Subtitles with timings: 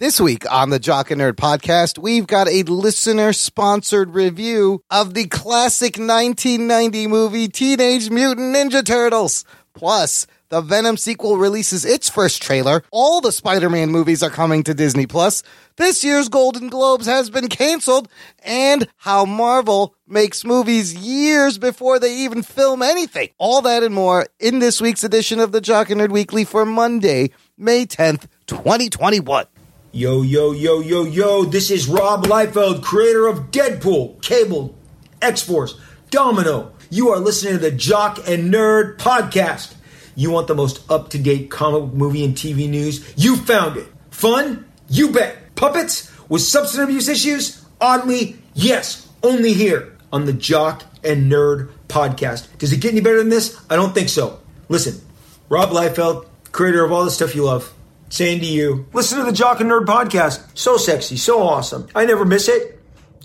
[0.00, 5.12] This week on the Jock and Nerd podcast, we've got a listener sponsored review of
[5.12, 9.44] the classic 1990 movie Teenage Mutant Ninja Turtles.
[9.74, 12.82] Plus, the Venom sequel releases its first trailer.
[12.90, 15.42] All the Spider-Man movies are coming to Disney Plus.
[15.76, 18.08] This year's Golden Globes has been canceled
[18.42, 23.28] and how Marvel makes movies years before they even film anything.
[23.36, 26.64] All that and more in this week's edition of the Jock and Nerd Weekly for
[26.64, 29.44] Monday, May 10th, 2021.
[29.92, 34.72] Yo, yo, yo, yo, yo, this is Rob Liefeld, creator of Deadpool, Cable,
[35.20, 36.70] X Force, Domino.
[36.90, 39.74] You are listening to the Jock and Nerd podcast.
[40.14, 43.12] You want the most up to date comic movie and TV news?
[43.16, 43.88] You found it.
[44.12, 44.64] Fun?
[44.88, 45.56] You bet.
[45.56, 46.08] Puppets?
[46.28, 47.64] With substance abuse issues?
[47.80, 52.46] Oddly, yes, only here on the Jock and Nerd podcast.
[52.58, 53.60] Does it get any better than this?
[53.68, 54.38] I don't think so.
[54.68, 55.04] Listen,
[55.48, 57.74] Rob Liefeld, creator of all the stuff you love
[58.10, 60.58] saying to you, listen to the Jock and Nerd podcast.
[60.58, 61.88] So sexy, so awesome.
[61.94, 62.78] I never miss it.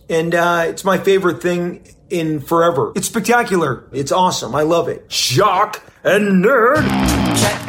[0.10, 2.94] And uh, it's my favorite thing in forever.
[2.96, 3.90] It's spectacular.
[3.92, 4.56] It's awesome.
[4.56, 5.10] I love it.
[5.10, 6.84] Jock and Nerd.
[7.42, 7.60] Check.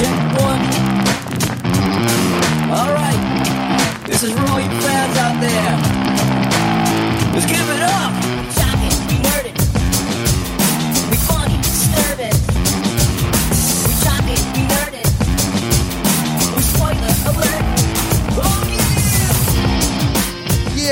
[0.00, 0.60] Check one.
[2.72, 4.04] All right.
[4.06, 5.76] This is for all you fans out there.
[7.34, 8.25] Let's give it up.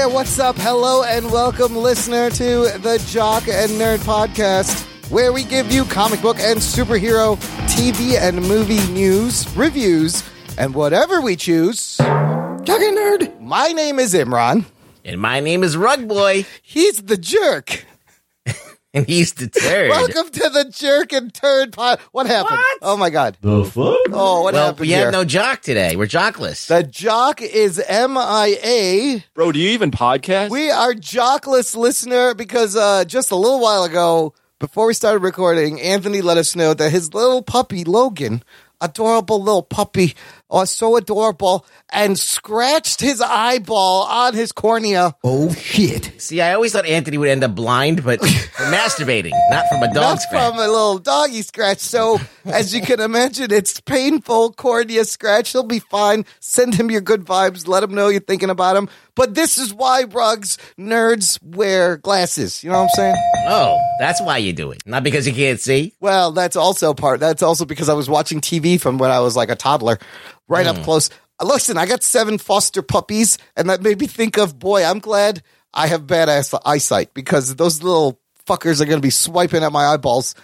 [0.04, 0.10] Yeah!
[0.10, 0.56] Yeah, what's up?
[0.56, 6.20] Hello and welcome, listener, to the Jock and Nerd podcast, where we give you comic
[6.20, 7.36] book and superhero
[7.68, 10.22] TV and movie news, reviews,
[10.58, 11.96] and whatever we choose.
[11.96, 13.40] Jock and Nerd.
[13.40, 14.64] My name is Imran.
[15.04, 17.84] And my name is Rug Boy, He's the jerk.
[18.98, 19.90] and he's the turd.
[19.90, 21.98] Welcome to the jerk and turd pod.
[22.12, 22.58] What happened?
[22.58, 22.78] What?
[22.80, 23.36] Oh my god.
[23.40, 23.98] The fuck?
[24.12, 25.06] Oh, what well, happened we here?
[25.06, 25.96] have no jock today.
[25.96, 26.68] We're jockless.
[26.68, 29.24] the jock is MIA.
[29.34, 30.50] Bro, do you even podcast?
[30.50, 35.80] We are jockless listener because uh, just a little while ago, before we started recording,
[35.80, 38.44] Anthony let us know that his little puppy Logan,
[38.80, 40.14] adorable little puppy,
[40.50, 45.14] oh so adorable, and scratched his eyeball on his cornea.
[45.24, 46.12] Oh, shit.
[46.18, 49.86] See, I always thought Anthony would end up blind, but from masturbating, not from a
[49.86, 50.50] dog Not scratch.
[50.50, 51.78] from a little doggy scratch.
[51.78, 55.52] So, as you can imagine, it's painful cornea scratch.
[55.52, 56.24] He'll be fine.
[56.40, 57.66] Send him your good vibes.
[57.66, 58.88] Let him know you're thinking about him.
[59.16, 62.64] But this is why rugs nerds wear glasses.
[62.64, 63.16] You know what I'm saying?
[63.46, 64.82] oh, that's why you do it.
[64.86, 65.92] Not because you can't see.
[66.00, 67.20] Well, that's also part.
[67.20, 69.98] That's also because I was watching TV from when I was like a toddler,
[70.48, 71.10] right up close.
[71.40, 74.84] Uh, Listen, I got seven foster puppies, and that made me think of boy.
[74.84, 79.62] I'm glad I have badass eyesight because those little fuckers are going to be swiping
[79.62, 80.34] at my eyeballs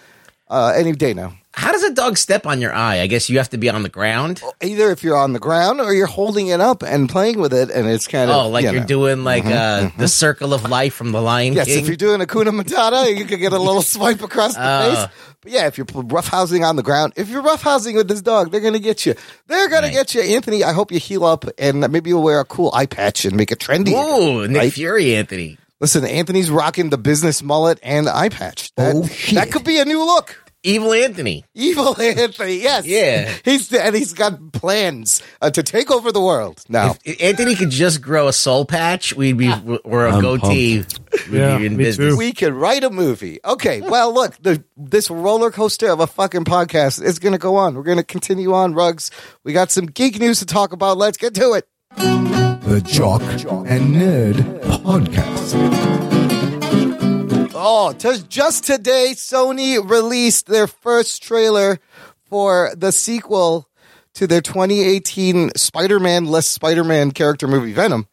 [0.49, 1.33] uh, any day now.
[1.53, 3.01] How does a dog step on your eye?
[3.01, 4.41] I guess you have to be on the ground.
[4.63, 7.69] Either if you're on the ground or you're holding it up and playing with it,
[7.69, 8.87] and it's kind of Oh, like you you're know.
[8.87, 9.99] doing like mm-hmm, uh, mm-hmm.
[9.99, 11.79] the circle of life from the Lion Yes, King.
[11.79, 14.93] if you're doing a Kuna Matata, you could get a little swipe across the Oh.
[14.95, 15.07] face.
[15.41, 18.61] But yeah, if you're roughhousing on the ground, if you're roughhousing with this dog, they're
[18.61, 19.15] going to get you.
[19.47, 19.81] They're Right.
[19.85, 20.21] to get you.
[20.21, 23.35] Anthony, I hope you heal up and maybe you'll wear a cool eye patch and
[23.35, 23.91] make it trendy.
[23.91, 24.71] Ooh, Nick Right?
[24.73, 25.57] Fury, Anthony.
[25.81, 28.71] Listen, Anthony's rocking the business mullet and eye patch.
[28.75, 29.33] That, Oh, shit.
[29.35, 30.37] That could be a new look.
[30.63, 31.43] Evil Anthony.
[31.55, 32.85] Evil Anthony, yes.
[32.85, 33.31] Yeah.
[33.43, 36.63] He's and he's got plans uh, to take over the world.
[36.69, 39.51] Now, If Anthony could just grow a soul patch, we'd be
[39.83, 40.85] or a I'm goatee.
[41.29, 42.13] We'd Yeah, be in business.
[42.13, 42.17] too.
[42.17, 43.39] we could write a movie.
[43.43, 47.55] Okay, well, look, the, this roller coaster of a fucking podcast is going to go
[47.55, 47.73] on.
[47.75, 49.09] We're going to continue on, Rugs.
[49.43, 50.97] We got some geek news to talk about.
[50.97, 51.67] Let's get to it.
[51.97, 54.35] The Jock and Nerd
[54.83, 56.10] podcast.
[57.63, 61.79] Oh, just, just today, Sony released their first trailer
[62.25, 63.69] for the sequel
[64.15, 68.07] to their 2018 Spider-Man less Spider-Man character movie Venom.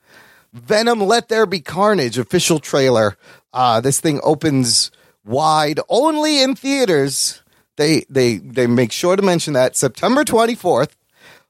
[0.53, 3.16] Venom Let There Be Carnage official trailer.
[3.50, 4.91] Uh, this thing opens
[5.25, 7.42] wide only in theaters.
[7.78, 10.91] They they they make sure to mention that September 24th.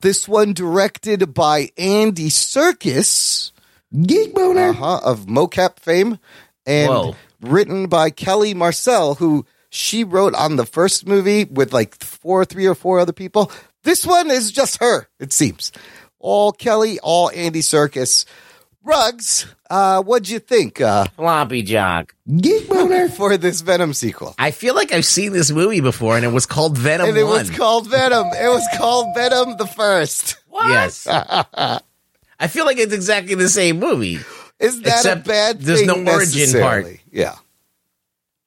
[0.02, 3.50] This one directed by Andy Serkis,
[4.00, 4.68] Geek Boner.
[4.68, 6.20] uh-huh, of mocap fame,
[6.64, 7.16] and Whoa.
[7.40, 12.66] Written by Kelly Marcel, who she wrote on the first movie with like four, three
[12.66, 13.50] or four other people.
[13.84, 15.72] This one is just her, it seems.
[16.18, 18.24] All Kelly, all Andy Serkis.
[18.84, 22.14] Rugs, uh, what'd you think uh, Floppy jock.
[22.40, 23.08] Geek Boner.
[23.16, 24.34] for this Venom sequel?
[24.38, 27.24] I feel like I've seen this movie before, and it was called Venom And it
[27.24, 27.38] One.
[27.40, 28.28] was called Venom.
[28.28, 30.36] It was called Venom the First.
[30.52, 31.06] Yes,
[32.40, 34.18] I feel like it's exactly the same movie.
[34.58, 36.86] Is that Except a bad there's no origin part.
[37.18, 37.34] Yeah.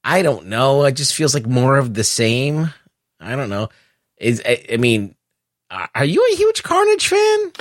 [0.03, 0.85] I don't know.
[0.85, 2.73] It just feels like more of the same.
[3.19, 3.67] I don't know.
[4.17, 5.13] Is I, I mean,
[5.69, 7.51] are you a huge Carnage fan?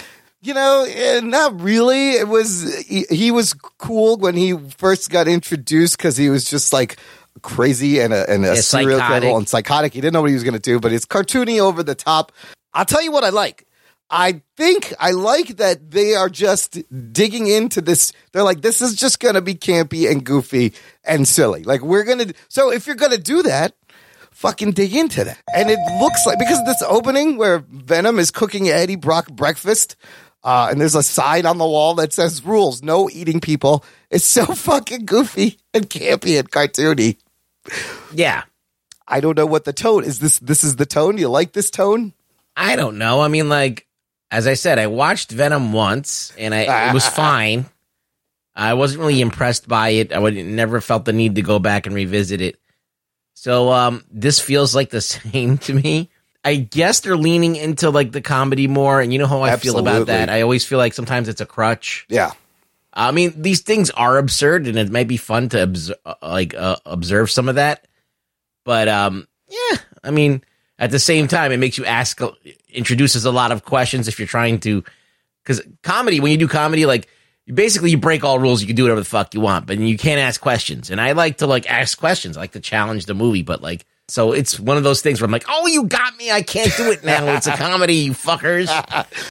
[0.41, 2.13] You know, eh, not really.
[2.13, 6.73] It was he, he was cool when he first got introduced because he was just
[6.73, 6.97] like
[7.43, 9.93] crazy and a, and a Yeah, serial criminal and psychotic.
[9.93, 12.33] He didn't know what he was going to do, but it's cartoony over the top.
[12.73, 13.67] I'll tell you what I like.
[14.11, 16.79] I think I like that they are just
[17.13, 18.13] digging into this.
[18.33, 20.75] They're like, this is just going to be campy and goofy
[21.05, 21.63] and silly.
[21.63, 22.35] Like we're going to.
[22.49, 23.75] So if you're going to do that,
[24.33, 25.41] fucking dig into that.
[25.55, 29.95] And it looks like because this opening where Venom is cooking Eddie Brock breakfast,
[30.43, 33.85] uh, and there's a sign on the wall that says rules: no eating people.
[34.11, 37.19] It's so fucking goofy and campy and cartoony.
[38.13, 38.43] Yeah.
[39.07, 40.19] I don't know what the tone is.
[40.19, 41.19] This this is the tone.
[41.19, 42.13] You like this tone?
[42.57, 43.21] I don't know.
[43.21, 43.87] I mean, like,
[44.31, 47.67] as I said, I watched Venom once and I, it was fine.
[48.55, 50.13] I wasn't really impressed by it.
[50.13, 52.59] I would never felt the need to go back and revisit it.
[53.35, 56.11] So, um, this feels like the same to me.
[56.45, 59.79] I guess they're leaning into like the comedy more, and you know how I feel
[59.79, 60.31] about that.
[60.31, 62.07] I always feel like sometimes it's a crutch.
[62.09, 62.33] Yeah.
[62.95, 66.77] I mean, these things are absurd, and it might be fun to observe, like uh,
[66.87, 67.87] observe some of that.
[68.65, 70.43] But um, yeah, I mean,
[70.81, 72.19] at the same time, it makes you ask,
[72.71, 74.83] introduces a lot of questions if you're trying to,
[75.45, 77.07] because comedy, when you do comedy, like
[77.47, 79.99] basically you break all rules, you can do whatever the fuck you want, but you
[79.99, 80.91] can't ask questions.
[80.91, 83.85] And I like to like ask questions, I like to challenge the movie, but like.
[84.09, 86.33] So it's one of those things where I'm like, "Oh, you got me!
[86.33, 87.29] I can't do it now.
[87.37, 88.67] It's a comedy, you fuckers,"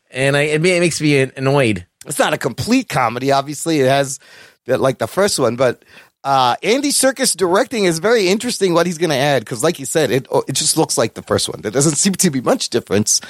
[0.09, 1.85] and I, it, it makes me annoyed.
[2.05, 3.33] it's not a complete comedy.
[3.33, 4.19] Obviously, it has
[4.67, 5.83] that like the first one, but
[6.23, 8.73] uh, Andy Serkis directing is very interesting.
[8.73, 11.21] What he's going to add because, like you said, it it just looks like the
[11.21, 11.61] first one.
[11.61, 13.21] There doesn't seem to be much difference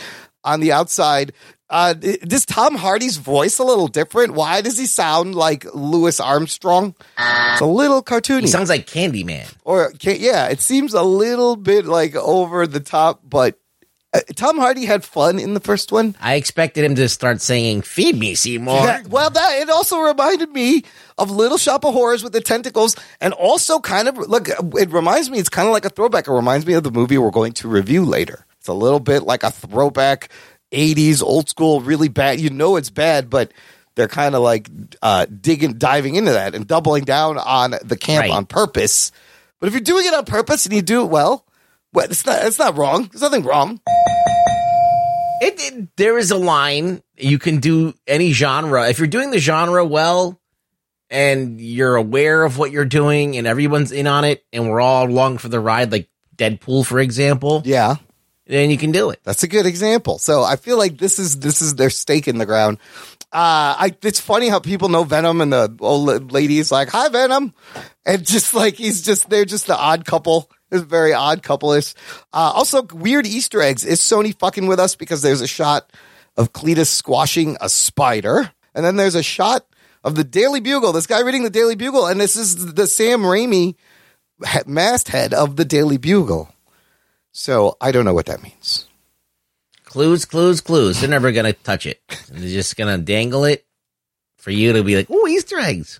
[0.44, 1.34] on the outside.
[1.70, 4.34] Uh, is Tom Hardy's voice a little different?
[4.34, 6.96] Why does he sound like Louis Armstrong?
[7.20, 8.42] It's a little cartoony.
[8.42, 9.54] He sounds like Candyman.
[9.66, 13.60] or yeah, it seems a little bit like over the top, but
[14.14, 16.16] uh, Tom Hardy had fun in the first one.
[16.20, 20.50] I expected him to start singing "Feed Me, Seymour." Yeah, well, that it also reminded
[20.52, 20.84] me
[21.18, 24.50] of Little Shop of Horrors with the tentacles, and also kind of look.
[24.50, 25.38] It reminds me.
[25.40, 26.28] It's kind of like a throwback.
[26.28, 28.46] It reminds me of the movie we're going to review later.
[28.60, 30.30] It's a little bit like a throwback,
[30.72, 32.40] '80s old school, really bad.
[32.40, 33.52] You know it's bad, but
[33.96, 34.70] they're kind of like
[35.02, 38.32] uh, digging, diving into that, and doubling down on the camp Right.
[38.32, 39.12] on purpose.
[39.60, 41.44] But if you're doing it on purpose and you do it well,
[41.94, 42.44] well, it's not.
[42.46, 43.10] It's not wrong.
[43.12, 43.80] There's nothing wrong.
[45.42, 49.40] It, it- there is a line you can do any genre if you're doing the
[49.40, 50.40] genre well
[51.10, 55.08] and you're aware of what you're doing and everyone's in on it and we're all
[55.08, 56.08] along for the ride like
[56.38, 57.96] deadpool for example Yeah.
[58.48, 60.18] then you can do it That's a good example.
[60.20, 62.78] So I feel like this is this is their stake in the ground.
[63.32, 67.10] Uh, I it's funny how people know Venom and the old lady is like, "Hi,
[67.10, 67.54] Venom,"
[68.06, 70.50] and just like he's just they're just the odd couple.
[70.72, 71.94] It's very odd couple-ish.
[72.34, 73.86] Uh, also, weird Easter eggs.
[73.86, 75.92] Is Sony fucking with us because there's a shot
[76.38, 79.66] of Cletus squashing a spider, and then there's a shot
[80.04, 80.92] of the Daily Bugle.
[80.94, 83.76] This guy reading the Daily Bugle, and this is the Sam Raimi
[84.66, 86.50] masthead of the Daily Bugle.
[87.32, 88.86] So I don't know what that means.
[89.86, 92.00] clues clues clues they're never gonna touch it
[92.30, 93.66] they're just gonna dangle it
[94.38, 96.00] for you to be like oh easter eggs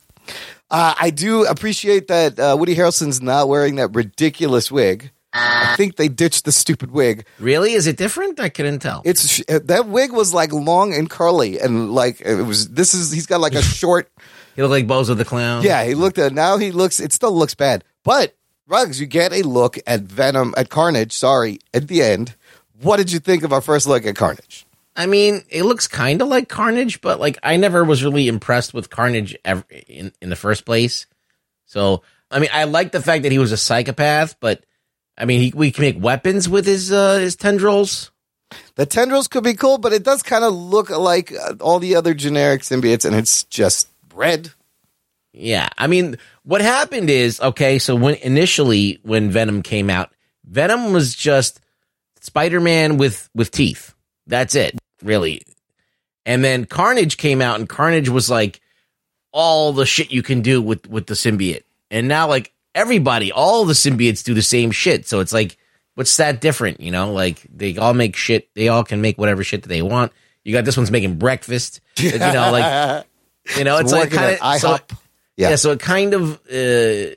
[0.72, 5.12] Uh, I do appreciate that uh, Woody Harrelson's not wearing that ridiculous wig.
[5.32, 7.26] I think they ditched the stupid wig.
[7.40, 11.08] really is it different i couldn't tell It's uh, that wig was like long and
[11.08, 12.70] curly, and like it was.
[12.70, 14.12] This is he's got like a short.
[14.56, 16.58] he looked like bozo the clown Yeah, he looked at now.
[16.58, 17.00] He looks.
[17.00, 18.36] It still looks bad, but
[18.68, 21.12] Rugs, you get a look at Venom at Carnage.
[21.12, 22.36] Sorry, at the end.
[22.82, 24.66] What did you think of our first look at Carnage?
[25.00, 28.74] I mean, it looks kind of like Carnage, but like I never was really impressed
[28.74, 31.06] with Carnage ever in in the first place.
[31.68, 34.66] So, I mean, I like the fact that he was a psychopath, but
[35.18, 38.12] I mean, he, we can make weapons with his uh, his tendrils.
[38.76, 41.96] The tendrils could be cool, but it does kind of look like uh, all the
[41.96, 44.52] other generic symbiotes, and it's just red.
[45.32, 47.80] Yeah, I mean, what happened is okay.
[47.80, 50.12] So when initially when Venom came out,
[50.44, 51.62] Venom was just
[52.20, 53.94] Spider Man with with teeth.
[54.28, 55.44] That's it, really.
[56.26, 58.62] And then Carnage came out, and Carnage was like
[59.32, 61.64] all the shit you can do with with the symbiote.
[61.92, 65.08] And now, like everybody, all the symbiotes do the same shit.
[65.08, 65.58] So it's like,
[65.96, 66.82] what's that different?
[66.82, 68.54] You know, like they all make shit.
[68.54, 70.12] They all can make whatever shit that they want.
[70.44, 71.82] You got this one's making breakfast.
[72.00, 73.06] You know, like
[73.58, 74.78] you know, it's, like working kind of so,
[75.36, 75.50] Yeah.
[75.50, 75.56] yeah.
[75.58, 77.16] So it kind of uh,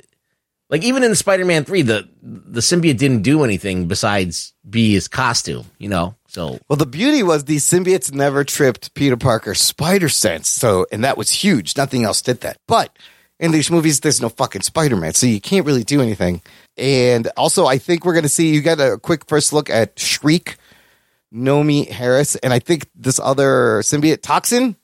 [0.68, 5.06] like even in Spider Man three, the the symbiote didn't do anything besides be his
[5.06, 5.66] costume.
[5.78, 10.48] You know, so Well, the beauty was these symbiotes never tripped Peter Parker's spider sense.
[10.48, 11.76] So, and that was huge.
[11.76, 12.56] Nothing else did that.
[12.66, 12.96] But
[13.38, 15.14] in these movies, there's no fucking Spider Man.
[15.14, 16.40] So you can't really do anything.
[16.78, 19.98] And also, I think we're going to see you got a quick first look at
[19.98, 20.56] Shriek,
[21.34, 24.76] Naomie Harris, and I think this other symbiote toxin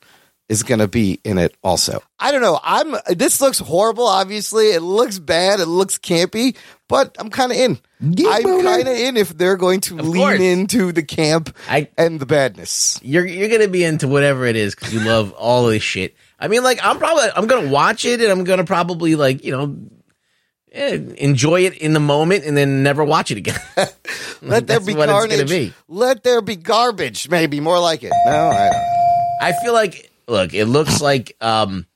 [0.49, 2.03] is going to be in it also.
[2.19, 2.59] I don't know.
[2.63, 4.07] I'm this looks horrible.
[4.07, 5.61] Obviously, it looks bad.
[5.61, 6.57] It looks campy,
[6.89, 7.79] but I'm kind of in.
[8.01, 10.41] I'm kind of in if they're going to Of lean course.
[10.41, 12.99] into the camp I- and the badness.
[13.03, 16.15] You're you're gonna be into whatever it is because you love all this shit.
[16.41, 19.51] I mean, like I'm probably I'm gonna watch it and I'm gonna probably like you
[19.53, 19.77] know
[20.73, 23.59] eh, enjoy it in the moment and then never watch it again.
[24.43, 25.49] Let there be what it's carnage.
[25.51, 25.73] be.
[25.89, 27.29] Let there be garbage.
[27.29, 28.13] Maybe more like it.
[28.27, 28.85] No, I don't.
[29.41, 31.87] I feel like look, it looks like um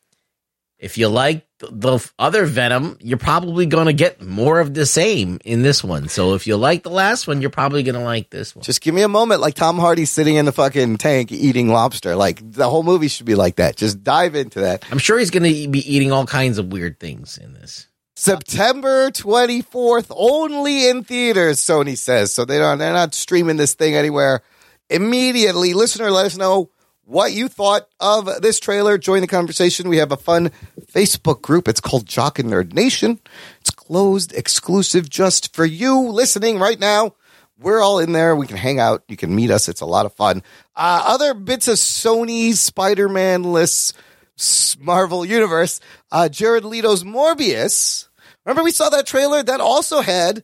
[0.83, 5.39] if you like the other Venom, you're probably going to get more of the same
[5.45, 6.09] in this one.
[6.09, 8.65] So if you like the last one, you're probably going to like this one.
[8.65, 12.17] Just give me a moment, like Tom Hardy sitting in the fucking tank eating lobster.
[12.17, 13.77] Like the whole movie should be like that.
[13.77, 14.85] Just dive into that.
[14.91, 17.87] I'm sure he's going to be eating all kinds of weird things in this.
[18.17, 22.33] September 24th, only in theaters, Sony says.
[22.33, 24.43] So they don't, they're not streaming this thing anywhere
[24.91, 25.75] immediately.
[25.75, 26.71] Listener, let us know
[27.13, 28.97] what you thought of this trailer.
[28.99, 29.89] Join the conversation.
[29.89, 30.51] We have a fun
[30.93, 31.69] Facebook group.
[31.69, 33.21] It's called Jock and Nerd Nation.
[33.61, 37.15] It's closed, exclusive just for you listening right now.
[37.59, 38.35] We're all in there.
[38.35, 39.05] We can hang out.
[39.09, 39.69] You can meet us.
[39.69, 40.43] It's a lot of fun.
[40.75, 43.93] Uh, other bits of Sony's Spider Man lists,
[44.39, 45.79] s- Marvel Universe.
[46.11, 48.09] Uh, Jared Leto's Morbius.
[48.45, 50.43] Remember, we saw that trailer that also had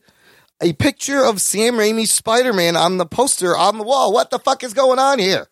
[0.61, 4.13] a picture of Sam Raimi's Spider Man on the poster on the wall.
[4.13, 5.47] What the fuck is going on here?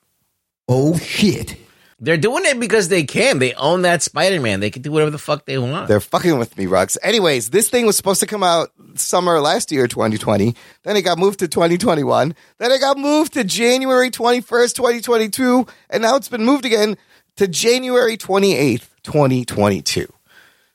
[0.68, 1.58] Oh shit.
[2.00, 3.40] They're doing it because they can.
[3.40, 4.60] They own that Spider Man.
[4.60, 5.88] They can do whatever the fuck they want.
[5.88, 6.96] They're fucking with me, Rux.
[7.02, 10.56] Anyways, this thing was supposed to come out summer last year, 2020.
[10.84, 12.36] Then it got moved to 2021.
[12.60, 15.66] Then it got moved to January 21st, 2022.
[15.90, 16.98] And now it's been moved again
[17.38, 20.14] to January 28th, 2022.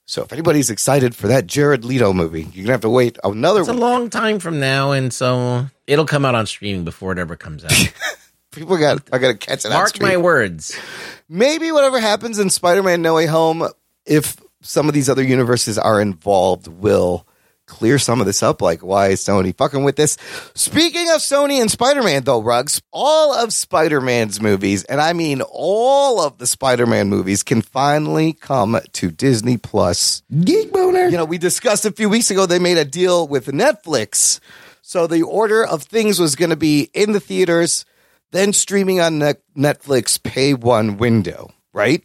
[0.04, 3.16] So if anybody's excited for that Jared Leto movie, you're going to have to wait
[3.22, 7.12] another It's a long time from now, and so it'll come out on streaming before
[7.12, 7.72] it ever comes out.
[8.52, 10.78] People got, are going to catch it Mark my words.
[11.28, 13.66] maybe whatever happens in Spider-Man No Way Home,
[14.06, 17.26] if some of these other universes are involved, will
[17.66, 18.60] clear some of this up.
[18.60, 20.18] Like, why is Sony fucking with this?
[20.54, 26.20] Speaking of Sony and Spider-Man, though, Rugs, all of Spider-Man's movies, and I mean all
[26.20, 30.22] of the Spider-Man movies, can finally come to Disney Plus.
[30.44, 31.06] Geek boner.
[31.06, 34.40] You know, we discussed a few weeks ago they made a deal with Netflix.
[34.82, 37.86] So the order of things was going to be in the theaters,
[38.32, 39.20] then streaming on
[39.56, 42.02] Netflix pay one window, right?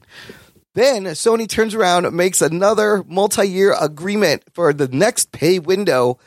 [0.75, 6.19] Then Sony turns around and makes another multi-year agreement for the next pay window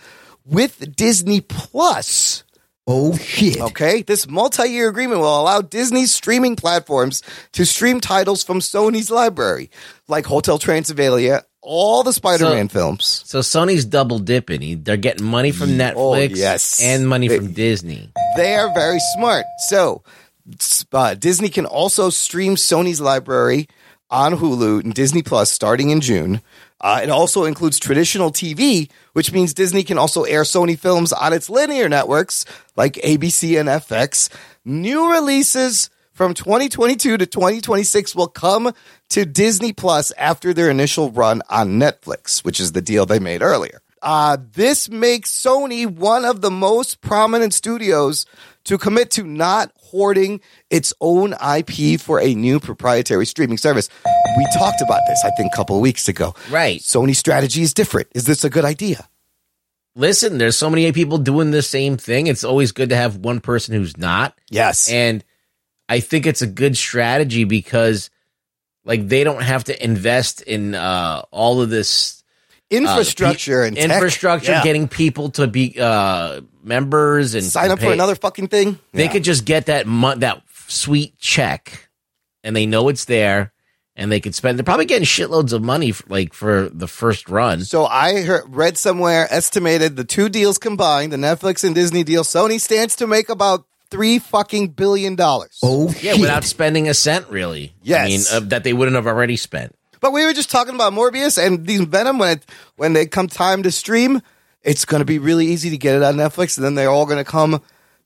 [0.45, 2.43] with Disney Plus.
[2.87, 3.61] Oh shit.
[3.61, 9.71] Okay, this multi-year agreement will allow Disney's streaming platforms to stream titles from Sony's library,
[10.09, 13.23] like Hotel Transylvania, all the Spider-Man films.
[13.27, 14.61] So Sony's double dipping.
[14.63, 16.83] He- They're getting money from Netflix Oh, yes.
[16.83, 18.11] and money They- from Disney.
[18.37, 19.45] They are very smart.
[19.69, 20.03] So
[20.93, 23.69] uh, Disney can also stream Sony's library
[24.11, 26.41] on Hulu and Disney Plus starting in June.
[26.81, 31.33] Uh, it also includes traditional TV, which means Disney can also air Sony films on
[31.35, 34.31] its linear networks like ABC and FX.
[34.65, 35.91] New releases
[36.21, 38.75] from 2022 to 2026 will come
[39.09, 43.41] to Disney Plus after their initial run on Netflix, which is the deal they made
[43.41, 43.81] earlier.
[44.03, 48.27] Uh, this makes Sony one of the most prominent studios
[48.65, 53.89] to commit to not hoarding its own IP for a new proprietary streaming service.
[54.37, 56.35] We talked about this, I think, a couple of weeks ago.
[56.51, 56.83] Right.
[56.83, 58.09] Sony's strategy is different.
[58.15, 59.09] Is this a good idea?
[59.97, 62.27] Listen, there's so many people doing the same thing.
[62.27, 64.39] It's always good to have one person who's not.
[64.51, 64.91] Yes.
[64.91, 65.25] And
[65.91, 68.09] I think it's a good strategy because
[68.85, 72.23] like they don't have to invest in uh all of this
[72.71, 73.91] infrastructure uh, and tech.
[73.91, 74.63] infrastructure Yeah.
[74.63, 78.79] getting people to be uh members and sign up for another fucking thing.
[78.93, 79.13] They Yeah.
[79.13, 81.89] could just get that mo- that sweet check
[82.45, 83.53] and they know it's there
[83.97, 87.29] and they could spend they're probably getting shitloads of money for, like for the first
[87.29, 87.65] run.
[87.65, 92.23] So I heard, read somewhere estimated the two deals combined, the Netflix and Disney deal,
[92.23, 95.59] Sony stands to make about three fucking billion dollars.
[95.63, 96.21] Oh Yeah, shit.
[96.21, 97.73] without spending a cent really.
[97.77, 98.09] I Yes.
[98.09, 99.75] mean, uh, that they wouldn't have already spent.
[100.01, 103.27] But we were just talking about Morbius and these Venom when it when they come
[103.29, 104.23] time to stream,
[104.63, 107.05] it's going to be really easy to get it on Netflix, and then they're all
[107.07, 107.61] going to come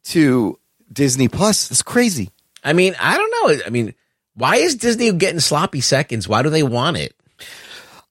[0.04, 0.58] to
[0.92, 1.70] Disney Plus.
[1.70, 2.30] It's crazy.
[2.64, 3.62] I mean, I don't know.
[3.66, 3.94] I mean,
[4.34, 6.26] why is Disney getting sloppy seconds?
[6.28, 7.14] Why do they want it?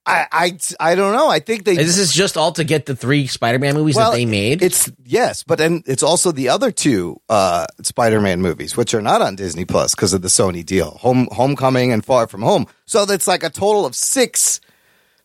[0.05, 1.29] I I, I don't know.
[1.29, 1.75] I think they.
[1.75, 4.62] This is just all to get the three Spider-Man movies well, that they made.
[4.62, 9.22] It's yes, but then it's also the other two uh, Spider-Man movies, which are not
[9.22, 12.67] on Disney Plus because of the Sony deal, Home Homecoming and Far From Home.
[12.86, 14.60] So that's like a total of six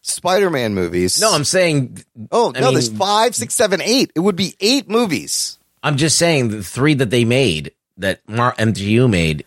[0.03, 1.21] Spider-Man movies.
[1.21, 4.13] no, I'm saying, oh I no, there's five, six, seven, eight.
[4.15, 5.59] It would be eight movies.
[5.83, 9.45] I'm just saying the three that they made that MCU made,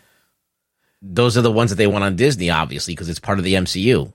[1.02, 3.56] those are the ones that they want on Disney, obviously, because it's part of the
[3.56, 4.14] MCU.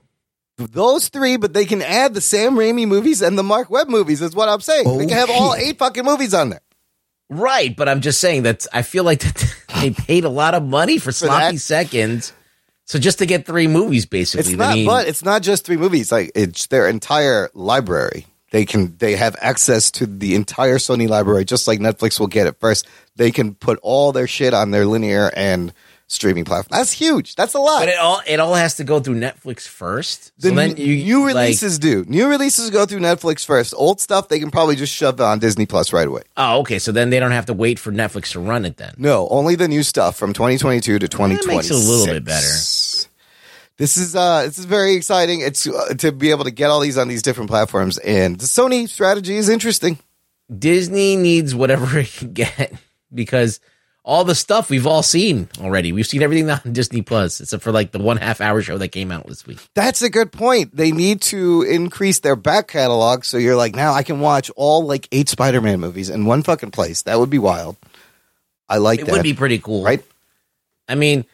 [0.57, 4.21] Those three, but they can add the Sam Raimi movies and the Mark Webb movies.
[4.21, 4.97] Is what I'm saying.
[4.97, 6.61] they can have all eight fucking movies on there.
[7.29, 10.63] Right, but I'm just saying that I feel like that they paid a lot of
[10.63, 12.33] money for sloppy seconds.
[12.85, 14.53] So just to get three movies, basically.
[14.53, 16.11] It's I not, mean, but it's not just three movies.
[16.11, 18.25] Like it's their entire library.
[18.51, 22.47] They can they have access to the entire Sony library, just like Netflix will get
[22.47, 22.87] it first.
[23.17, 25.73] They can put all their shit on their linear and
[26.09, 26.77] streaming platform.
[26.79, 27.35] That's huge.
[27.35, 27.79] That's a lot.
[27.81, 30.31] but it all it all has to go through Netflix first.
[30.39, 32.05] the so then new, you new like- releases do.
[32.07, 33.73] New releases go through Netflix first.
[33.77, 36.23] Old stuff they can probably just shove on Disney Plus right away.
[36.37, 36.79] oh, okay.
[36.79, 38.77] So then they don't have to wait for Netflix to run it.
[38.77, 41.55] Then No, only the new stuff from 2022 to 2020.
[41.57, 42.47] makes it a little bit better.
[43.77, 45.41] This is uh this is very exciting.
[45.41, 48.45] It's uh, to be able to get all these on these different platforms and the
[48.45, 49.99] Sony strategy is interesting.
[50.57, 52.73] Disney needs whatever it can get
[53.13, 53.59] because
[54.07, 55.91] all the stuff we've all seen already.
[55.91, 58.87] We've seen everything on Disney Plus, except for like the one half hour show that
[58.87, 59.59] came out this week.
[59.73, 60.73] That's a good point.
[60.73, 64.85] They need to increase their back catalog so you're like, now I can watch all
[64.85, 67.01] like eight Spider-Man movies in one fucking place.
[67.01, 67.75] That would be wild.
[68.69, 69.11] I like It that.
[69.11, 70.01] would be pretty cool, right?
[70.87, 71.25] I mean,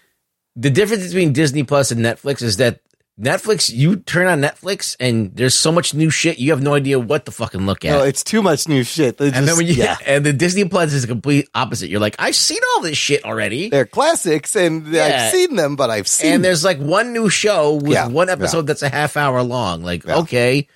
[0.55, 2.79] the difference between Disney Plus and Netflix is that
[3.19, 6.99] Netflix, you turn on Netflix and there's so much new shit, you have no idea
[6.99, 7.91] what to fucking look at.
[7.91, 9.17] No, it's too much new shit.
[9.17, 9.97] They and then when you yeah.
[10.05, 11.89] and the Disney Plus is the complete opposite.
[11.91, 13.69] You're like, I've seen all this shit already.
[13.69, 15.25] They're classics and Yeah.
[15.25, 18.29] I've seen them, but I've seen and there's like one new show with Yeah, one
[18.29, 19.83] episode that's a half hour long.
[19.83, 20.67] Like, okay,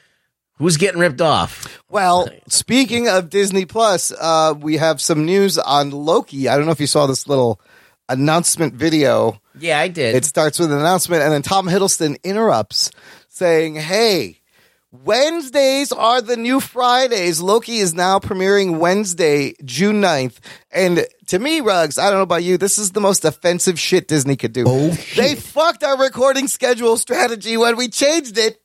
[0.59, 1.81] who's getting ripped off?
[1.89, 6.47] Well, speaking of Disney Plus, uh, we have some news on Loki.
[6.47, 7.59] I don't know if you saw this little
[8.09, 9.41] announcement video.
[9.59, 10.15] Yeah, I did.
[10.15, 12.91] It starts with an announcement, and then Tom Hiddleston interrupts,
[13.29, 14.41] saying, "Hey,
[14.91, 17.41] Wednesdays are the new Fridays.
[17.41, 20.37] Loki is now premiering Wednesday, June 9th.
[20.71, 24.07] And to me, Rugs, I don't know about you, this is the most offensive shit
[24.07, 24.63] Disney could do.
[24.65, 28.61] Oh, They fucked our recording schedule strategy when we changed it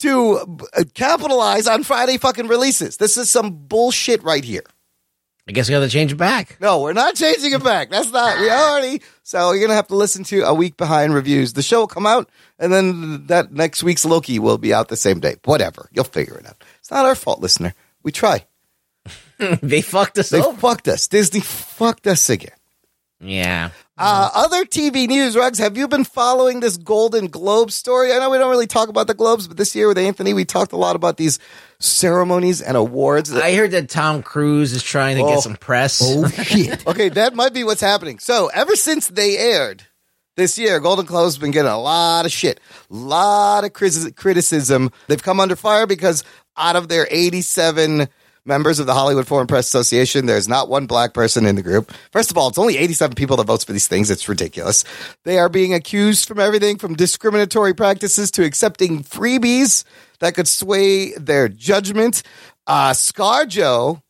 [0.00, 2.98] to uh, capitalize on Friday fucking releases.
[2.98, 4.64] This is some bullshit right here.
[5.46, 6.56] I guess we got to change it back.
[6.60, 7.90] No, we're not changing it back.
[7.90, 8.40] That's not.
[8.40, 8.70] We ah.
[8.70, 9.02] already.
[9.22, 11.52] So you're gonna have to listen to a week behind reviews.
[11.52, 14.96] The show will come out, and then that next week's Loki will be out the
[14.96, 15.36] same day.
[15.44, 15.88] Whatever.
[15.92, 16.62] You'll figure it out.
[16.80, 17.74] It's not our fault, listener.
[18.02, 18.46] We try.
[19.38, 20.58] they fucked us They over.
[20.58, 21.08] fucked us.
[21.08, 22.56] Disney fucked us again.
[23.20, 23.70] Yeah.
[23.96, 28.12] Uh, other TV news, Rugs, have you been following this Golden Globe story?
[28.12, 30.44] I know we don't really talk about the Globes, but this year with Anthony, we
[30.44, 31.38] talked a lot about these
[31.78, 33.32] ceremonies and awards.
[33.32, 35.28] I heard that Tom Cruise is trying to Oh.
[35.34, 36.00] get some press.
[36.04, 36.84] Oh, shit.
[36.86, 38.18] okay, that might be what's happening.
[38.18, 39.86] So, ever since they aired
[40.36, 42.58] this year, Golden Globe's been getting a lot of shit,
[42.90, 44.90] a lot of criticism.
[45.06, 46.24] They've come under fire because
[46.56, 48.08] out of their 87
[48.44, 51.92] members of the Hollywood Foreign Press Association, there's not one black person in the group.
[52.12, 54.10] First of all, it's only 87 people that votes for these things.
[54.10, 54.84] It's ridiculous.
[55.24, 59.84] They are being accused from everything from discriminatory practices to accepting freebies
[60.20, 62.22] that could sway their judgment.
[62.66, 64.02] Uh, ScarJo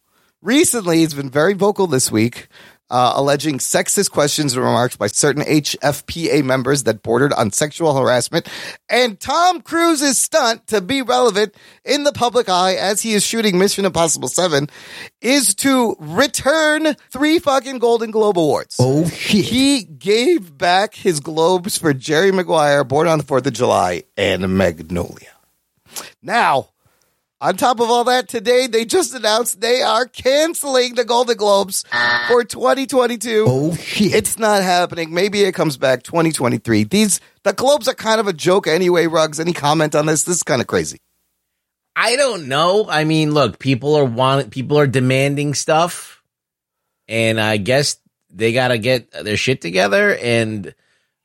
[0.43, 2.49] recently has been very vocal this week,
[2.91, 8.49] uh, alleging sexist questions and remarks by certain HFPA members that bordered on sexual harassment.
[8.89, 13.59] And Tom Cruise's stunt to be relevant in the public eye as he is shooting
[13.59, 14.69] Mission Impossible 7
[15.21, 18.77] is to return three fucking Golden Globe Awards.
[18.79, 19.45] Oh, shit.
[19.47, 24.57] He gave back his Globes for Jerry Maguire, Born on the 4th of July, and
[24.57, 25.31] Magnolia.
[26.23, 26.71] Now,
[27.45, 31.85] on top of all that, today they just announced they are canceling the Golden Globes
[32.27, 33.45] for 2022.
[33.47, 34.15] Oh shit.
[34.15, 35.13] It's not happening.
[35.13, 36.85] Maybe it comes back 2023.
[36.85, 39.39] These the Globes are kind of a joke anyway, Rugs.
[39.39, 40.23] Any comment on this?
[40.23, 41.01] This is kind of crazy.
[41.95, 42.87] I don't know.
[42.89, 46.23] I mean, look, people are want people are demanding stuff,
[47.09, 47.99] and I guess
[48.31, 50.75] they got to get their shit together and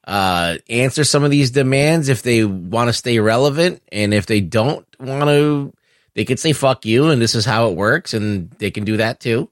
[0.05, 4.41] uh, answer some of these demands if they want to stay relevant, and if they
[4.41, 5.73] don't want to,
[6.19, 8.97] they could say "fuck you" and this is how it works, and they can do
[8.97, 9.49] that too.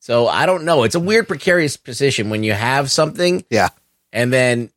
[0.00, 0.82] So I don't know.
[0.82, 3.68] It's a weird, precarious position when you have something Yeah.
[4.12, 4.70] and then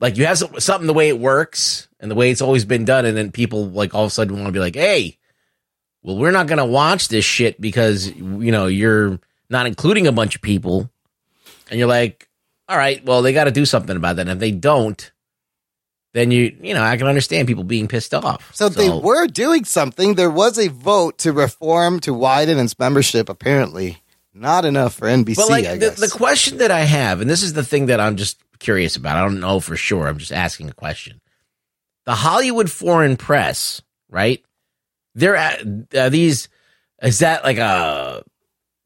[0.00, 2.86] like you have some, something the way it works and the way it's always been
[2.86, 5.18] done and then people like all of a sudden want to be like hey
[6.02, 10.12] well we're not going to watch this shit because you know you're not including a
[10.12, 10.90] bunch of people
[11.70, 12.28] and you're like
[12.68, 15.12] all right well they got to do something about that and if they don't
[16.14, 19.64] then you you know i can understand people being pissed off So, they were doing
[19.64, 20.14] something.
[20.14, 23.28] There was a vote to reform to widen its membership.
[23.28, 24.02] Apparently,
[24.34, 25.36] not enough for NBC.
[25.36, 26.00] But like I the, guess.
[26.00, 29.16] the question that I have, and this is the thing that I'm just curious about.
[29.16, 30.06] I don't know for sure.
[30.06, 31.20] I'm just asking a question.
[32.04, 34.42] The Hollywood Foreign Press, right?
[35.14, 35.62] They're at
[35.94, 36.48] uh, these.
[37.02, 38.22] Is that like a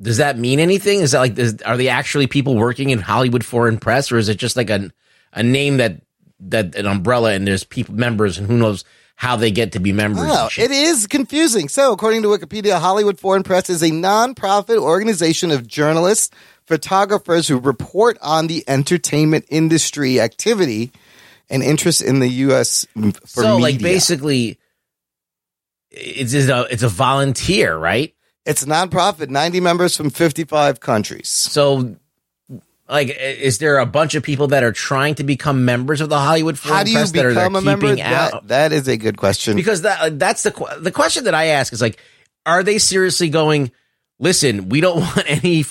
[0.00, 1.00] does that mean anything?
[1.00, 4.28] Is that like is, are they actually people working in Hollywood Foreign Press, or is
[4.28, 4.90] it just like a
[5.32, 6.02] a name that
[6.40, 8.84] that an umbrella and there's people members and who knows
[9.16, 10.28] how they get to be members?
[10.28, 11.68] Oh, it is confusing.
[11.68, 16.34] So, according to Wikipedia, Hollywood Foreign Press is a nonprofit organization of journalists,
[16.66, 20.92] photographers who report on the entertainment industry activity
[21.48, 22.86] and interest in the U.S.
[23.24, 24.58] for so like basically,
[25.90, 28.12] it's it's a it's a volunteer, right?
[28.46, 31.28] it's a nonprofit, 90 members from 55 countries.
[31.28, 31.96] So.
[32.88, 36.18] Like, is there a bunch of people that are trying to become members of the
[36.18, 37.96] Hollywood Foreign How do you Press become they're a member?
[37.96, 39.56] That, that is a good question.
[39.56, 41.98] because that uh, that's the the question that I ask is like,
[42.44, 43.72] are they seriously going?
[44.20, 45.64] Listen, we don't want any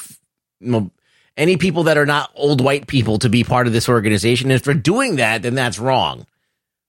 [0.60, 0.92] you know,
[1.38, 4.52] any people that are not old white people to be part of this organization.
[4.52, 6.26] And if they're doing that, then that's wrong.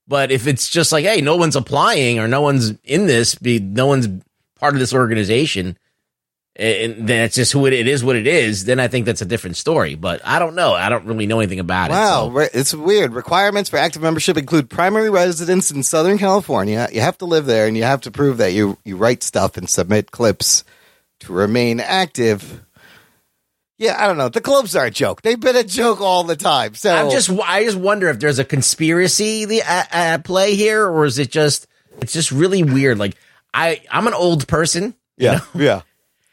[0.08, 3.58] But if it's just like, hey, no one's applying or no one's in this, be
[3.58, 4.08] no one's
[4.58, 5.76] part of this organization,
[6.59, 8.64] and then it's just who it, it is, what it is.
[8.64, 9.95] Then I think that's a different story.
[9.95, 10.73] But I don't know.
[10.73, 12.33] I don't really know anything about Wow, it.
[12.33, 13.12] re- it's weird.
[13.12, 16.88] Requirements for active membership include primary residence in Southern California.
[16.92, 19.57] You have to live there, and you have to prove that you you write stuff
[19.57, 20.64] and submit clips
[21.21, 22.62] to remain active.
[23.79, 24.31] Yeah, I don't know.
[24.31, 25.21] The clubs are a joke.
[25.21, 26.75] They've been a joke all the time.
[26.75, 30.87] So I'm just I just wonder if there's a conspiracy the, at, at play here,
[30.87, 31.66] or is it just
[32.01, 32.99] it's just really weird.
[32.99, 33.16] Like
[33.53, 35.83] I I'm an old person, yeah, yeah.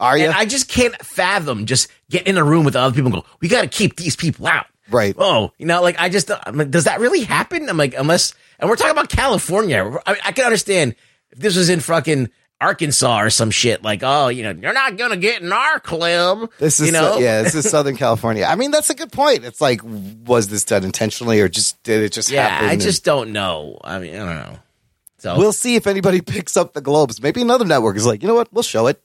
[0.04, 3.14] Are you and I just can't fathom just get in a room with other people
[3.14, 4.68] and go, we got to keep these people out.
[4.90, 5.16] right?
[5.18, 7.70] Oh, you know, like I just uh, I'm like, does that really happen?
[7.70, 9.98] I'm like, unless and we're talking about California.
[10.06, 10.96] I, I can understand
[11.32, 12.30] if this was in fucking
[12.62, 13.84] Arkansas or some shit.
[13.84, 16.50] Like, oh, you know, you're not gonna get in our club.
[16.60, 18.46] This is you know, yeah, this is Southern California.
[18.46, 19.44] I mean, that's a good point.
[19.44, 22.48] It's like, was this done intentionally, or just did it just yeah.
[22.48, 22.70] happen?
[22.70, 23.80] I and- just don't know.
[23.84, 24.60] I mean, I don't know.
[25.20, 27.22] So We'll see if anybody picks up the globes.
[27.22, 28.52] Maybe another network is like, you know what?
[28.52, 29.02] We'll show it.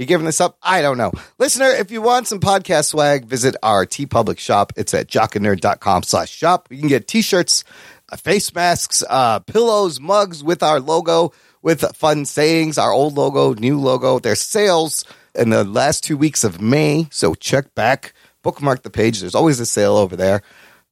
[0.00, 0.56] You giving this up?
[0.62, 1.12] I don't know.
[1.38, 4.72] Listener, if you want some podcast swag, visit our TeePublic shop.
[4.74, 6.68] It's at jockandnerd.com slash shop.
[6.70, 7.64] You can get t-shirts,
[8.10, 13.52] uh, face masks, uh, pillows, mugs with our logo, with fun sayings, our old logo,
[13.52, 14.18] new logo.
[14.18, 17.06] There's sales in the last two weeks of May.
[17.10, 19.20] So check back, bookmark the page.
[19.20, 20.40] There's always a sale over there.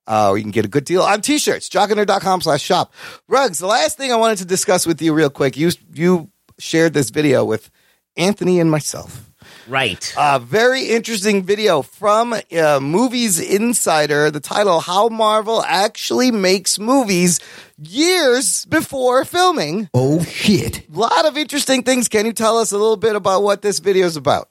[0.07, 2.93] Uh, you can get a good deal on t-shirts, jockandnerd.com slash shop.
[3.27, 6.93] Rugs, the last thing I wanted to discuss with you real quick, you, you shared
[6.93, 7.71] this video with
[8.19, 9.31] Anthony and myself.
[9.69, 10.13] right.
[10.19, 14.31] A very interesting video from uh, Movies Insider.
[14.31, 17.41] The title, How Marvel Actually Makes Movies
[17.79, 19.89] Years Before Filming.
[19.95, 20.89] Oh shit.
[20.89, 22.09] A lot of interesting things.
[22.09, 24.49] Can you tell us a little bit about what this video is about?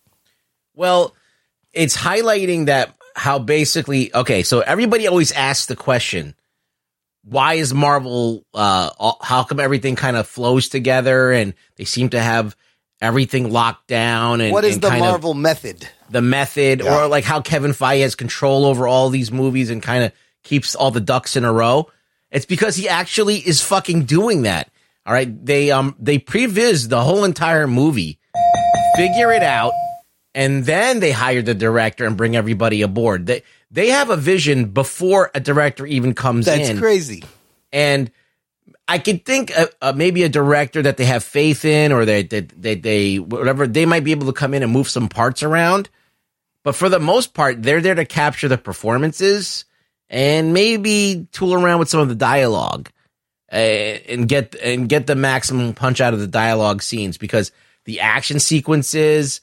[0.74, 1.14] Well,
[1.74, 4.44] it's highlighting that how basically okay.
[4.44, 6.36] So everybody always asks the question,
[7.24, 8.46] why is Marvel?
[8.54, 12.56] Uh, all- how come everything kind of flows together and they seem to have
[13.02, 14.42] everything locked down?
[14.42, 15.88] And what is and the Marvel method?
[16.10, 17.04] the method, Yeah.
[17.04, 20.12] or like how Kevin Feige has control over all these movies and kind of
[20.44, 21.90] keeps all the ducks in a row?
[22.32, 24.70] It's because he actually is fucking doing that.
[25.06, 28.20] All right, they um they previs the whole entire movie,
[28.96, 29.72] figure it out,
[30.36, 33.26] and then they hire the director and bring everybody aboard.
[33.26, 37.24] They they have a vision before a director even comes That's in, That's crazy.
[37.72, 38.12] and
[38.88, 42.23] I could think uh, uh, maybe a director that they have faith in, or they
[42.23, 45.43] they, they they whatever they might be able to come in and move some parts
[45.43, 45.89] around.
[46.63, 49.65] But for the most part, they're there to capture the performances
[50.10, 52.89] and maybe tool around with some of the dialogue
[53.52, 57.52] uh, and get and get the maximum punch out of the dialogue scenes because
[57.86, 59.41] the action sequences,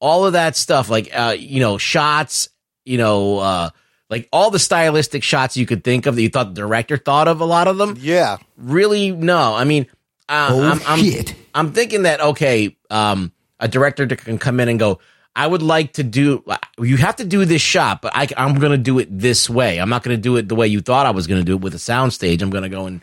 [0.00, 2.48] all of that stuff, like uh, you know, shots,
[2.84, 3.70] you know, uh,
[4.12, 7.28] like all the stylistic shots you could think of that you thought the director thought
[7.28, 7.96] of a lot of them.
[7.98, 8.36] Yeah.
[8.58, 9.54] Really, no.
[9.54, 9.86] I mean,
[10.28, 11.34] uh, Oh I'm, I'm, shit.
[11.54, 15.00] I'm thinking that okay, um, a director can come in and go.
[15.34, 16.44] I would like to do.
[16.78, 19.78] You have to do this shot, but I, I'm going to do it this way.
[19.80, 21.54] I'm not going to do it the way you thought I was going to do
[21.54, 22.42] it with a soundstage.
[22.42, 23.02] I'm going to go and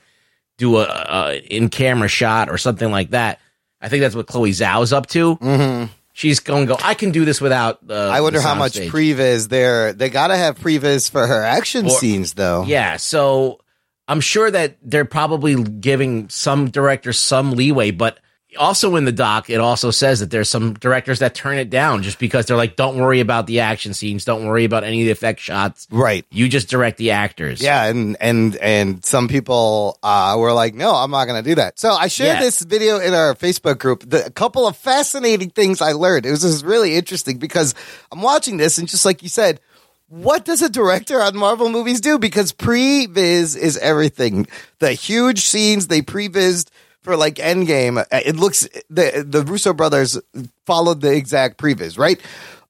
[0.59, 3.39] do a, a in camera shot or something like that.
[3.81, 5.37] I think that's what Chloe Zhao's up to.
[5.37, 5.91] Mm-hmm.
[6.19, 6.79] She's going to go.
[6.83, 7.79] I can do this without.
[7.89, 9.93] Uh, I wonder how much soundstage." previs there.
[9.93, 12.65] They got to have previs for her action Or- scenes, though.
[12.67, 13.61] Yeah, so
[14.05, 18.19] I'm sure that they're probably giving some director some leeway, but
[18.57, 22.01] also in the doc, it also says that there's some directors that turn it down
[22.01, 25.05] just because they're like, don't worry about the action scenes, don't worry about any of
[25.05, 25.87] the effect shots.
[25.91, 26.25] Right.
[26.31, 27.61] You just direct the actors.
[27.61, 31.55] Yeah, and and and some people uh, were like, "No, I'm not going to do
[31.55, 32.41] that." So I shared Yeah.
[32.41, 34.09] this video in our Facebook group.
[34.09, 36.25] The, a couple of fascinating things I learned.
[36.25, 37.75] It was just really interesting because
[38.11, 39.59] I'm watching this, and just like you said,
[40.07, 42.17] what does a director on Marvel movies do?
[42.17, 44.47] Because pre-viz is everything.
[44.79, 46.71] The huge scenes they pre-vised
[47.09, 47.97] for like Endgame.
[47.97, 50.19] uh, It looks the the Russo brothers
[50.67, 52.21] followed the exact previs, right?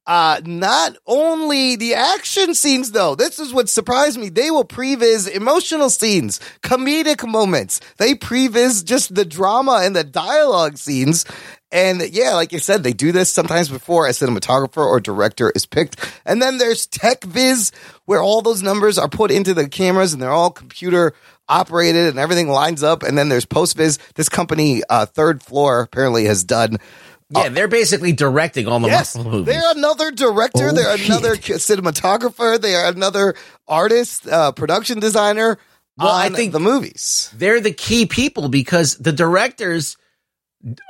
[0.08, 3.15] Uh, not only the action scenes though.
[3.15, 4.30] This is what surprised me.
[4.30, 7.82] They will previs emotional scenes, comedic moments.
[7.97, 11.25] They previs just the drama and the dialogue scenes.
[11.69, 15.65] And yeah, like you said, they do this sometimes before a cinematographer or director is
[15.65, 15.97] picked.
[16.25, 17.73] And then there's tech viz
[18.06, 21.13] where all those numbers are put into the cameras and they're all computer
[21.50, 23.04] operated and everything lines up.
[23.04, 23.98] And then there's post viz.
[24.16, 26.78] This company, uh, third floor apparently has done
[27.32, 29.54] Yeah, they're basically directing all the Yes, Marvel movies.
[29.54, 30.70] they're another director.
[30.70, 31.10] Oh, they're shit.
[31.10, 32.60] another cinematographer.
[32.60, 33.36] They are another
[33.68, 35.58] artist, uh, production designer.
[35.98, 37.30] Well, I think- the movies.
[37.36, 39.98] they're the key people because the directors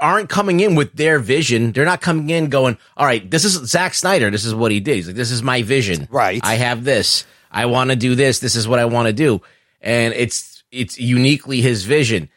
[0.02, 1.72] aren't coming in with their vision.
[1.74, 4.32] They're not coming in going, all right, this is Zack Snyder.
[4.32, 4.96] This is what he did.
[4.96, 6.08] He's like, this is my vision.
[6.10, 6.40] Right.
[6.44, 7.26] I have this.
[7.52, 8.40] I want to do this.
[8.40, 9.42] This is what I want to do.
[9.82, 12.30] And it's, it's uniquely his vision.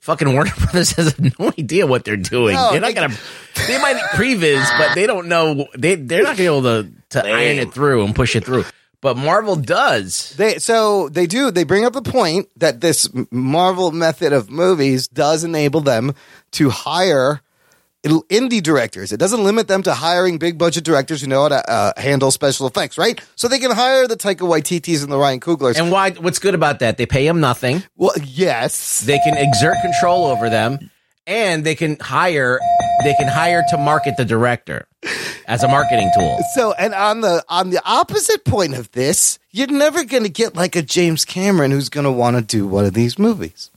[0.00, 2.54] Fucking Warner Brothers has no idea what they're doing.
[2.54, 3.14] No, they're not they- gonna.
[3.66, 5.66] They might previs, but they don't know.
[5.76, 8.64] They they're not gonna be able to to iron it through and push it through.
[9.00, 10.34] But Marvel does.
[10.36, 11.50] They so they do.
[11.50, 16.14] They bring up the point that this Marvel method of movies does enable them
[16.52, 17.40] to hire
[18.04, 19.12] indie directors.
[19.12, 22.30] It doesn't limit them to hiring big budget directors who know how to uh, handle
[22.30, 23.20] special effects, right?
[23.36, 25.78] So they can hire the Taika Waititis and the Ryan Cooglers.
[25.78, 26.12] And why?
[26.12, 26.96] What's good about that?
[26.96, 27.82] They pay them nothing.
[27.96, 30.90] well, yes, they can exert control over them
[31.28, 32.58] and they can hire
[33.04, 34.88] they can hire to market the director
[35.46, 39.68] as a marketing tool So, and on the on the opposite point of this, you're
[39.68, 42.84] never going to get like a James Cameron who's going to want to do one
[42.84, 43.70] of these movies.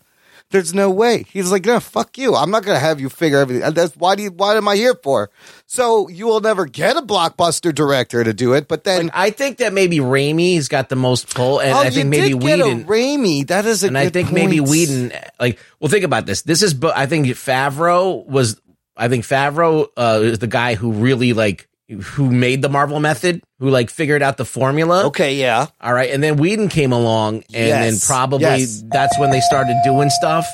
[0.52, 1.26] There's no way.
[1.30, 2.36] He's like, no, fuck you.
[2.36, 3.74] I'm not going to have you figure everything.
[3.74, 5.32] That's why do you, why am I here for?
[5.66, 8.68] So you will never get a blockbuster director to do it.
[8.68, 11.86] But then, i think that maybe Raimi has got the most pull and oh, i
[11.86, 13.48] you think maybe did get a Whedon Raimi.
[13.48, 14.70] That is a and i think maybe point.
[14.70, 18.60] Whedon like well think about this this is i think Favreau was
[18.98, 23.44] i think Favreau uh, is the guy who really like who made the Marvel method
[23.60, 25.68] who like figured out the formula Okay, yeah.
[25.80, 28.84] All right, and then Whedon came along, and then probably yes.
[28.88, 30.48] that's when they started doing stuff.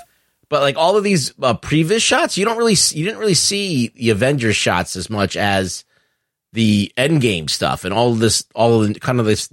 [0.49, 3.89] But like all of these uh, previous shots, you don't really, you didn't really see
[3.89, 5.83] the Avengers shots as much as
[6.53, 9.49] the Endgame stuff and all of this, all of the, kind of this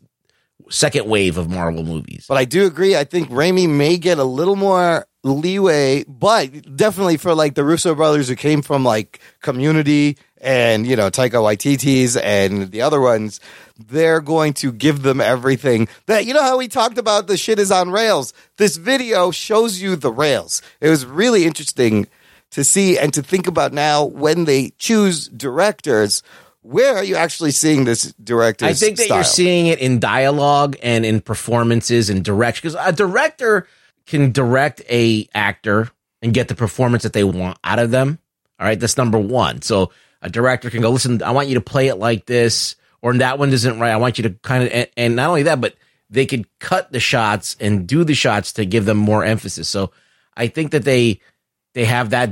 [0.70, 2.26] second wave of Marvel movies.
[2.28, 2.96] But I do agree.
[2.96, 7.94] I think Raimi may get a little more leeway, but definitely for like the Russo
[7.94, 13.40] brothers who came from like Community and you know Taika Waititi's and the other ones,
[13.78, 15.88] they're going to give them everything.
[16.06, 18.32] That you know how we talked about the shit is on rails.
[18.58, 20.62] This video shows you the rails.
[20.80, 22.06] It was really interesting
[22.50, 26.22] to see and to think about now when they choose directors.
[26.62, 28.64] Where are you actually seeing this director?
[28.64, 32.92] I think that you're seeing it in dialogue and in performances and direction because a
[32.92, 33.66] director
[34.06, 35.90] can direct a actor
[36.22, 38.18] and get the performance that they want out of them.
[38.58, 39.60] All right, that's number one.
[39.60, 39.90] So
[40.24, 43.38] a director can go, listen, I want you to play it like this, or that
[43.38, 43.92] one isn't right.
[43.92, 45.76] I want you to kind of, and, and not only that, but
[46.10, 49.68] they could cut the shots and do the shots to give them more emphasis.
[49.68, 49.92] So
[50.36, 51.20] I think that they
[51.74, 52.30] they have that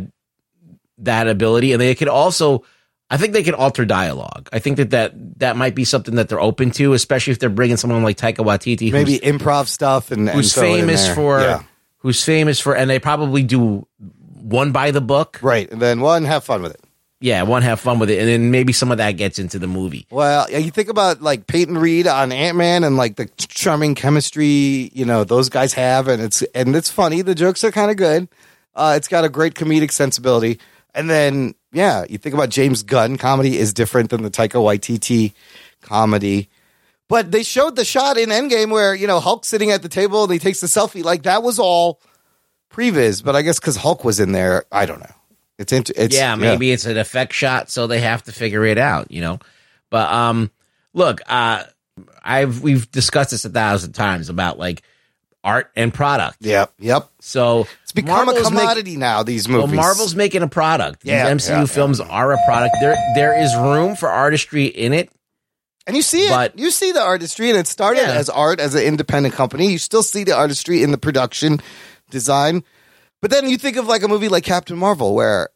[0.98, 2.64] that ability, and they could also.
[3.10, 4.48] I think they could alter dialogue.
[4.54, 7.50] I think that, that that might be something that they're open to, especially if they're
[7.50, 11.40] bringing someone like Taika Waititi, who's, maybe improv stuff and, and who's in famous for
[11.40, 11.62] Yeah.
[11.98, 13.86] who's famous for, and they probably do
[14.40, 15.38] one by the book.
[15.42, 16.80] right, and then one have fun with it.
[17.22, 19.60] Yeah, I to have fun with it, and then maybe some of that gets into
[19.60, 20.06] the movie.
[20.10, 24.90] Well, you think about like Peyton Reed on Ant Man and like the charming chemistry,
[24.92, 27.22] you know, those guys have, and it's and it's funny.
[27.22, 28.28] The jokes are kind of good.
[28.74, 30.58] Uh, it's got a great comedic sensibility,
[30.94, 35.32] and then yeah, you think about James Gunn comedy is different than the Taika Waititi
[35.80, 36.48] comedy.
[37.08, 40.24] But they showed the shot in Endgame where you know Hulk sitting at the table
[40.24, 41.04] and he takes the selfie.
[41.04, 42.00] Like that was all
[42.68, 45.14] previs, but I guess because Hulk was in there, I don't know.
[45.58, 48.78] It's into it's yeah, maybe it's an effect shot, so they have to figure it
[48.78, 49.38] out, you know.
[49.90, 50.50] But um,
[50.94, 51.64] look, uh,
[52.22, 54.82] I've we've discussed this a thousand times about like
[55.44, 56.38] art and product.
[56.40, 57.10] Yep, yep.
[57.20, 59.22] So It's become Marvel's a make- commodity now.
[59.22, 59.76] These Well, movies.
[59.76, 61.02] Marvel's making a product.
[61.04, 62.76] Yeah, These MCU yeah, films are a product.
[62.80, 65.10] There, there is room for artistry in it.
[65.86, 66.30] And you see it.
[66.30, 68.12] But- you see the artistry, and it started Yeah.
[68.14, 69.70] as art as an independent company.
[69.72, 71.60] You still see the artistry in the production
[72.08, 72.62] design.
[73.22, 75.48] But then you think of like a movie like Captain Marvel, where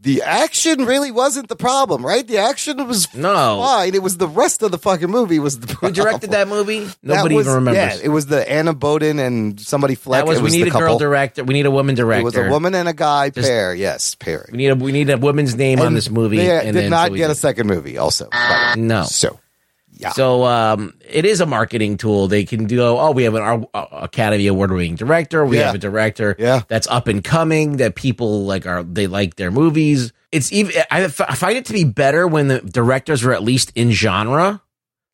[0.00, 2.26] the action really wasn't the problem, right?
[2.26, 3.60] The action was No.
[3.62, 3.94] fine.
[3.94, 5.94] It was the rest of the fucking movie was the problem.
[5.94, 6.80] Who directed that movie?
[6.80, 7.98] That Nobody was- even remembers.
[8.00, 10.22] Yeah, it was the Anna Boden and somebody Fleck.
[10.24, 11.44] that was, it we need the a girl director.
[11.44, 12.20] We need a woman director.
[12.22, 13.72] It was a woman and a guy Just- pair.
[13.72, 14.48] Yes, pair.
[14.50, 16.38] We need a we need a woman's name on this movie.
[16.38, 17.96] They and did then not so get can- a second movie.
[17.98, 18.84] Also, by the way.
[18.88, 19.04] No.
[19.04, 19.38] So
[20.02, 20.10] Yeah.
[20.10, 22.28] So um, it is a marketing tool.
[22.28, 22.82] They can do.
[22.82, 25.44] Oh, we have an uh, Academy Award winning director.
[25.46, 25.66] We Yeah.
[25.66, 26.62] have a director Yeah.
[26.68, 27.76] that's up and coming.
[27.78, 30.12] That people like are they like their movies.
[30.32, 30.72] It's even.
[30.90, 33.90] I, f- I find it to be better when the directors are at least in
[33.92, 34.60] genre.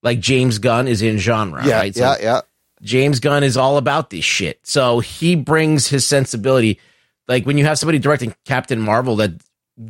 [0.03, 1.65] Like James Gunn is in genre.
[1.67, 1.95] Yeah, right?
[1.95, 2.41] So yeah, yeah.
[2.83, 4.61] James Gunn is all about this shit.
[4.63, 6.79] So he brings his sensibility.
[7.27, 9.33] Like when you have somebody directing Captain Marvel that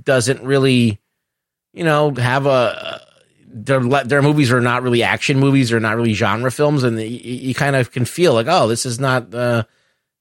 [0.03, 0.99] doesn't really,
[1.75, 3.03] you know, have a
[3.51, 7.07] their their movies are not really action movies or not really genre films, and you,
[7.07, 9.65] you kind of can feel like, oh, this is not uh,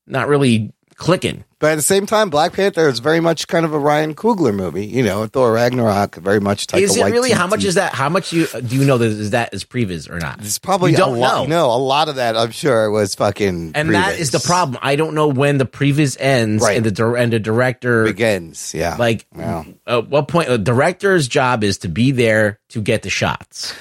[0.05, 1.43] not really clicking.
[1.59, 4.53] But at the same time, Black Panther is very much kind of a Ryan Coogler
[4.53, 4.85] movie.
[4.85, 7.31] You know, Thor Ragnarok, very much Taika is it really?
[7.31, 7.93] How much is that?
[7.95, 10.39] How much you do you know that is that is previs or not?
[10.39, 11.47] It's probably You don't a lot.
[11.49, 11.67] know.
[11.69, 13.71] No, a lot of that I'm sure was fucking.
[13.73, 14.77] And that is the problem.
[14.83, 16.77] I don't know when the previs ends Right.
[16.77, 18.73] and the and the director begins.
[18.75, 19.65] Yeah, Like, Wow.
[19.87, 20.49] at what point?
[20.49, 23.73] A director's job is to be there to get the shots,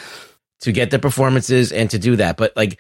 [0.61, 2.37] to get the performances, and to do that.
[2.39, 2.79] But like,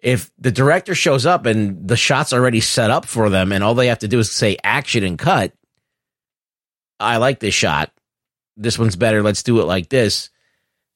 [0.00, 3.74] if the director shows up and the shots already set up for them, and all
[3.74, 5.52] they have to do is say action and cut,
[7.00, 7.90] I like this shot.
[8.56, 9.22] This one's better.
[9.22, 10.30] Let's do it like this.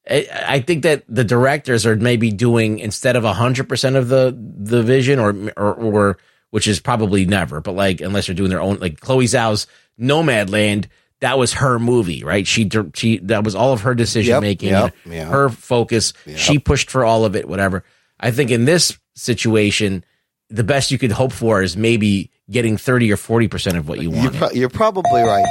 [0.09, 4.37] I, I think that the directors are maybe doing instead of hundred percent of the
[4.37, 6.17] the vision, or, or or
[6.49, 9.65] which is probably never, but like unless they're doing their own, like Chloe Zhao's
[9.99, 10.87] Nomadland,
[11.21, 12.45] that was her movie, right?
[12.45, 15.25] She she that was all of her decision Yep, making, yep, yeah.
[15.25, 16.11] her focus.
[16.35, 17.85] She pushed for all of it, whatever.
[18.23, 20.05] I think in this situation,
[20.49, 23.99] the best you could hope for is maybe getting thirty or forty percent of what
[23.99, 24.35] you You're, want.
[24.35, 25.45] pro- you're probably right.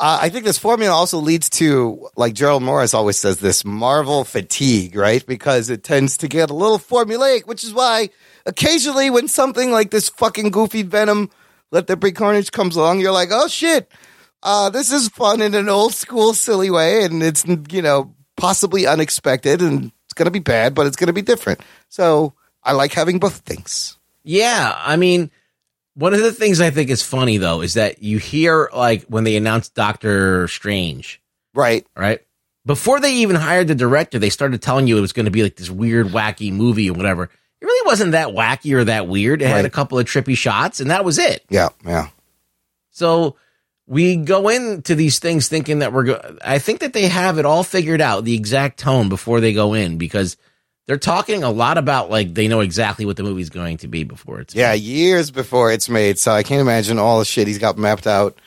[0.00, 4.22] Uh, I think this formula also leads to, like Gerald Morris always says, this Marvel
[4.22, 5.26] fatigue, right?
[5.26, 8.10] Because it tends to get a little formulaic, which is why
[8.46, 11.30] occasionally when something like this fucking goofy Venom,
[11.72, 13.90] Let There Be Carnage comes along, you're like, oh shit,
[14.44, 18.86] uh, this is fun in an old school silly way, and it's you know possibly
[18.86, 21.60] unexpected, and it's gonna be bad, but it's gonna be different.
[21.88, 22.32] So
[22.64, 23.96] I like having both things.
[24.24, 25.30] Yeah, I mean,
[25.94, 29.22] one of the things I think is funny though is that you hear like when
[29.22, 31.20] they announced Doctor Strange,
[31.54, 31.86] Right.
[31.96, 32.20] right?
[32.66, 35.42] Before they even hired the director, they started telling you it was going to be
[35.44, 37.24] like this weird, wacky movie or whatever.
[37.24, 39.40] It really wasn't that wacky or that weird.
[39.40, 41.44] It had a couple of trippy shots, and that was it.
[41.48, 41.68] Yeah.
[41.86, 42.08] Yeah.
[42.90, 43.36] So
[43.88, 47.46] we go into these things thinking that we're go- I think that they have it
[47.46, 50.36] all figured out, the exact tone before they go in because
[50.86, 54.04] they're talking a lot about like they know exactly what the movie's going to be
[54.04, 56.18] before it's Yeah, years before it's made.
[56.18, 58.38] So I can't imagine all the shit he's got mapped out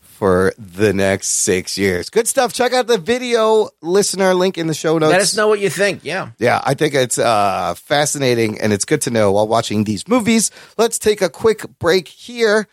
[0.00, 2.10] for the next six years.
[2.10, 2.52] Good stuff.
[2.52, 5.12] Check out the video listener link in the show notes.
[5.12, 6.00] Let us know what you think.
[6.02, 6.30] Yeah.
[6.40, 10.50] Yeah, I think it's uh, fascinating and it's good to know while watching these movies.
[10.76, 12.66] Let's take a quick break here,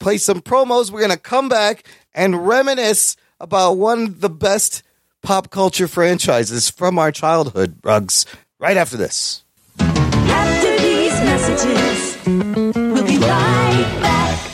[0.00, 0.90] play some promos.
[0.90, 4.82] We're going to come back and reminisce about one of the best
[5.22, 8.26] pop culture franchises from our childhood, Rugs,
[8.58, 9.44] right after this.
[9.78, 14.50] After these messages, we'll be right back.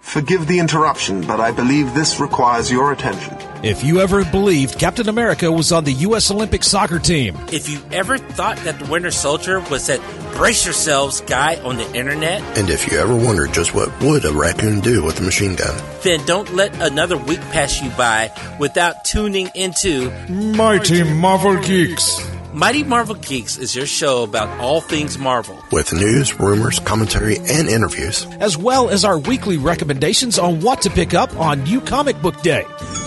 [0.00, 3.36] Forgive the interruption, but I believe this requires your attention.
[3.62, 6.32] If you ever believed Captain America was on the U.S.
[6.32, 10.00] Olympic soccer team, If you ever thought that the Winter Soldier was that
[10.34, 14.32] brace yourselves guy on the internet, And if you ever wondered just what would a
[14.32, 19.04] raccoon do with a machine gun, then don't let another week pass you by without
[19.04, 22.20] tuning into Mighty Marvel Geeks.
[22.52, 25.56] Mighty Marvel Geeks is your show about all things Marvel.
[25.70, 30.90] with news, rumors, commentary, and interviews, as well as our weekly recommendations on what to
[30.90, 32.64] pick up on New Comic Book Day.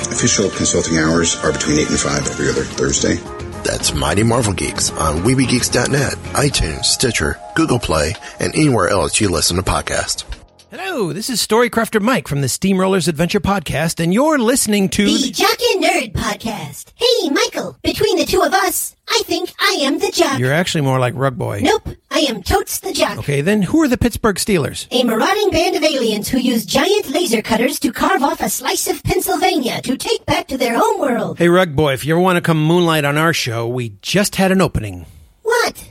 [0.08, 3.16] Official consulting hours are between 8 and 5 every other Thursday.
[3.64, 9.58] that's Mighty Marvel Geeks on WeebieGeeks.net, iTunes, Stitcher, Google Play, and anywhere else you listen
[9.58, 10.24] to podcasts.
[10.72, 15.32] Hello, this is Storycrafter Mike from the Steamrollers Adventure Podcast, and you're listening to The
[15.32, 16.94] Jock and Nerd Podcast.
[16.96, 20.40] Hey, Michael, between the two of us, I think I am the jock.
[20.40, 21.60] You're actually more like Rug Boy.
[21.62, 23.20] Nope, I am totes the jock.
[23.20, 24.88] Okay, then who are the Pittsburgh Steelers?
[24.90, 28.88] A marauding band of aliens who use giant laser cutters to carve off a slice
[28.88, 31.38] of Pennsylvania to take back to their home world.
[31.38, 34.38] Hey, Rug Boy, if you ever want to come moonlight on our show, we just
[34.38, 35.06] had an opening.
[35.44, 35.88] What?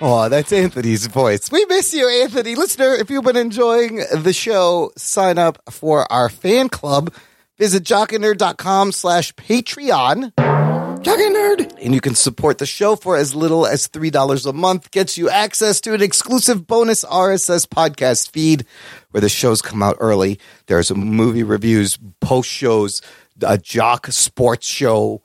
[0.00, 1.50] Oh, that's Anthony's voice.
[1.50, 2.54] We miss you, Anthony.
[2.54, 7.12] Listener, if you've been enjoying the show, sign up for our fan club.
[7.58, 10.32] Visit jockandnerd.com slash Patreon.
[10.36, 11.78] Jock and Nerd.
[11.82, 14.92] And you can support the show for as little as $3 a month.
[14.92, 18.66] Gets you access to an exclusive bonus RSS podcast feed
[19.10, 20.38] where the shows come out early.
[20.66, 23.02] There's movie reviews, post shows,
[23.42, 25.22] a jock sports show,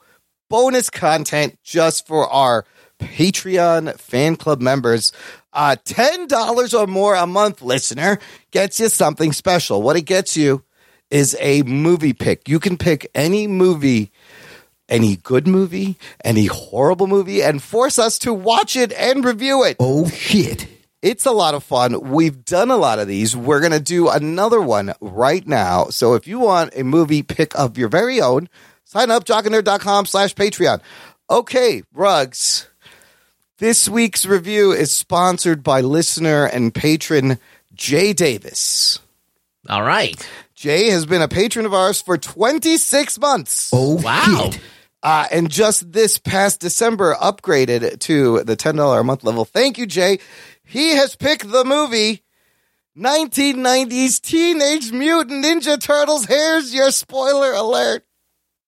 [0.50, 2.66] bonus content just for our
[3.04, 5.12] Patreon fan club members.
[5.52, 8.20] Uh, $10 or more a month, listener,
[8.52, 9.82] gets you something special.
[9.82, 10.64] What it gets you
[11.12, 12.50] is a movie pick.
[12.50, 14.12] You can pick any movie,
[14.90, 19.78] any good movie, any horrible movie, and force us to watch it and review it.
[19.80, 20.68] Oh, shit.
[21.04, 22.12] It's a lot of fun.
[22.12, 23.36] We've done a lot of these.
[23.36, 25.88] We're going to do another one right now.
[25.90, 28.48] So if you want a movie pick of your very own,
[28.86, 30.82] sign up, jockandnerd.com slash Patreon.
[31.30, 32.68] Okay, Rugs.
[33.64, 37.40] This week's review is sponsored by listener and patron
[37.74, 39.00] Jay Davis.
[39.70, 40.22] All right.
[40.54, 43.70] Jay has been a patron of ours for 26 months.
[43.72, 44.52] Oh, Wow.
[45.02, 49.46] Uh, and just this past December, upgraded to the $10 a month level.
[49.46, 50.20] Thank you, Jay.
[50.66, 52.22] He has picked the movie
[52.98, 56.26] 1990s Teenage Mutant Ninja Turtles.
[56.26, 58.04] Here's your spoiler alert.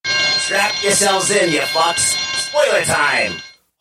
[0.06, 2.16] Strap yourselves in, you fucks.
[2.48, 3.34] Spoiler time.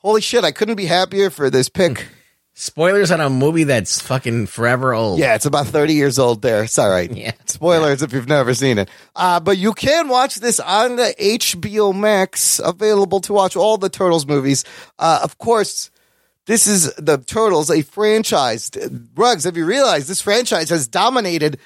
[0.05, 2.07] Holy shit, I couldn't be happier for this pick.
[2.53, 5.19] Spoilers on a movie that's fucking forever old.
[5.19, 6.63] Yeah, it's about 30 years old there.
[6.65, 7.11] It's all right.
[7.11, 7.33] Yeah.
[7.47, 8.91] Spoilers if you've never seen it.
[9.17, 13.89] Uh, but you can watch this on the HBO Max, available to watch all the
[13.89, 14.65] Turtles movies.
[14.99, 15.91] Uh, of course,
[16.47, 18.71] this is the Turtles, a franchise.
[19.17, 21.59] Rugs, have you realized this franchise has dominated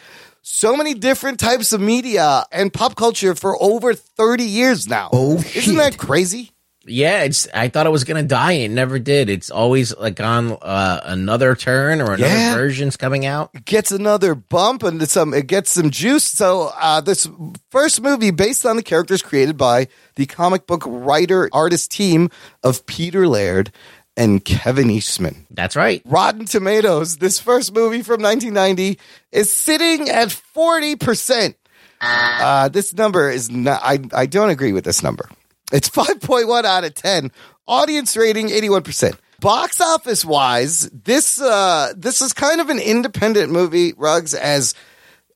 [0.42, 5.10] so many different types of media and pop culture for over 30 years now?
[5.12, 5.74] Oh, Isn't shit.
[5.76, 6.52] that crazy?
[6.88, 7.46] Yeah, it's.
[7.54, 8.52] I thought it was gonna die.
[8.52, 9.28] It never did.
[9.30, 12.54] It's always like on uh, another turn or another Yeah.
[12.54, 13.50] version's coming out.
[13.64, 16.24] gets another bump and some it gets some juice.
[16.24, 17.28] So uh, this
[17.70, 22.30] first movie based on the characters created by the comic book writer artist team
[22.62, 23.70] of Peter Laird
[24.16, 25.46] and Kevin Eastman.
[25.50, 26.02] That's right.
[26.04, 28.98] Rotten Tomatoes, this first movie from 1990
[29.30, 31.54] is sitting at 40%.
[32.00, 35.28] Uh, this number is not, I, I don't agree with this number.
[35.72, 37.30] It's 5.1 out of 10.
[37.66, 39.18] Audience rating 81%.
[39.40, 44.74] Box office wise, this, uh, this is kind of an independent movie, Rugs, as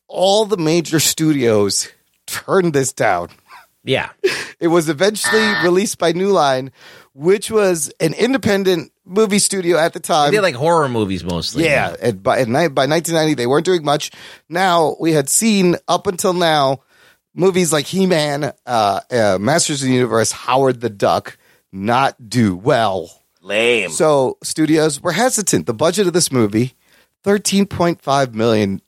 [0.08, 1.88] all the major studios
[2.26, 3.28] turned this down.
[3.84, 4.10] Yeah.
[4.60, 6.70] It was eventually released by New Line,
[7.14, 10.30] which was an independent movie studio at the time.
[10.30, 11.64] They did like horror movies mostly.
[11.64, 14.12] Yeah, and by, and by 1990, they weren't doing much.
[14.48, 16.82] Now, we had seen up until now
[17.34, 21.38] movies like He Man, uh, uh, Masters of the Universe, Howard the Duck
[21.72, 23.22] not do well.
[23.40, 23.90] Lame.
[23.90, 25.66] So, studios were hesitant.
[25.66, 26.74] The budget of this movie,
[27.24, 28.80] $13.5 million.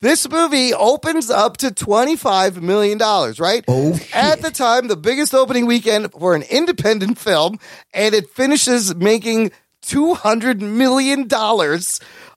[0.00, 3.64] This movie opens up to $25 million, right?
[3.66, 7.58] Oh, At the time, the biggest opening weekend for an independent film,
[7.92, 9.50] and it finishes making
[9.82, 11.26] $200 million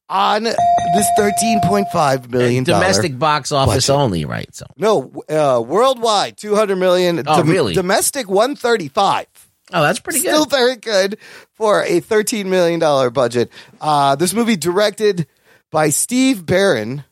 [0.10, 2.64] on this $13.5 million.
[2.64, 3.89] Domestic box office budget.
[3.89, 4.53] only, right?
[4.55, 7.24] So No, uh, worldwide, 200 million.
[7.28, 7.74] Oh, really?
[7.74, 9.28] Domestic, 135.
[9.72, 10.49] Oh, that's pretty Still good.
[10.51, 11.18] very good
[11.53, 12.80] for a $13 million
[13.14, 13.51] budget.
[13.80, 15.28] Uh, this movie directed
[15.70, 17.03] by Steve Barron,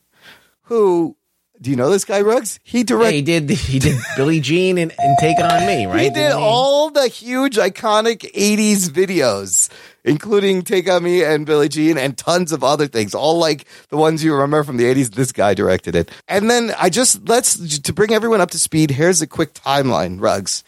[0.63, 1.15] who,
[1.61, 2.59] do you know this guy, Rugs?
[2.63, 3.13] He Yeah, directed.
[3.15, 3.49] he did.
[3.51, 6.01] He did Billie Jean and, and Take It on Me, right?
[6.01, 9.69] He did all the huge iconic 80s videos,
[10.03, 13.97] including Take On Me and Billie Jean and tons of other things, all like the
[13.97, 15.11] ones you remember from the 80s.
[15.11, 16.11] This guy directed it.
[16.27, 20.21] And then I just, let's, to bring everyone up to speed, here's a quick timeline,
[20.21, 20.63] Rugs,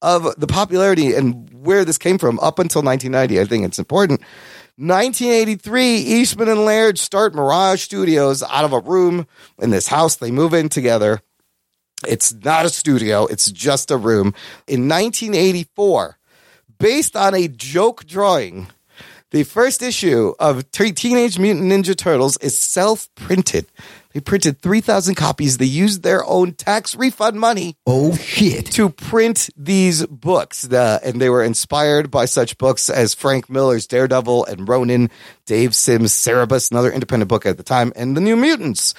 [0.00, 3.40] of the popularity and where this came from up until 1990.
[3.40, 4.20] I think it's important.
[4.76, 9.26] 1983, Eastman and Laird start Mirage Studios out of a room
[9.58, 10.14] in this house.
[10.14, 11.20] They move in together.
[12.06, 14.34] It's not a studio, it's just a room.
[14.68, 16.17] In 1984,
[16.78, 18.68] based on a joke drawing,
[19.30, 23.66] the first issue of Teenage Mutant Ninja Turtles is self printed.
[24.14, 25.58] They printed 3,000 copies.
[25.58, 28.66] They used their own tax refund money Oh, shit.
[28.72, 30.62] to print these books.
[30.62, 35.10] The, and they were inspired by such books as Frank Miller's Daredevil and Ronin,
[35.44, 38.94] Dave Sims' Cerebus, another independent book at the time, and The New Mutants.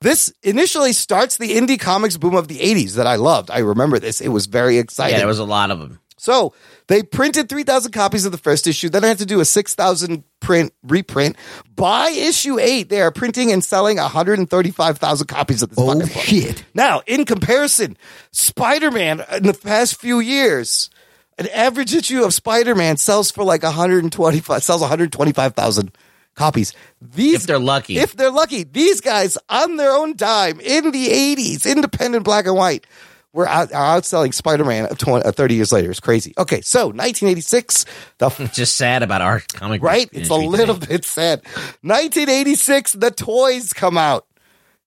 [0.00, 3.50] This initially starts the indie comics boom of the 80s that I loved.
[3.50, 4.20] I remember this.
[4.22, 5.12] It was very exciting.
[5.12, 6.00] Yeah, there was a lot of them.
[6.16, 6.54] So
[6.86, 8.88] they printed 3,000 copies of the first issue.
[8.90, 11.36] Then I had to do a 6,000 print reprint.
[11.74, 16.22] By issue eight, they are printing and selling 135,000 copies of this Oh, fucking book.
[16.24, 16.64] shit.
[16.74, 17.96] Now, in comparison,
[18.32, 20.90] Spider Man uh, in the past few years,
[21.38, 25.90] an average issue of Spider Man sells for like 125, sells 125,000
[26.34, 26.72] copies.
[27.00, 27.96] These, If they're lucky.
[27.98, 32.56] if they're lucky, these guys on their own dime in the 80s, independent black and
[32.56, 32.86] white,
[33.34, 35.90] were out, outselling Spider Man 20, uh, 30 years later.
[35.90, 36.32] It's crazy.
[36.38, 37.84] Okay, so 1986,
[38.18, 40.08] the just sad about our comic right?
[40.12, 40.94] It's a little today.
[40.94, 41.42] bit sad.
[41.82, 44.26] 1986, the toys come out.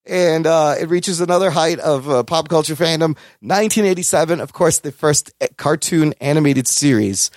[0.10, 3.18] And uh, it reaches another height of uh, pop culture fandom.
[3.42, 7.30] 1987, of course, the first uh, cartoon animated series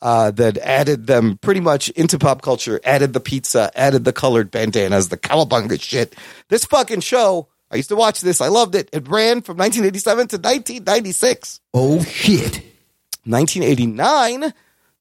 [0.00, 4.52] uh, that added them pretty much into pop culture, added the pizza, added the colored
[4.52, 6.14] bandanas, the cowabunga shit.
[6.50, 8.40] This fucking show, I used to watch this.
[8.40, 8.88] I loved it.
[8.92, 11.60] It ran from 1987 to 1996.
[11.74, 12.62] Oh shit.
[13.24, 14.54] 1989,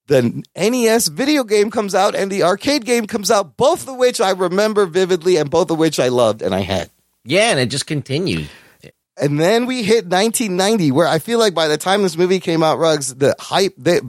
[0.07, 4.19] the NES video game comes out and the arcade game comes out, both of which
[4.19, 6.89] I remember vividly and both of which I loved and I had.
[7.23, 8.49] Yeah, and it just continued.
[9.17, 12.63] And then we hit 1990, where I feel like by the time this movie came
[12.63, 13.99] out, Rugs, the hype they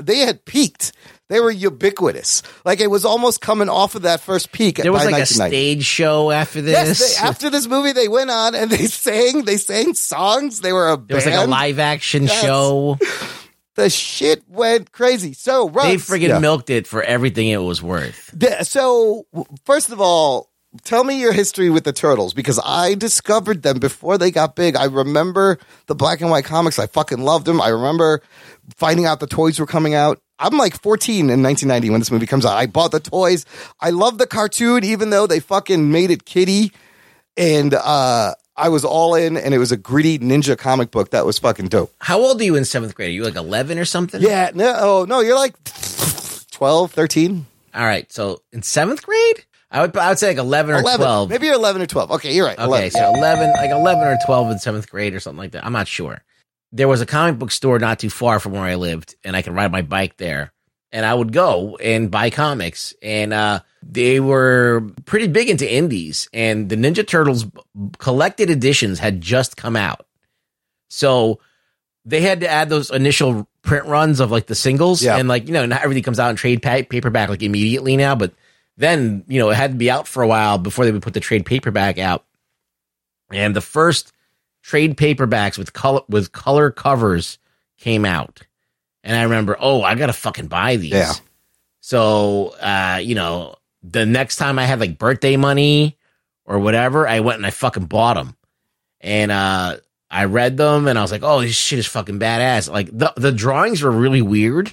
[0.00, 0.92] they had peaked.
[1.32, 2.42] They were ubiquitous.
[2.66, 4.76] Like it was almost coming off of that first peak.
[4.76, 6.74] There was like a stage show after this.
[7.00, 9.46] Yes, they, after this movie, they went on and they sang.
[9.46, 10.60] They sang songs.
[10.60, 12.42] They were a there was like a live action Yes.
[12.42, 12.98] show.
[13.74, 15.32] The shit went crazy.
[15.32, 16.38] So Rugs, They friggin' yeah.
[16.38, 18.30] milked it for everything it was worth.
[18.34, 19.24] The- so
[19.64, 20.50] first of all
[20.84, 24.74] tell me your history with the turtles because i discovered them before they got big
[24.74, 28.22] i remember the black and white comics i fucking loved them i remember
[28.78, 32.26] finding out the toys were coming out i'm like 14 in 1990 when this movie
[32.26, 33.44] comes out i bought the toys
[33.80, 36.72] i love the cartoon even though they fucking made it kitty
[37.36, 41.24] and uh i was all in and it was a gritty ninja comic book that
[41.26, 43.08] was fucking dope How old are you in seventh grade?
[43.08, 44.20] Are you like 11 or something?
[44.20, 45.54] yeah no oh no you're like
[46.50, 48.10] 12 13 All right.
[48.12, 51.30] So in seventh grade, I would I would say like 11 or 11 12.
[51.30, 54.18] maybe you're 11 or 12 okay you're right Okay, 11, so 11, like 11 or
[54.26, 55.64] 12 in seventh grade or something like that.
[55.64, 56.22] I'm not sure.
[56.72, 59.42] There was a comic book store not too far from where I lived, and I
[59.42, 60.52] could ride my bike there.
[60.90, 66.28] And I would go and buy comics, and uh, they were pretty big into indies.
[66.32, 67.46] And the Ninja Turtles
[67.98, 70.06] collected editions had just come out,
[70.90, 71.40] so
[72.04, 75.16] they had to add those initial print runs of like the singles, Yeah.
[75.16, 78.14] and like you know, not everything comes out in trade pa- paperback like immediately now,
[78.14, 78.32] but
[78.76, 81.14] then you know it had to be out for a while before they would put
[81.14, 82.24] the trade paperback out.
[83.30, 84.12] And the first
[84.62, 87.38] trade paperbacks with color with color covers
[87.78, 88.42] came out,
[89.04, 90.92] and I remember, oh, I gotta fucking buy these.
[90.92, 91.12] Yeah.
[91.80, 95.98] So, uh, you know, the next time I had like birthday money
[96.44, 98.36] or whatever, I went and I fucking bought them,
[99.00, 99.78] and uh,
[100.10, 102.70] I read them, and I was like, oh, this shit is fucking badass.
[102.70, 104.72] Like the the drawings were really weird,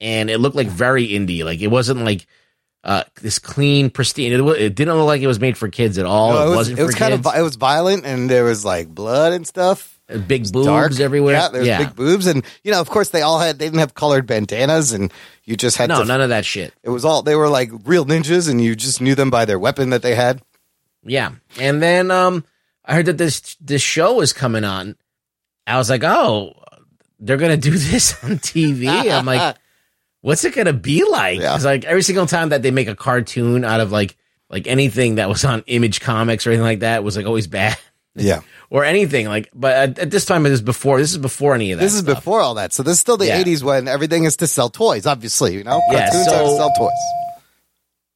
[0.00, 1.44] and it looked like very indie.
[1.44, 2.26] Like it wasn't like.
[2.84, 4.30] Uh, this clean, pristine.
[4.30, 6.34] It, it didn't look like it was made for kids at all.
[6.34, 7.26] No, it, it was, wasn't it was kind kids.
[7.26, 9.98] of it was violent and there was like blood and stuff.
[10.28, 11.00] big boobs Dark.
[11.00, 11.32] everywhere.
[11.32, 13.94] Yeah, there's big boobs and you know, of course they all had they didn't have
[13.94, 15.10] colored bandanas and
[15.44, 16.74] you just had no, to none of that shit.
[16.82, 19.58] It was all they were like real ninjas and you just knew them by their
[19.58, 20.42] weapon that they had.
[21.04, 22.44] Yeah, and then um,
[22.84, 24.96] I heard that this this show was coming on.
[25.66, 26.52] I was like, oh,
[27.18, 28.88] they're gonna do this on TV.
[28.88, 29.56] I'm like,
[30.24, 31.38] what's it gonna be like?
[31.38, 34.16] It's like every single time that they make a cartoon out of like
[34.48, 37.76] like anything that was on Image Comics or anything like that was like always bad.
[38.16, 38.42] Yeah.
[38.70, 39.50] or anything like.
[39.52, 40.98] But at, at this time, it was before.
[41.00, 41.84] This is before any of that.
[41.84, 42.72] This is before all that.
[42.72, 43.42] So this is still the Yeah.
[43.42, 45.82] 80s when everything is to sell toys, obviously, you know?
[45.90, 46.92] Yeah, Cartoons are to sell toys.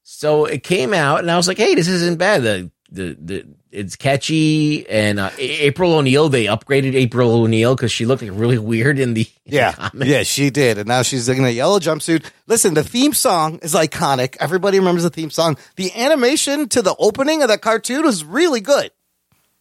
[0.05, 2.43] So it came out, and I was like, "Hey, this isn't bad.
[2.45, 8.07] The the, the it's catchy." And uh, April O'Neil, they upgraded April O'Neil because she
[8.07, 9.91] looked like really weird in the Yeah.
[9.95, 10.79] Yeah, she did.
[10.79, 12.25] And now she's in a yellow jumpsuit.
[12.47, 14.37] Listen, the theme song is iconic.
[14.41, 15.57] Everybody remembers the theme song.
[15.77, 18.91] The animation to the opening of that cartoon was really good.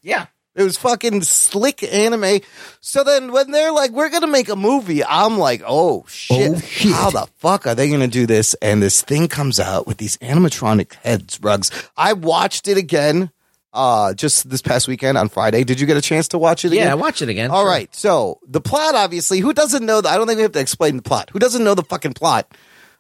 [0.02, 0.28] Yeah.
[0.58, 2.40] It was fucking slick anime.
[2.82, 6.60] So then when they're like, we're going to make a movie, I'm like, oh shit.
[6.94, 8.56] How the fuck are they going to do this?
[8.56, 11.72] And this thing comes out with these animatronic heads, rugs.
[11.96, 13.32] I watched it again
[13.74, 15.64] uh just this past weekend on Friday.
[15.64, 16.88] Did you get a chance to watch it again?
[16.88, 17.52] Yeah, I watch it again.
[17.52, 17.70] All Sure.
[17.70, 17.94] right.
[17.94, 20.10] So the plot, obviously, who doesn't know that?
[20.12, 21.30] I don't think we have to explain the plot.
[21.32, 22.52] Who doesn't know the fucking plot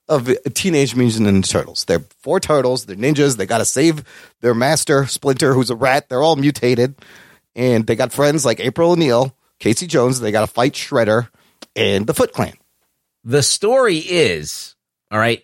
[0.08, 1.86] of Teenage Mutant Ninja Turtles?
[1.86, 2.86] They're four turtles.
[2.86, 3.38] They're ninjas.
[3.38, 4.04] They got to save
[4.42, 6.10] their master, Splinter, who's a rat.
[6.10, 6.96] They're all mutated.
[7.58, 10.20] And they got friends like April O'Neil, Casey Jones.
[10.22, 11.28] They got to fight Shredder
[11.76, 12.54] and the Foot Clan.
[13.24, 14.76] The story is
[15.12, 15.44] all right.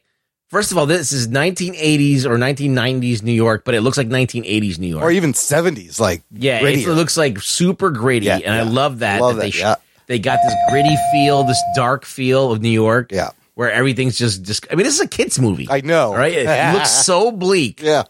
[0.50, 4.78] First of all, this is 1980s or 1990s New York, but it looks like 1980s
[4.78, 5.02] New York.
[5.04, 6.00] Or even 70s.
[6.00, 9.20] Like, yeah, it looks like super gritty, Yeah, and I love that.
[9.20, 9.76] Love that they that, sh- yeah.
[10.06, 13.12] they got this gritty feel, this dark feel of New York.
[13.12, 14.68] Yeah, where everything's just just.
[14.72, 15.68] I mean, this is a kids movie.
[15.72, 16.34] I know, right?
[16.34, 17.82] It looks so bleak.
[17.82, 18.04] Yeah,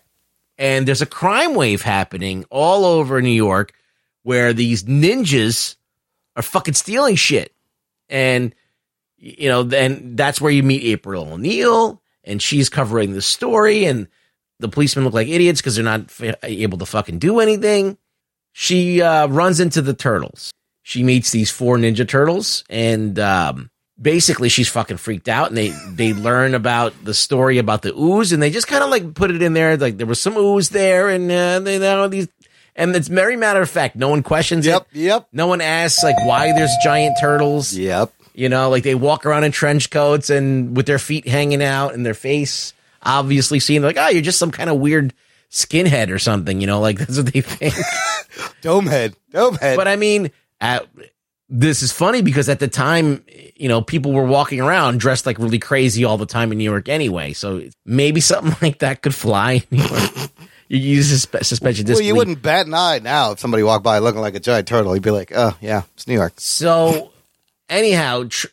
[0.57, 3.71] and there's a crime wave happening all over New York
[4.23, 5.75] where these ninjas
[6.35, 7.53] are fucking stealing shit,
[8.09, 8.55] and
[9.17, 14.07] you know, then that's where you meet April O'Neil, and she's covering the story, and
[14.59, 17.97] the policemen look like idiots because they're not f- able to fucking do anything.
[18.51, 20.51] She uh, runs into the turtles.
[20.83, 23.69] She meets these four ninja turtles, and um,
[23.99, 25.47] basically she's fucking freaked out.
[25.47, 28.89] And they they learn about the story about the ooze, and they just kind of
[28.89, 32.07] like put it in there, like there was some ooze there, and uh, they know
[32.07, 32.27] these.
[32.75, 33.95] And it's very matter of fact.
[33.95, 34.97] No one questions Yep, it.
[34.97, 35.05] Yep.
[35.05, 35.27] Yep.
[35.31, 37.73] No one asks like why there's giant turtles.
[37.73, 38.11] Yep.
[38.33, 41.93] You know, like they walk around in trench coats and with their feet hanging out
[41.93, 45.13] and their face obviously seen like, oh, you're just some kind of weird
[45.51, 46.59] skinhead or something.
[46.59, 47.73] You know, like that's what they think.
[48.61, 49.15] Domehead.
[49.31, 49.75] Domehead.
[49.75, 50.87] But I mean, at,
[51.49, 53.23] this is funny because at the time,
[53.55, 56.63] you know, people were walking around dressed like really crazy all the time in New
[56.63, 57.33] York anyway.
[57.33, 60.11] So maybe something like that could fly in New York.
[60.73, 63.99] You use suspe- suspension well, you wouldn't bat an eye now if somebody walked by
[63.99, 64.95] looking like a giant turtle.
[64.95, 66.33] You'd be like, oh, yeah, it's New York.
[66.37, 67.11] So,
[67.69, 68.47] anyhow, tr-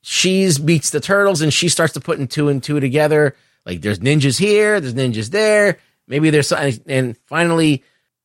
[0.00, 3.34] she's meets the turtles and she starts to put in two and two together.
[3.66, 5.78] Like, there's ninjas here, there's ninjas there.
[6.06, 6.80] Maybe there's something.
[6.86, 7.82] And finally,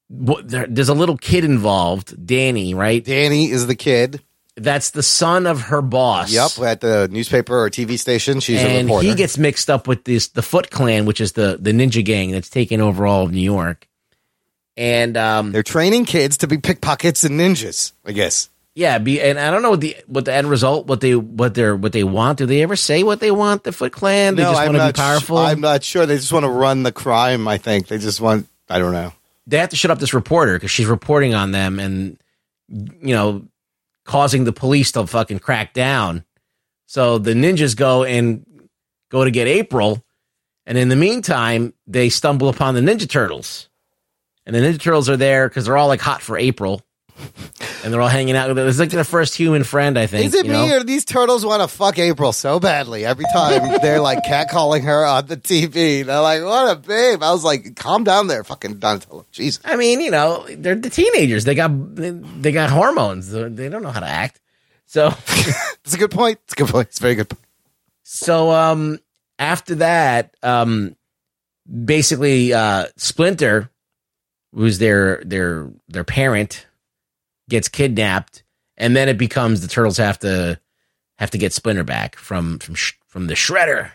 [0.09, 3.03] there's a little kid involved, Danny, right?
[3.03, 4.21] Danny is the kid.
[4.55, 6.31] That's the son of her boss.
[6.31, 8.39] Yep, at the newspaper or TV station.
[8.39, 9.07] She's a and reporter.
[9.07, 12.31] he gets mixed up with this the Foot Clan, which is the the ninja gang
[12.31, 13.87] that's taken over all of New York.
[14.75, 18.49] And um, They're training kids to be pickpockets and ninjas, I guess.
[18.75, 21.53] Yeah, be and I don't know what the what the end result, what they what
[21.53, 22.39] they're what they want.
[22.39, 23.63] Do they ever say what they want?
[23.63, 24.35] The Foot Clan?
[24.35, 25.37] They no, just I'm want to not be powerful.
[25.37, 26.07] I'm not sure.
[26.07, 27.87] They just want to run the crime, I think.
[27.87, 29.13] They just want, I don't know.
[29.45, 32.17] they have to shut up this reporter because she's reporting on them and
[32.69, 33.45] you know
[34.05, 36.23] causing the police to fucking crack down.
[36.85, 38.45] So the ninjas go and
[39.09, 40.03] go to get April,
[40.65, 43.69] and in the meantime, they stumble upon the Ninja Turtles,
[44.45, 46.81] and the Ninja Turtles are there because they're all like hot for April,
[47.83, 48.49] and they're all hanging out.
[48.49, 48.67] With it.
[48.67, 50.25] It's like their first human friend, I think.
[50.25, 53.77] Is it you me or these turtles want to fuck April so badly every time
[53.81, 56.05] they're like catcalling her on the TV?
[56.05, 59.61] They're like, "What a babe!" I was like, "Calm down there, fucking Donatello." Jesus.
[59.65, 61.45] I mean, you know, they're the teenagers.
[61.45, 63.31] They got they got hormones.
[63.31, 64.39] They don't know how to act.
[64.85, 65.07] So
[65.85, 66.39] It's a good point.
[66.45, 66.87] It's a good point.
[66.89, 67.29] It's a very good.
[67.29, 67.43] Point.
[68.03, 68.99] So um
[69.39, 70.95] after that, um
[71.85, 73.69] basically uh Splinter,
[74.53, 76.65] who's their their their parent,
[77.49, 78.43] gets kidnapped,
[78.77, 80.59] and then it becomes the turtles have to
[81.17, 83.91] have to get Splinter back from from sh- from the shredder.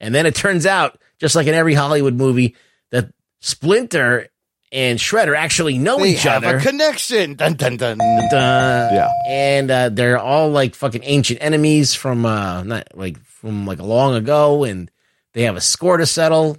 [0.00, 2.56] And then it turns out, just like in every Hollywood movie,
[2.90, 4.28] that Splinter
[4.72, 6.56] and Shredder actually know They each have other.
[6.56, 7.34] a connection.
[7.34, 7.98] Dun dun dun.
[8.00, 9.08] yeah.
[9.28, 14.14] And uh, they're all like fucking ancient enemies from uh not like from like long
[14.14, 14.90] ago and
[15.34, 16.56] they have a score to settle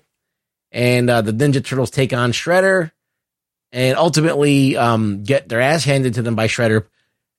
[0.72, 2.92] and uh, the Ninja Turtles take on Shredder
[3.74, 6.86] and ultimately um get their ass handed to them by Shredder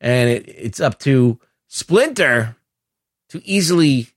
[0.00, 2.56] and it, it's up to Splinter
[3.30, 4.08] to easily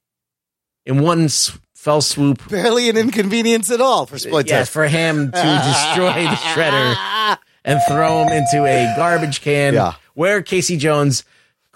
[0.86, 1.30] in one
[1.74, 4.50] fell swoop Barely an inconvenience at all for Splinter.
[4.50, 9.94] Yes, for him to destroy the shredder and throw him into a garbage can Yeah.
[10.14, 11.24] where Casey Jones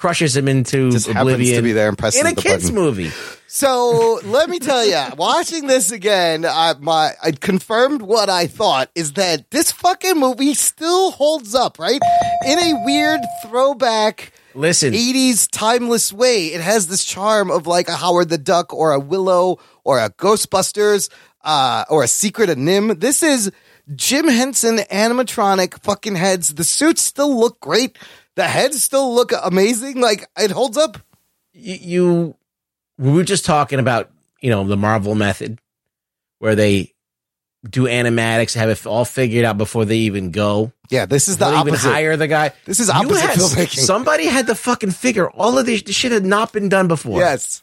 [0.01, 2.75] crushes him into Just oblivion to be there and presses in a the kids button.
[2.75, 3.11] movie.
[3.45, 8.89] So let me tell you, watching this again, I, my I confirmed what I thought
[8.95, 12.01] is that this fucking movie still holds up, right?
[12.47, 14.33] In a weird throwback.
[14.55, 16.47] Listen, 80s timeless way.
[16.47, 20.09] It has this charm of like a Howard the Duck or a Willow or a
[20.09, 21.09] Ghostbusters
[21.43, 22.99] uh, or a Secret of NIMH.
[22.99, 23.51] This is
[23.95, 26.55] Jim Henson animatronic fucking heads.
[26.55, 27.97] The suits still look great.
[28.35, 29.99] The heads still look amazing.
[29.99, 30.97] Like it holds up.
[31.53, 32.35] You, you
[32.97, 34.09] we were just talking about
[34.41, 35.59] you know the Marvel method
[36.39, 36.93] where they
[37.69, 40.71] do animatics, have it all figured out before they even go.
[40.89, 41.89] Yeah, this is the they even opposite.
[41.91, 42.53] hire the guy.
[42.65, 43.77] This is opposite had- filmmaking.
[43.79, 47.19] Somebody had to fucking figure all of this, this shit had not been done before.
[47.19, 47.61] Yes.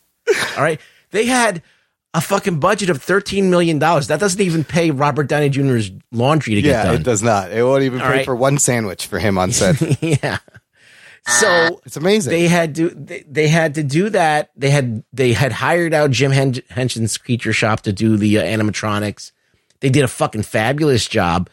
[0.56, 0.80] All right.
[1.10, 1.62] They had
[2.14, 3.78] a fucking budget of $13 million.
[3.80, 6.94] That doesn't even pay Robert Downey Jr.'s laundry to get Yeah, done.
[6.94, 7.50] it does not.
[7.50, 8.24] It won't even All pay right.
[8.24, 9.80] for one sandwich for him on set.
[10.02, 10.38] yeah.
[11.26, 12.30] So it's amazing.
[12.30, 14.50] They had to they, they had to do that.
[14.56, 18.42] They had they had hired out Jim Hen- Henson's Creature Shop to do the uh,
[18.42, 19.32] animatronics.
[19.80, 21.48] They did a fucking fabulous job.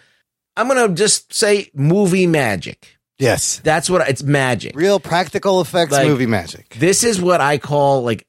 [0.58, 2.98] I'm gonna just say movie magic.
[3.18, 4.76] Yes, that's what it's magic.
[4.76, 6.76] Real practical effects Like, movie magic.
[6.78, 8.28] This is what I call like.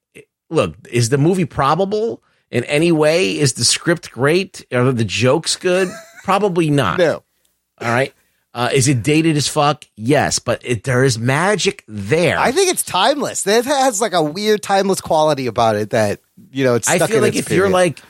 [0.48, 3.36] Look, is the movie probable in any way?
[3.38, 4.64] Is the script great?
[4.72, 5.88] Are the jokes good?
[6.24, 6.98] Probably not.
[7.06, 7.22] No.
[7.80, 8.14] All right.
[8.56, 9.84] Uh, is it dated as fuck?
[9.96, 12.38] Yes, but it, there is magic there.
[12.38, 13.46] I think it's timeless.
[13.46, 16.20] It has like a weird timeless quality about it that
[16.52, 16.74] you know.
[16.76, 18.00] It's I feel like if you're like,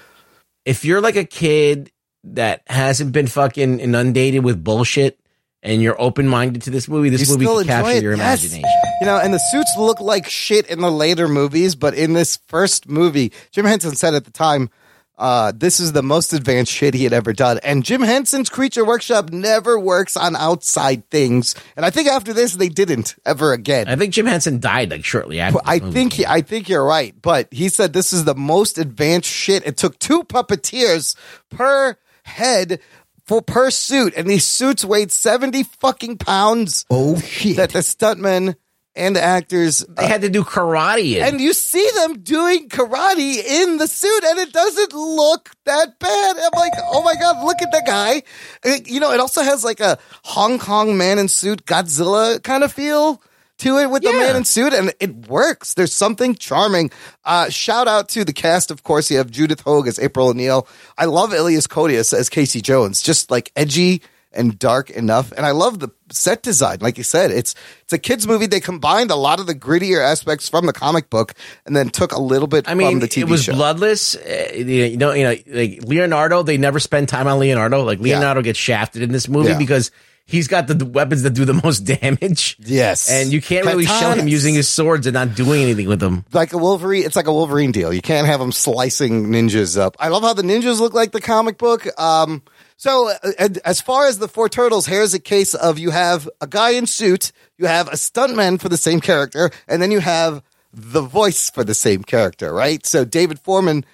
[0.65, 1.91] if you're like a kid
[2.23, 5.19] that hasn't been fucking inundated with bullshit
[5.65, 8.45] and you're open minded to this movie, this You movie can capture it, your yes.
[8.45, 8.81] imagination.
[9.01, 12.39] You know, and the suits look like shit in the later movies, but in this
[12.47, 14.71] first movie, Jim Henson said at the time,
[15.19, 17.59] uh, this is the most advanced shit he had ever done.
[17.63, 21.55] And Jim Henson's Creature Workshop never works on outside things.
[21.77, 23.89] And I think after this, they didn't ever again.
[23.89, 25.61] I think Jim Henson died like shortly after.
[25.65, 29.31] I think he, I think you're right, but he said this is the most advanced
[29.31, 29.67] shit.
[29.67, 31.17] It took two puppeteers
[31.51, 32.81] per head
[33.25, 36.87] for per suit, and these suits weighed seventy fucking pounds.
[36.91, 37.57] Oh shit!
[37.57, 38.57] That the stuntmen
[38.97, 39.85] and the actors.
[39.89, 41.21] They had to do karate.
[41.23, 46.37] And you see them doing karate in the suit, and it doesn't look that bad.
[46.37, 48.23] I'm like, oh my god, look at the guy.
[48.65, 52.65] It- you know, it also has like a Hong Kong man in suit Godzilla kind
[52.65, 53.23] of feel
[53.59, 55.73] to it with the man in suit, and it works.
[55.75, 56.91] There's something charming.
[57.25, 59.11] Uh, shout out to the cast, of course.
[59.11, 60.69] You have Judith Hoag as April O'Neil.
[60.99, 64.03] I love Elias Koteas as Casey Jones, just like edgy
[64.37, 65.33] and dark enough.
[65.33, 66.79] And I love the set design.
[66.81, 68.47] Like you said, it's it's a kids movie.
[68.47, 71.35] They combined a lot of the grittier aspects from the comic book
[71.65, 73.55] and then took a little bit I mean, from the TV it was show.
[73.55, 74.15] bloodless.
[74.17, 76.43] Uh, you know, you know, like Leonardo.
[76.43, 77.83] They never spend time on Leonardo.
[77.83, 79.59] Like Leonardo gets shafted in this movie Yeah.
[79.59, 79.91] because
[80.29, 82.57] he's got the, the weapons that do the most damage.
[82.59, 83.09] Yes.
[83.09, 86.25] and you can't really show him using his swords and not doing anything with them.
[86.33, 87.05] like a Wolverine.
[87.05, 87.93] It's like a Wolverine deal.
[87.93, 89.97] You can't have him slicing ninjas up.
[90.01, 91.87] I love how the ninjas look like the comic book.
[92.01, 92.43] Um,
[92.77, 96.29] so uh, and as far as the four turtles, here's a case of you have
[96.41, 100.01] a guy in suit, you have a stuntman for the same character, and then you
[100.01, 102.85] have the voice for the same character, right?
[102.85, 103.85] So David Forman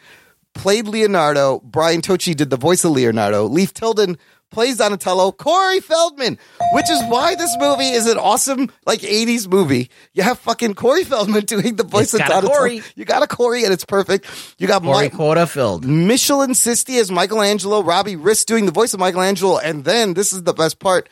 [0.55, 1.61] played Leonardo.
[1.61, 3.47] Brian Tochi did the voice of Leonardo.
[3.47, 4.19] Leif Tilden
[4.53, 5.33] plays Donatello.
[5.33, 6.39] Corey Feldman,
[6.73, 9.91] which is why this movie is an awesome like '80s movie.
[10.13, 12.53] You have fucking Corey Feldman doing the voice It's of Donatello.
[12.55, 12.83] Corey.
[12.95, 14.27] You got a Corey, and it's perfect.
[14.59, 15.85] You got Corey Mike, filled.
[15.85, 17.83] Michelan Sisti as Michelangelo.
[17.83, 21.09] Robbie Rist doing the voice of Michelangelo, and then this is the best part.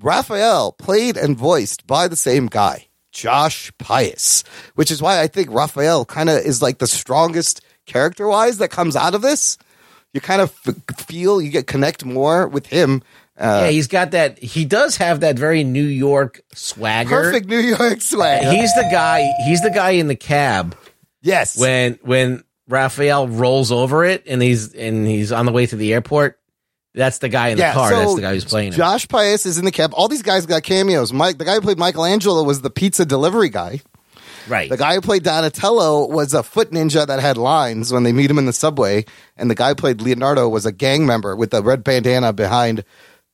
[0.00, 4.44] Raphael played and voiced by the same guy, Josh Pais,
[4.76, 8.70] which is why I think Raphael kind of is like the strongest character wise that
[8.70, 9.58] comes out of this.
[10.14, 13.02] You kind of f- feel you get connect more with him.
[13.38, 14.38] Uh, yeah, he's got that.
[14.38, 17.10] He does have that very New York swagger.
[17.10, 18.42] perfect New York swag.
[18.54, 19.28] He's the guy.
[19.46, 20.76] He's the guy in the cab.
[21.22, 21.58] Yes.
[21.58, 25.92] When when Raphael rolls over it and he's and he's on the way to the
[25.92, 26.38] airport,
[26.94, 27.90] that's the guy in the car.
[27.90, 28.76] that's the guy who's playing him.
[28.78, 29.92] Josh Pais is in the cab.
[29.94, 31.12] All these guys got cameos.
[31.12, 33.80] Mike, the guy who played Michelangelo was the pizza delivery guy.
[34.46, 34.70] Right.
[34.70, 38.30] The guy who played Donatello was a foot ninja that had lines when they meet
[38.30, 39.04] him in the subway,
[39.36, 42.84] and the guy who played Leonardo was a gang member with a red bandana behind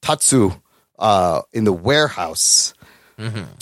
[0.02, 0.52] Tatsu
[0.98, 2.74] uh, in the warehouse.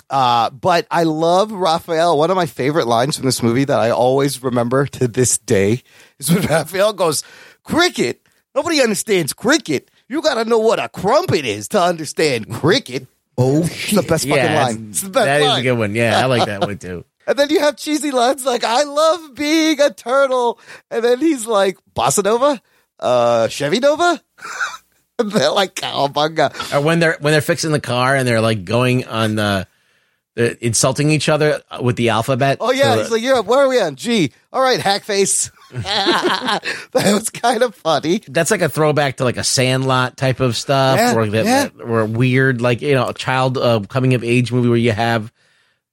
[0.09, 2.16] Uh, but I love Raphael.
[2.16, 5.82] One of my favorite lines from this movie that I always remember to this day
[6.18, 7.22] is when Raphael goes,
[7.62, 8.20] Cricket?
[8.55, 9.90] Nobody understands cricket.
[10.09, 13.07] You got to know what a crumpet is to understand cricket.
[13.38, 14.88] Oh, it's the best fucking yeah, line.
[14.90, 15.61] It's the best that is line.
[15.61, 15.95] a good one.
[15.95, 17.05] Yeah, I like that one too.
[17.27, 20.59] And then you have cheesy lines like, I love being a turtle.
[20.91, 22.61] And then he's like, Bossa Nova?
[22.99, 24.20] Uh, Chevy Nova?
[25.18, 26.75] and they're like, cowabunga.
[26.75, 29.66] Or when they're when they're fixing the car and they're like going on the,
[30.35, 32.59] the insulting each other with the alphabet.
[32.61, 32.97] Oh, yeah.
[32.97, 33.97] He's like, Europe, where are we on?
[33.97, 34.33] G.
[34.53, 35.51] All right, hackface.
[35.73, 36.62] that
[36.93, 38.23] was kind of funny.
[38.29, 41.83] that's like a throwback to like a Sandlot type of stuff, Yeah, or that, yeah.
[41.83, 45.33] or weird like you know a child uh, coming of age movie where you have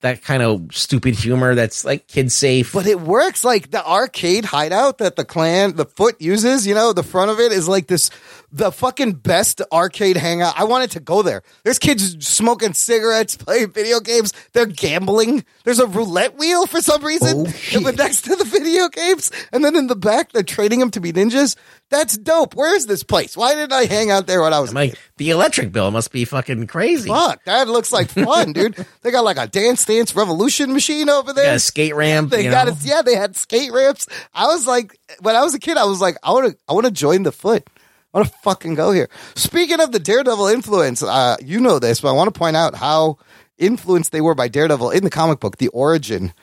[0.01, 2.71] that kind of stupid humor that's like kid safe.
[2.73, 6.93] But it works like the arcade hideout that the clan, the foot uses, you know,
[6.93, 8.09] the front of it is like this,
[8.51, 10.53] the fucking best arcade hangout.
[10.57, 11.43] I wanted to go there.
[11.63, 14.31] There's kids smoking cigarettes, playing video games.
[14.53, 15.43] They're gambling.
[15.65, 19.31] There's a roulette wheel for some reason oh, but next to the video games.
[19.51, 21.57] And then in the back, they're training them to be ninjas.
[21.89, 22.55] That's dope.
[22.55, 23.35] Where is this place?
[23.35, 26.23] Why didn't I hang out there when I was like the electric bill must be
[26.23, 27.09] fucking crazy.
[27.09, 28.75] Fuck, that looks like fun, dude.
[29.01, 31.55] They got like a dance dance revolution machine over there.
[31.55, 32.29] A skate ramp.
[32.29, 32.73] They you got know?
[32.73, 32.79] it.
[32.83, 34.07] Yeah, they had skate ramps.
[34.33, 36.73] I was like, when I was a kid, I was like, I want to, I
[36.73, 37.67] want to join the foot.
[38.13, 39.09] I want to fucking go here.
[39.35, 42.75] Speaking of the Daredevil influence, uh, you know this, but I want to point out
[42.75, 43.17] how
[43.57, 46.33] influenced they were by Daredevil in the comic book, The Origin.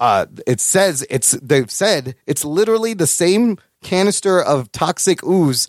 [0.00, 5.68] Uh, it says it's they've said it's literally the same canister of toxic ooze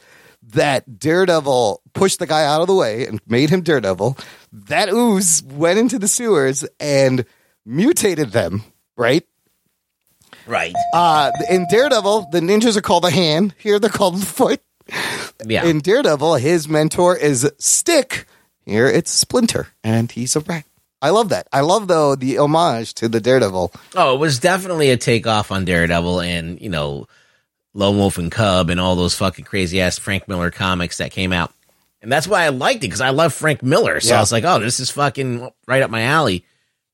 [0.53, 4.17] that Daredevil pushed the guy out of the way and made him Daredevil.
[4.51, 7.25] That ooze went into the sewers and
[7.65, 8.63] mutated them,
[8.97, 9.25] right?
[10.47, 10.73] Right.
[10.93, 13.53] Uh, in Daredevil, the ninjas are called the hand.
[13.59, 14.61] Here they're called the foot.
[15.45, 15.65] Yeah.
[15.65, 18.25] In Daredevil, his mentor is Stick.
[18.65, 20.65] Here it's Splinter, and he's a rat.
[21.01, 21.47] I love that.
[21.53, 23.71] I love though the homage to the Daredevil.
[23.95, 27.07] Oh, it was definitely a takeoff on Daredevil and, you know,
[27.73, 31.31] Lone Wolf and Cub and all those fucking crazy ass Frank Miller comics that came
[31.33, 31.53] out.
[32.01, 33.99] And that's why I liked it because I love Frank Miller.
[33.99, 34.17] So Yeah.
[34.17, 36.45] I was like, oh, this is fucking right up my alley.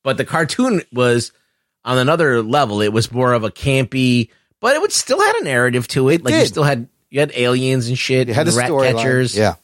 [0.04, 1.32] But the cartoon was
[1.84, 2.82] on another level.
[2.82, 6.24] It was more of a campy, but it would still had a narrative to it.
[6.24, 8.28] like you still had you had aliens and shit.
[8.28, 9.38] You had and rat catchers.
[9.38, 9.56] Yeah.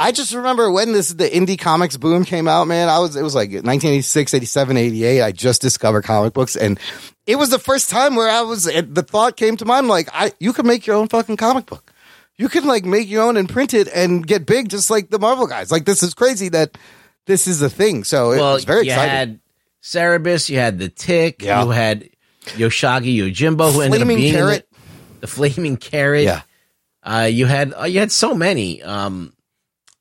[0.00, 2.88] I just remember when this the indie comics boom came out, man.
[2.88, 5.22] I was it was like 1986, 87, 88.
[5.22, 6.78] I just discovered comic books and
[7.26, 10.08] it was the first time where I was it, the thought came to mind like
[10.12, 11.92] I you can make your own fucking comic book.
[12.36, 15.18] You can like make your own and print it and get big just like the
[15.18, 15.72] Marvel guys.
[15.72, 16.78] Like this is crazy that
[17.26, 18.04] this is a thing.
[18.04, 19.10] So it well, was very you exciting.
[19.10, 19.40] had
[19.82, 21.64] Cerebus, you had the Tick, Yeah.
[21.64, 22.08] you had
[22.46, 24.68] Usagi Yojimbo, who ended up Flaming being in Carrot.
[24.70, 26.22] the, the Flaming Carrot.
[26.24, 26.42] Yeah.
[27.02, 28.80] Uh, you had uh, you had so many.
[28.82, 29.32] Um,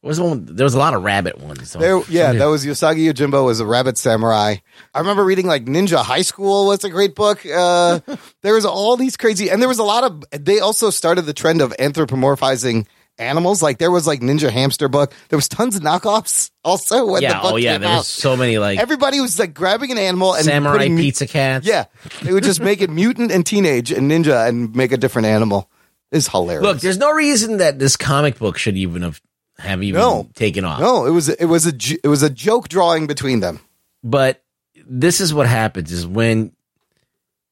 [0.03, 0.45] was the one?
[0.45, 1.71] There was a lot of rabbit ones.
[1.71, 4.55] So- There, yeah, that was Usagi Yojimbo was a rabbit samurai.
[4.93, 7.45] I remember reading like Ninja High School was a great book.
[7.45, 7.99] Uh,
[8.43, 10.23] there was all these crazy, and there was a lot of.
[10.31, 12.85] They also started the trend of anthropomorphizing
[13.17, 13.61] animals.
[13.63, 15.13] Like there was like Ninja Hamster book.
[15.29, 17.05] There was tons of knockoffs also.
[17.05, 17.41] When the yeah.
[17.41, 17.73] book Oh yeah.
[17.73, 17.97] came There out.
[17.97, 21.65] was so many like Everybody was like grabbing an animal and samurai putting pizza cats.
[21.65, 21.85] Yeah,
[22.21, 25.69] they would just make it mutant and teenage and ninja and make a different animal.
[26.11, 26.63] It's hilarious.
[26.63, 29.19] Look, there's no reason that this comic book should even have
[29.59, 30.29] have even No.
[30.35, 30.79] taken off.
[30.79, 33.59] no, it was it was a it was a joke drawing between them.
[34.03, 34.43] but
[34.89, 36.51] this is what happens is when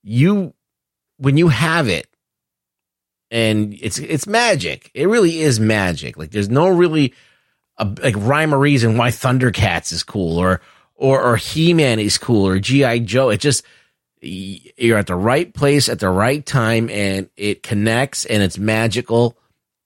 [0.04, 0.54] you
[1.18, 2.08] when you have it
[3.32, 7.14] and it's it's magic it really is magic like there's no really
[7.78, 10.62] a, like rhyme or reason why thundercats is cool or
[10.96, 13.64] or or he-man is cool or gi joe it just
[14.22, 19.36] you're at the right place at the right time and it connects and it's magical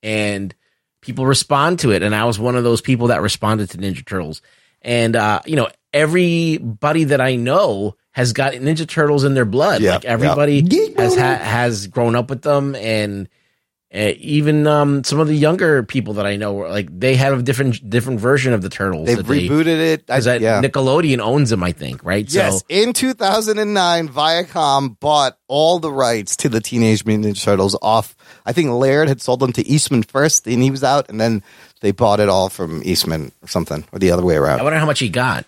[0.04, 0.54] and
[1.02, 2.04] people respond to it.
[2.04, 4.42] And i was one of those people that responded to ninja turtles.
[4.82, 9.82] And uh you know everybody that i know has got ninja turtles in their blood.
[9.82, 10.62] Yeah, like everybody
[10.98, 12.76] has ha- has grown up with them.
[12.76, 13.30] And
[13.94, 17.42] uh, even um some of the younger people that i know like they have a
[17.42, 20.00] different different version of the turtles They've that they- rebooted it.
[20.02, 20.62] I, because that yeah.
[20.62, 26.38] nickelodeon owns them i think right Yes, so in 2009, Viacom bought all the rights
[26.38, 28.16] to the Teenage Mutant Ninja Turtles off.
[28.46, 31.42] I think Laird had sold them to Eastman first, and he was out, and then
[31.82, 34.60] they bought it all from Eastman or something, or the other way around.
[34.60, 35.46] i wonder how much he got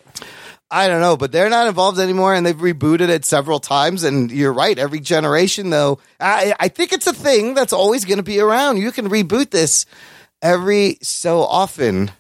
[0.74, 4.04] I don't know, but they're not involved anymore, and they've rebooted it several times.
[4.04, 8.18] And you're right, every generation, though, I, I think it's a thing that's always going
[8.20, 8.78] to be around.
[8.78, 9.86] You can reboot this
[10.42, 12.12] every so often.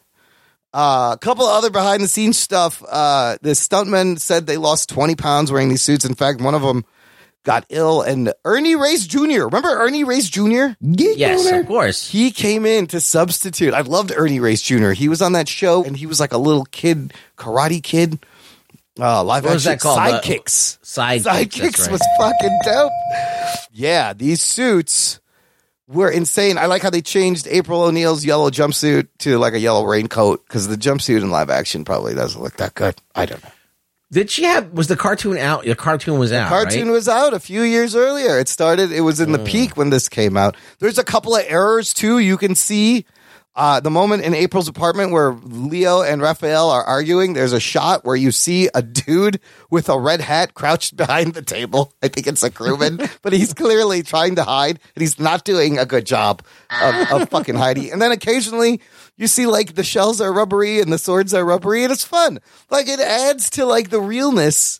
[0.74, 2.84] Uh, a couple of other behind the scenes stuff.
[2.88, 6.04] Uh, the stuntmen said they lost 20 pounds wearing these suits.
[6.04, 6.84] In fact, one of them
[7.44, 9.46] got ill, and Ernie Reyes Jr.
[9.46, 10.76] Remember Ernie Reyes Jr.?
[11.18, 13.74] yes of course He came in to substitute.
[13.74, 14.92] I loved Ernie Reyes Jr.
[14.92, 18.20] He was on that show, and he was like a little kid, karate kid.
[19.00, 20.24] Uh, live What was action that called?
[20.24, 20.80] Sidekicks.
[20.84, 21.92] Sidekicks, Sidekicks right.
[21.92, 22.92] was fucking dope.
[23.72, 25.20] Yeah, these suits
[25.88, 26.58] were insane.
[26.58, 30.68] I like how they changed April O'Neil's yellow jumpsuit to like a yellow raincoat because
[30.68, 32.96] the jumpsuit in live action probably doesn't look that good.
[33.16, 33.50] I don't know.
[34.12, 34.74] Did she have?
[34.74, 35.64] Was the cartoon out?
[35.64, 36.44] The cartoon was out.
[36.50, 36.94] The Cartoon right?
[36.94, 38.38] was out a few years earlier.
[38.40, 38.92] It started.
[38.92, 39.46] It was in the Mm.
[39.48, 40.58] peak when this came out.
[40.80, 42.20] There's a couple of errors too.
[42.20, 43.06] You can see
[43.56, 47.34] uh, the moment in April's apartment where Leo and Raphael are arguing.
[47.34, 49.40] There's a shot where you see a dude
[49.70, 51.94] with a red hat crouched behind the table.
[52.02, 55.78] I think it's a crewman, but he's clearly trying to hide, and he's not doing
[55.78, 56.44] a good job
[56.82, 57.92] of, of fucking hiding.
[57.92, 58.82] And then occasionally.
[59.18, 62.40] You see, like the shells are rubbery and the swords are rubbery, and it's fun.
[62.72, 64.80] Like it adds to like the realness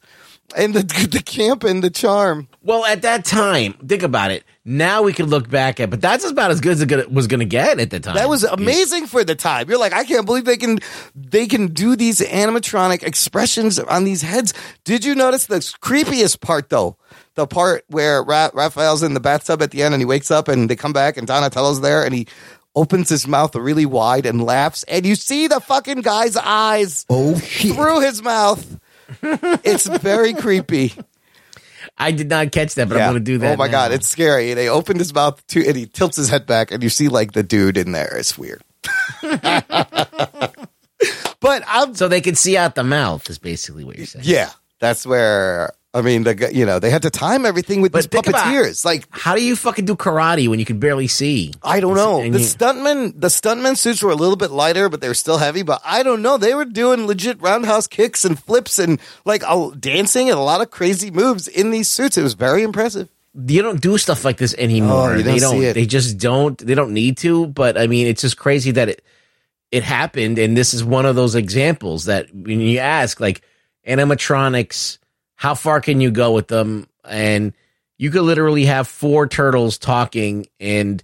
[0.56, 2.48] and the the camp and the charm.
[2.64, 4.44] Well, at that time, think about it.
[4.64, 7.40] Now we can look back at, but that's about as good as it was going
[7.40, 8.14] to get at the time.
[8.14, 9.68] That was amazing for the time.
[9.68, 10.78] You're like, I can't believe they can
[11.16, 14.54] they can do these animatronic expressions on these heads.
[14.84, 16.96] Did you notice the creepiest part though?
[17.34, 20.48] The part where Ra- Raphael's in the bathtub at the end and he wakes up
[20.48, 22.28] and they come back and Donatello's there and he
[22.76, 27.38] opens his mouth really wide and laughs and you see the fucking guy's eyes Oh
[27.40, 27.76] shit.
[27.76, 28.80] through his mouth.
[29.24, 30.94] it's very creepy.
[32.02, 33.08] I did not catch that, but Yeah.
[33.08, 33.54] I'm going to do that.
[33.54, 33.72] Oh my now.
[33.72, 34.52] god, it's scary.
[34.52, 37.08] And they opened his mouth to, and he tilts his head back, and you see
[37.08, 38.18] like the dude in there.
[38.18, 38.62] It's weird.
[39.22, 40.56] but
[41.68, 43.30] I'm so they can see out the mouth.
[43.30, 44.26] Is basically what you're saying.
[44.28, 44.50] yeah,
[44.80, 48.26] that's where I mean the you know they had to time everything with these think
[48.28, 48.86] about- puppeteers.
[48.86, 51.52] Like How do you fucking do karate when you can barely see?
[51.62, 52.22] I don't know.
[52.22, 55.14] And The you- stuntmen, the stuntmen suits were a little bit lighter, but they were
[55.14, 55.64] still heavy.
[55.64, 56.38] But I don't know.
[56.38, 60.62] They were doing legit roundhouse kicks and flips and like uh, dancing and a lot
[60.62, 62.18] of crazy moves in these suits.
[62.18, 63.10] It was very impressive.
[63.36, 65.12] you don't do stuff like this anymore.
[65.12, 65.74] Oh, you they don't don't.
[65.74, 66.58] They just don't.
[66.58, 67.48] They don't need to.
[67.48, 69.04] But I mean, it's just crazy that it
[69.72, 73.42] it happened, and this is one of those examples that when you ask, like
[73.88, 74.98] animatronics,
[75.42, 76.86] how far can you go with them?
[77.04, 77.54] And
[77.98, 81.04] you could literally have four turtles talking and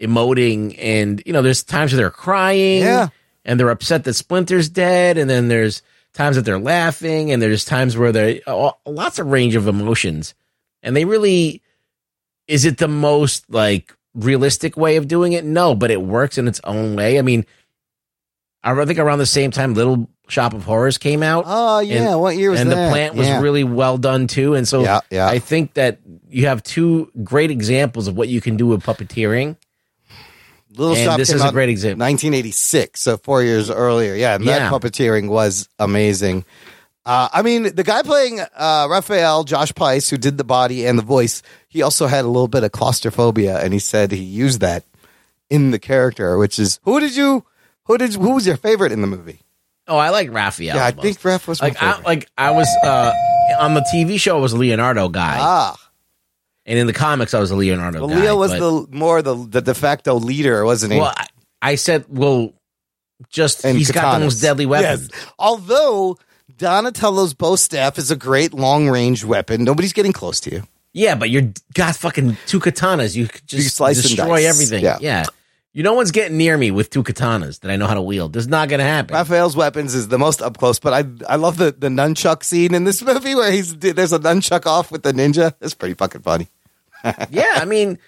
[0.00, 3.08] emoting, and you know, there's times where they're crying, Yeah.
[3.44, 5.82] and they're upset that Splinter's dead, and then there's
[6.14, 10.34] times that they're laughing, and there's times where they uh, lots of range of emotions
[10.82, 11.60] and they really
[12.48, 16.46] is it the most like realistic way of doing it no but it works in
[16.48, 17.46] its own way i mean
[18.62, 22.20] i think around the same time little shop of horrors came out Oh yeah, and,
[22.20, 22.78] what year was and that?
[22.78, 23.40] And the plant was Yeah.
[23.40, 25.28] really well done too and so Yeah, yeah.
[25.28, 25.98] i think that
[26.30, 29.56] you have two great examples of what you can do with puppeteering
[30.74, 32.00] Little And Shop this came is a great example.
[32.00, 34.14] 1986, so four years earlier.
[34.14, 36.46] Yeah, and that puppeteering was amazing.
[37.04, 40.98] Uh, I mean, the guy playing uh, Raphael, Josh Pais, who did the body and
[40.98, 44.60] the voice, he also had a little bit of claustrophobia, and he said he used
[44.60, 44.84] that
[45.50, 46.38] in the character.
[46.38, 47.44] Which is who did you
[47.84, 49.40] who did who was your favorite in the movie?
[49.92, 50.76] Oh, I like Raphael.
[50.76, 51.02] yeah, I most.
[51.02, 53.12] think Raph was my like I, like I was uh,
[53.60, 54.38] on the TV show.
[54.38, 55.76] I was a Leonardo guy, ah,
[56.64, 58.22] and in the comics, I was a Leonardo well, guy.
[58.22, 60.98] Leo was but- the more the the de facto leader, wasn't he?
[60.98, 61.12] well.
[61.14, 61.26] I,
[61.60, 62.54] I said, well,
[63.28, 65.00] just And he's got the most deadly weapon.
[65.00, 65.08] Yes.
[65.38, 66.18] Although
[66.56, 70.62] Donatello's bow staff is a great long range weapon, nobody's getting close to you.
[70.94, 73.14] Yeah, but you're got fucking two katanas.
[73.14, 74.82] You could just You slice and destroy everything.
[74.82, 74.98] Yeah.
[75.00, 75.24] Yeah.
[75.74, 78.34] You no one's getting near me with two katanas that I know how to wield.
[78.34, 79.14] This is not gonna happen.
[79.14, 82.74] Raphael's weapons is the most up close, but I I love the the nunchuck scene
[82.74, 85.54] in this movie where he's there's a nunchuck off with the ninja.
[85.62, 86.48] It's pretty fucking funny.
[87.30, 87.98] yeah, I mean,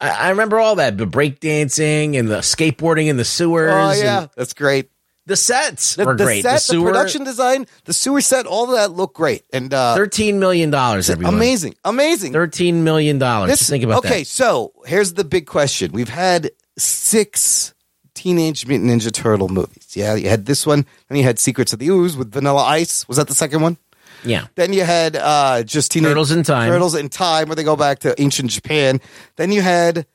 [0.00, 3.70] I, I remember all that the breakdancing and the skateboarding in the sewers.
[3.72, 4.90] Oh yeah, that's great.
[5.26, 6.42] the sets The, were the great.
[6.42, 9.72] set, the the, sewer, production design, the sewer set, all of that looked great and
[9.74, 11.10] uh, thirteen million dollars.
[11.10, 12.32] Everyone, amazing, amazing.
[12.32, 13.68] Thirteen million dollars.
[13.68, 14.14] Think about okay, that.
[14.14, 17.74] Okay, so here's the big question: We've had six
[18.14, 19.92] Teenage Mutant Ninja Turtle movies.
[19.94, 23.06] Yeah, you had this one, then you had Secrets of the Ooze with Vanilla Ice.
[23.06, 23.76] Was that the second one?
[24.24, 26.68] Yeah, Then you had uh, just Teenage Turtles in Time.
[26.68, 29.00] Turtles in Time, where they go back to ancient Japan.
[29.36, 30.06] Then you had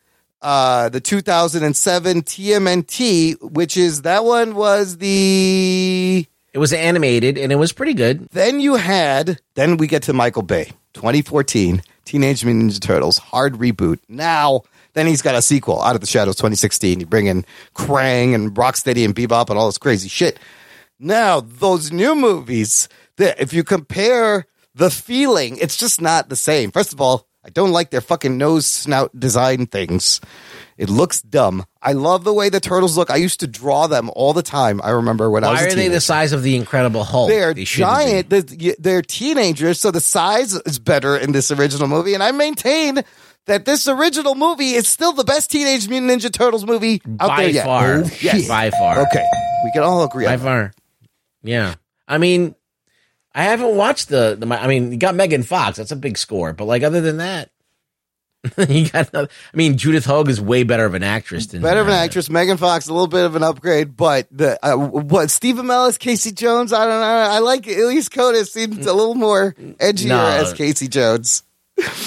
[0.42, 6.26] uh, the 2007 TMNT, which is that one was the.
[6.54, 8.28] it was animated and it was pretty good.
[8.32, 9.40] Then you had.
[9.56, 14.00] Then we get to Michael Bay, 2014 Teenage Mutant Ninja Turtles hard reboot.
[14.10, 14.64] Now.
[14.94, 17.00] Then he's got a sequel, Out of the Shadows 2016.
[17.00, 20.40] You bring in Krang and Rocksteady and Bebop and all this crazy shit.
[21.00, 22.88] Now, those new movies,
[23.18, 26.72] if you compare the feeling, it's just not the same.
[26.72, 30.22] First of all, I don't like their fucking nose snout design things.
[30.78, 31.66] It looks dumb.
[31.82, 33.12] I love the way the turtles look.
[33.12, 34.80] I used to draw them all the time.
[34.84, 35.94] I remember when I was Why are they teenager.
[35.94, 37.30] the size of the Incredible Hulk?
[37.30, 38.30] They're They giant.
[38.30, 42.14] They're, they're teenagers, so the size is better in this original movie.
[42.14, 43.04] And I maintain
[43.46, 47.44] that this original movie is still the best Teenage Mutant Ninja Turtles movie out By
[47.44, 47.66] there yet.
[47.66, 47.94] far.
[47.96, 49.00] Oh, Yes, by far.
[49.08, 49.26] Okay,
[49.66, 50.46] we can all agree By on that.
[50.46, 50.74] far.
[51.44, 51.76] Yeah.
[52.08, 52.56] I mean,
[53.36, 55.78] I haven't watched the, the I mean, you got Megan Fox.
[55.78, 56.54] That's a big score.
[56.54, 57.50] But like, other than that,
[58.70, 61.80] you got, no- I mean, Judith Hoag is way better of an actress than Better
[61.80, 64.76] of an uh, actress, Megan Fox, a little bit of an upgrade, but the uh,
[64.76, 67.06] what Stephen Amell is, Casey Jones, I don't know.
[67.08, 70.26] I like Elias Koteas seems a little more edgier No.
[70.26, 71.44] as Casey Jones.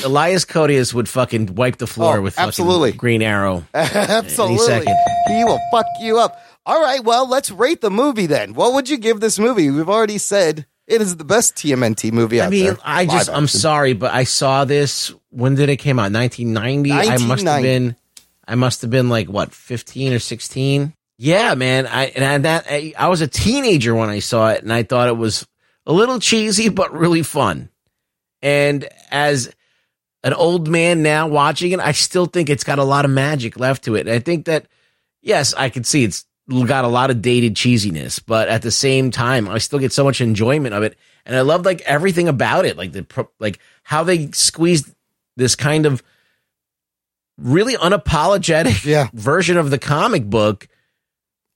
[0.05, 2.93] Elias Koteas would fucking wipe the floor Oh, with absolutely.
[2.93, 3.65] Green Arrow.
[3.75, 4.87] Absolutely,
[5.29, 6.41] he will fuck you up.
[6.65, 8.55] All right, well, let's rate the movie then.
[8.55, 9.71] What would you give this movie?
[9.71, 12.77] We've already said it is the best TMNT movie out I mean, there.
[12.85, 15.13] I just, Live I'm sorry, but I saw this.
[15.31, 16.13] When did it came out?
[16.13, 16.93] 1990.
[16.93, 17.97] I must have been,
[18.47, 20.93] I must have been like what, 15 or 16.
[21.19, 21.87] Yeah, man.
[21.87, 24.83] I and I, that I, I was a teenager when I saw it, and I
[24.83, 25.47] thought it was
[25.87, 27.71] a little cheesy but really fun.
[28.47, 29.53] And as
[30.23, 33.59] an old man now watching it, I still think it's got a lot of magic
[33.59, 34.07] left to it.
[34.07, 34.67] And I think that
[35.21, 39.11] yes, I can see it's got a lot of dated cheesiness, but at the same
[39.11, 42.65] time, I still get so much enjoyment of it, and I love like everything about
[42.65, 43.05] it, like the
[43.41, 44.95] like how they squeezed
[45.37, 46.05] this kind of
[47.37, 49.09] really unapologetic Yeah.
[49.13, 50.69] version of the comic book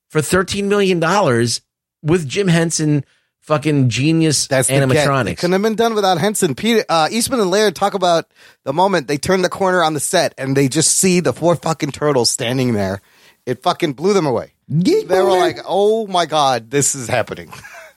[0.08, 1.60] for thirteen million dollars
[2.02, 3.04] with Jim Henson,
[3.40, 4.82] fucking genius That's the get.
[4.82, 5.38] It animatronics.
[5.38, 6.54] couldn't have been done without Henson.
[6.54, 8.30] Peter uh, Eastman and Laird talk about
[8.64, 11.56] the moment they turn the corner on the set and they just see the four
[11.56, 13.00] fucking turtles standing there.
[13.46, 14.52] It fucking blew them away.
[14.68, 17.52] They were like, "Oh my god, this is happening."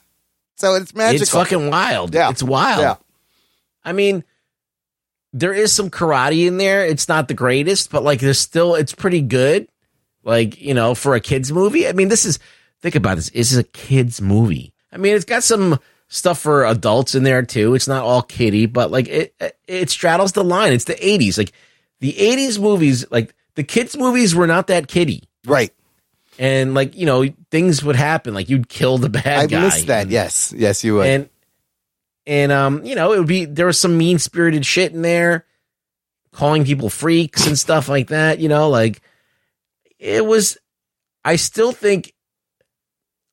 [0.56, 1.22] so it's magical.
[1.22, 2.12] It's fucking wild.
[2.12, 2.30] Yeah.
[2.30, 2.80] It's wild.
[2.80, 2.96] Yeah.
[3.84, 4.24] I mean,
[5.32, 6.84] there is some karate in there.
[6.84, 9.68] It's not the greatest, but like there's still it's pretty good.
[10.24, 11.86] Like, you know, for a kids movie.
[11.86, 12.38] I mean, this is
[12.80, 13.30] think about this.
[13.30, 14.73] This is a kids movie.
[14.94, 17.74] I mean, it's got some stuff for adults in there too.
[17.74, 19.34] It's not all kiddie, but like it
[19.66, 20.72] it straddles the line.
[20.72, 21.36] It's the 80s.
[21.36, 21.52] Like
[22.00, 25.24] the 80s movies, like the kids movies were not that kiddie.
[25.44, 25.72] right.
[26.38, 29.60] And like, you know, things would happen like you'd kill the bad I guy.
[29.62, 30.08] missed that.
[30.10, 31.06] Yes, yes, you would.
[31.06, 31.28] and
[32.26, 35.44] and um you know it would be there was some mean spirited shit in there
[36.32, 39.02] calling people freaks and stuff like that you know like
[39.98, 40.56] it was
[41.22, 42.13] i still think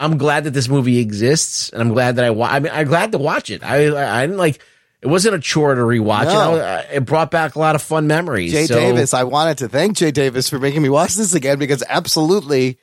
[0.01, 2.87] i'm glad that this movie exists and i'm glad that i wa- i mean i'm
[2.87, 4.59] glad to watch it i i, I didn't like
[5.01, 6.33] it wasn't a chore to rewatch it.
[6.33, 6.51] No.
[6.51, 9.57] was- I- it brought back a lot of fun memories Jay So- Davis, I wanted
[9.59, 12.77] to thank Jay Davis for making me watch this again because absolutely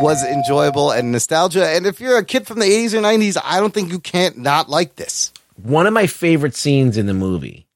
[0.00, 1.66] was enjoyable and nostalgia.
[1.66, 4.36] And if you're a kid from the 80s or 90s, I don't think you can't
[4.38, 5.32] not like this.
[5.60, 7.66] one of my favorite scenes in the movie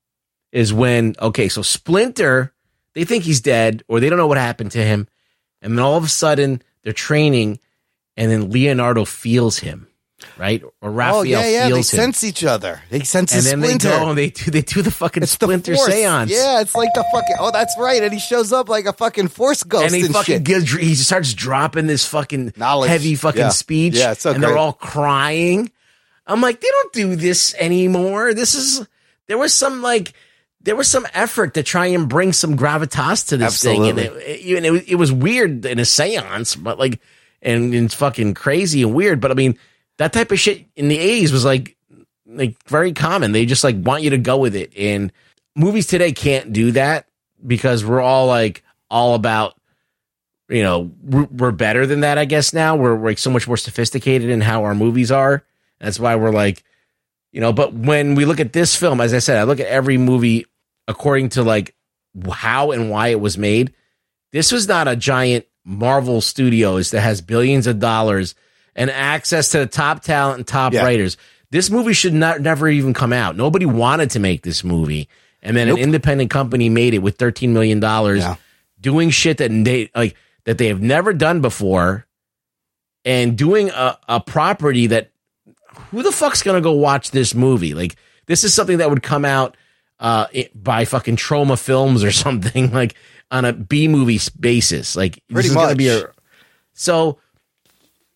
[0.52, 2.52] is when okay, so Splinter,
[2.94, 5.08] they think he's dead or they don't know what happened to him,
[5.62, 7.58] and then all of a sudden they're training,
[8.16, 9.88] and then Leonardo feels him,
[10.36, 10.62] right?
[10.62, 11.62] Or oh, Raphael oh yeah, yeah.
[11.64, 11.98] They feels him.
[11.98, 12.82] sense each other.
[12.90, 13.88] They sense and his then splinter.
[13.88, 15.92] they go and they do they do the fucking it's the splinter force.
[15.92, 16.30] seance.
[16.30, 17.36] Yeah, it's like the fucking.
[17.38, 18.02] Oh, that's right.
[18.02, 20.44] And he shows up like a fucking force ghost and and, he fucking shit.
[20.44, 22.90] gives he starts dropping this fucking Knowledge.
[22.90, 23.48] heavy fucking Yeah.
[23.50, 23.94] speech.
[23.94, 25.70] Yeah, it's so and they're all crying.
[26.26, 28.34] I'm like, they don't do this anymore.
[28.34, 28.86] This is
[29.26, 30.12] there was some like
[30.62, 34.12] there was some effort to try and bring some gravitas to this thing, and it,
[34.16, 37.00] it, it, it was weird in a seance, but like,
[37.42, 39.20] and it's fucking crazy and weird.
[39.20, 39.58] But I mean,
[39.98, 41.76] that type of shit in the '80s was like
[42.26, 43.32] like very common.
[43.32, 45.12] They just like want you to go with it, and
[45.54, 47.06] movies today can't do that
[47.46, 49.56] because we're all like all about
[50.48, 53.56] you know we're, better than that i guess now we're, we're like so much more
[53.56, 55.44] sophisticated in how our movies are
[55.78, 56.64] that's why we're like
[57.32, 59.66] you know but when we look at this film as i said i look at
[59.68, 60.44] every movie
[60.88, 61.74] according to like
[62.30, 63.72] how and why it was made
[64.32, 68.34] this was not a giant marvel studios that has billions of dollars
[68.74, 70.82] and access to the top talent and top Yeah.
[70.84, 71.16] writers.
[71.50, 73.36] This movie should not never even come out.
[73.36, 75.08] Nobody wanted to make this movie.
[75.42, 75.78] And then Nope.
[75.78, 78.22] an independent company made it with 13 million dollars
[78.80, 80.14] doing shit that they like
[80.44, 82.06] that they have never done before
[83.04, 85.10] and doing a, a property that
[85.90, 87.74] who the fuck's gonna go watch this movie?
[87.74, 87.96] Like
[88.26, 89.56] this is something that would come out
[90.00, 92.94] uh i- by fucking Troma films or something like
[93.30, 94.96] on a b movie basis.
[94.96, 95.76] Like Pretty this is gonna much.
[95.78, 96.02] be a
[96.72, 97.18] so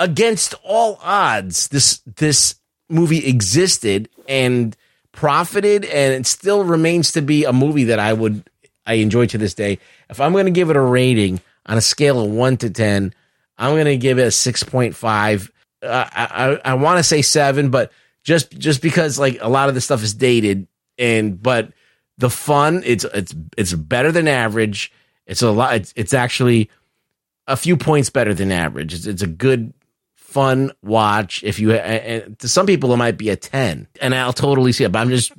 [0.00, 2.56] against all odds this this
[2.88, 4.76] movie existed and
[5.12, 8.48] profited and it still remains to be a movie that i would
[8.86, 9.78] i enjoy to this day.
[10.10, 13.14] If i'm going to give it a rating on a scale of 1 to 10
[13.56, 15.50] i'm going to give it a 6.5
[15.82, 17.92] uh, i i, I want to say 7 but
[18.24, 20.66] just just because like a lot of the stuff is dated
[20.98, 21.72] and but
[22.18, 24.92] the fun it's it's it's better than average.
[25.26, 26.70] It's a lot it's, it's actually
[27.46, 28.94] a few points better than average.
[28.94, 29.72] It's, it's a good
[30.14, 31.42] fun watch.
[31.44, 34.82] If you and to some people it might be a 10 and i'll totally see
[34.82, 35.32] it but i'm just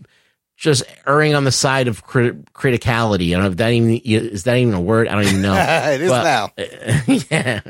[0.56, 3.30] just erring on the side of crit- criticality.
[3.30, 5.08] I don't know if that even is that even a word?
[5.08, 5.54] I don't even know.
[5.96, 6.52] It is now.
[7.32, 7.62] yeah.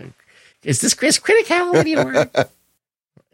[0.64, 2.30] Is this Chris criticality a word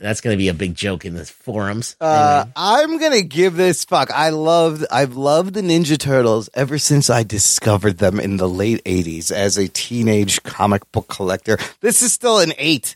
[0.02, 3.86] that's going to be a big joke in the forums Uh, I'm gonna give this
[3.86, 4.10] fuck.
[4.12, 8.84] I loved, I've loved the Ninja Turtles ever since I discovered them in the late
[8.84, 11.58] '80s as a teenage comic book collector.
[11.82, 12.96] This is still an eight.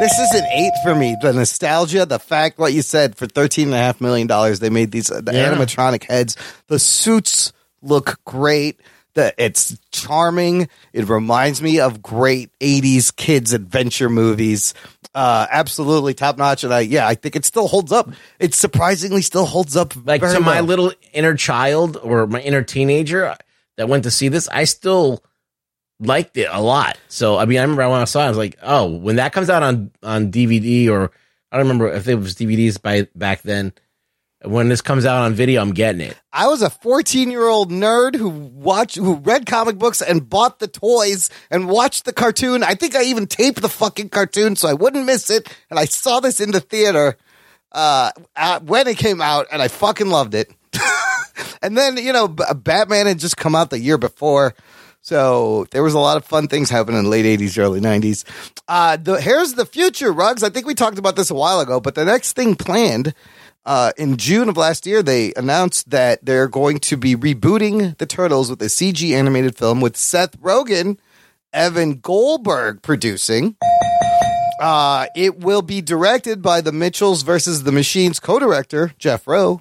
[0.00, 1.16] This is an eight for me.
[1.20, 4.70] The nostalgia, the fact, what you said, for thirteen and a half million dollars, they
[4.70, 5.52] made these the Yeah.
[5.54, 6.36] animatronic heads.
[6.68, 7.52] The suits
[7.82, 8.80] look great.
[9.14, 10.68] The, it's charming.
[10.92, 14.74] It reminds me of great '80s kids adventure movies.
[15.14, 16.64] Uh, absolutely top notch.
[16.64, 18.10] And I, yeah, I think it still holds up.
[18.40, 19.94] It surprisingly still holds up.
[20.04, 23.36] like very to my little inner child or my inner teenager
[23.76, 25.22] that went to see this, I still
[26.00, 26.98] liked it a lot.
[27.08, 29.32] So I mean, I remember when I saw it, I was like, oh, when that
[29.32, 31.12] comes out on on DVD or
[31.52, 33.72] I don't remember if it was DVDs by back then.
[34.44, 36.16] When this comes out on video, I'm getting it.
[36.32, 40.58] I was a 14 year old nerd who watched, who read comic books and bought
[40.58, 42.62] the toys and watched the cartoon.
[42.62, 45.48] I think I even taped the fucking cartoon so I wouldn't miss it.
[45.70, 47.16] And I saw this in the theater,
[47.72, 48.10] uh,
[48.64, 50.52] when it came out and I fucking loved it.
[51.62, 54.54] and then, you know, B- Batman had just come out the year before.
[55.00, 58.24] So there was a lot of fun things happening in the late 80s, early 90s.
[58.68, 60.42] Uh, the, here's the future, Rugs.
[60.42, 63.12] I think we talked about this a while ago, but the next thing planned
[63.66, 68.06] uh, in June of last year, they announced that they're going to be rebooting the
[68.06, 70.98] Turtles with a CG animated film with Seth Rogen,
[71.52, 73.56] Evan Goldberg producing.
[74.60, 79.60] Uh, it will be directed by the Mitchells versus the Machines co-director Jeff Rowe.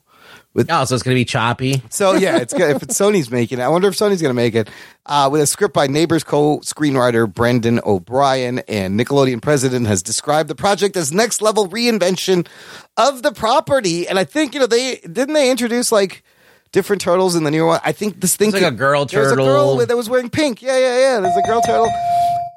[0.54, 1.82] With oh, so it's going to be choppy.
[1.89, 3.64] So yeah, it's good if it's Sony's making it.
[3.64, 4.70] I wonder if Sony's going to make it
[5.08, 10.56] uh, with a script by Neighbors co-screenwriter Brendan O'Brien and Nickelodeon president has described the
[10.56, 12.48] project as next level reinvention
[12.98, 14.07] of the property.
[14.07, 16.23] And I think you know they didn't they introduce like
[16.72, 17.80] different turtles in the new one.
[17.84, 19.36] I think this thing It's like a girl turtle.
[19.36, 20.61] There's a girl that was wearing pink.
[20.61, 21.19] Yeah, yeah, yeah.
[21.22, 21.90] There's a girl turtle.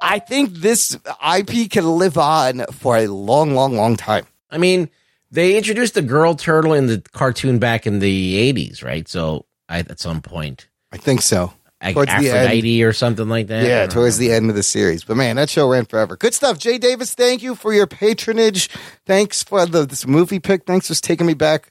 [0.03, 4.27] I think this IP can live on for a long, long, long time.
[4.51, 4.91] I mean,
[5.37, 9.07] they introduced the girl turtle in the cartoon back in the 80s, right?
[9.07, 11.53] So I, at some point, I think so.
[11.83, 12.11] like Towards.
[12.11, 13.67] Aphrodite or something like that.
[13.67, 15.05] Yeah, towards the end of the series.
[15.05, 16.17] But man, that show ran forever.
[16.17, 16.59] Good stuff.
[16.59, 18.71] Jay Davis, thank you for your patronage.
[19.05, 20.65] Thanks for the this movie pick.
[20.65, 21.71] Thanks for taking me back.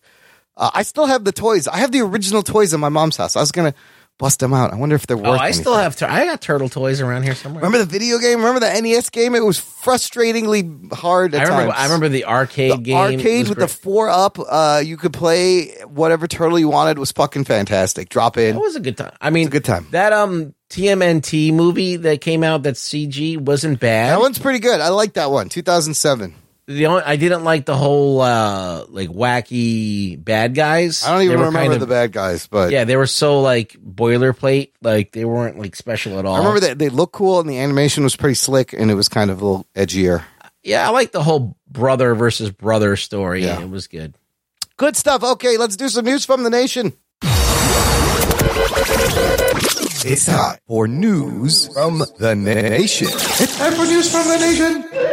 [0.56, 1.68] Uh, I still have the toys.
[1.68, 3.36] I have the original toys in my mom's house.
[3.36, 3.74] I was gonna
[4.18, 4.72] bust them out.
[4.74, 5.28] I wonder if they're worth.
[5.28, 5.62] Oh, I anything.
[5.64, 5.96] still have.
[5.96, 7.64] Tur- I got turtle toys around here somewhere.
[7.64, 8.40] Remember the video game?
[8.40, 9.36] Remember the NES game?
[9.36, 11.34] It was frustratingly hard.
[11.36, 11.72] At I remember.
[11.74, 11.80] times.
[11.80, 12.96] I remember the arcade the game.
[12.98, 13.70] arcade with great.
[13.70, 14.38] the four up.
[14.40, 16.98] Uh, you could play whatever turtle you wanted.
[17.00, 18.10] Was fucking fantastic.
[18.10, 18.56] Drop in.
[18.56, 19.12] It was a good time.
[19.22, 19.88] I mean, a good time.
[19.92, 24.12] That um TMNT movie that came out that's CG wasn't bad.
[24.12, 24.82] That one's pretty good.
[24.82, 25.50] I like that one.
[25.50, 26.34] 2007.
[26.68, 31.04] The only I didn't like the whole uh like wacky bad guys.
[31.04, 34.72] I don't even remember kind the bad guys, but Yeah, they were so like boilerplate,
[34.82, 36.34] like they weren't like special at all.
[36.36, 39.08] I remember that they looked cool and the animation was pretty slick and it was
[39.10, 40.24] kind of a little edgier.
[40.64, 43.44] Yeah, I like the whole brother versus brother story.
[43.44, 43.62] Yeah.
[43.62, 44.16] It was good.
[44.78, 45.24] Good stuff.
[45.24, 46.94] Okay, let's do some news from the nation.
[50.08, 53.08] It's time for news from the nation.
[53.12, 55.05] It's time for news from the nation.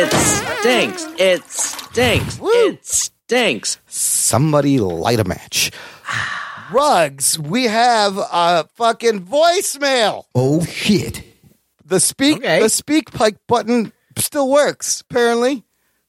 [0.00, 1.06] It stinks.
[1.18, 2.38] It stinks.
[2.40, 3.78] It stinks.
[3.88, 5.72] Somebody light a match.
[6.72, 10.24] Rugs, we have a fucking voicemail.
[10.36, 11.24] Oh shit.
[11.84, 15.64] The speak the SpeakPipe button still works, apparently.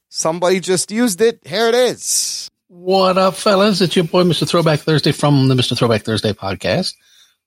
[0.08, 1.40] Somebody just used it.
[1.44, 2.50] Here it is.
[2.72, 3.80] What up, fellas?
[3.80, 4.48] It's your boy, Mr.
[4.48, 5.76] Throwback Thursday from the Mr.
[5.76, 6.94] Throwback Thursday podcast.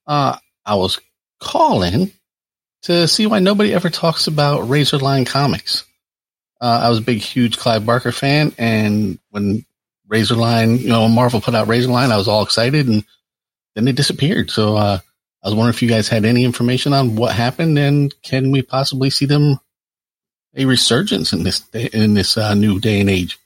[0.06, 0.36] Uh,
[0.66, 1.00] I was
[1.40, 2.12] calling
[2.82, 5.86] to see why nobody ever talks about Razorline Comics.
[6.60, 9.66] Uh, I was a big, huge Clive Barker fan, and when
[10.12, 13.06] Razorline, you know, Marvel put out Razorline, I was all excited, and
[13.76, 14.52] then they disappeared.
[14.52, 15.00] So uh,
[15.42, 18.62] I was wondering if you guys had any information on what happened, and can we
[18.62, 19.58] possibly see them
[20.54, 23.40] a resurgence in this in this uh, new day and age?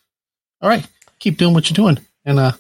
[0.60, 0.88] All right,
[1.20, 2.52] keep doing what you're doing, and uh,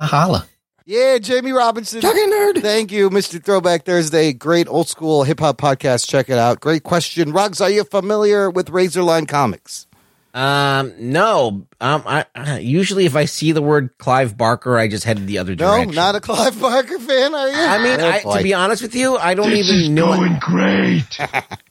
[0.00, 0.46] holla.
[0.88, 2.00] Yeah, Jamie Robinson.
[2.00, 2.62] Talking nerd.
[2.62, 3.42] Thank you, Mr.
[3.42, 4.32] Throwback Thursday.
[4.32, 6.06] Great old school hip hop podcast.
[6.08, 6.60] Check it out.
[6.60, 7.32] Great question.
[7.32, 9.88] Rugs, are you familiar with Razorline Comics?
[10.32, 11.66] Um, no.
[11.80, 15.38] Um, I, I usually if I see the word Clive Barker, I just head the
[15.38, 15.66] other direction.
[15.66, 15.94] No, direction.
[15.96, 17.54] not a Clive Barker fan, are you?
[17.56, 20.38] I mean, Oh, I, to be honest with you, I don't even know.
[20.40, 21.04] great.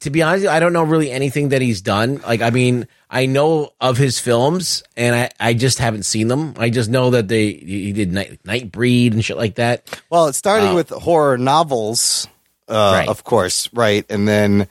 [0.00, 2.20] to be honest, I don't know really anything that he's done.
[2.26, 6.54] Like, I mean, I know of his films, and I, I just haven't seen them.
[6.58, 10.00] I just know that they he did Night Nightbreed and shit like that.
[10.10, 10.74] Well, it's starting Oh.
[10.74, 12.26] with horror novels,
[12.68, 13.08] uh, Right.
[13.08, 14.04] of course, right?
[14.10, 14.66] And then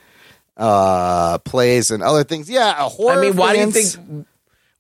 [0.58, 2.50] uh, plays and other things.
[2.50, 3.18] Yeah, a horror.
[3.18, 4.28] I mean, why do you think?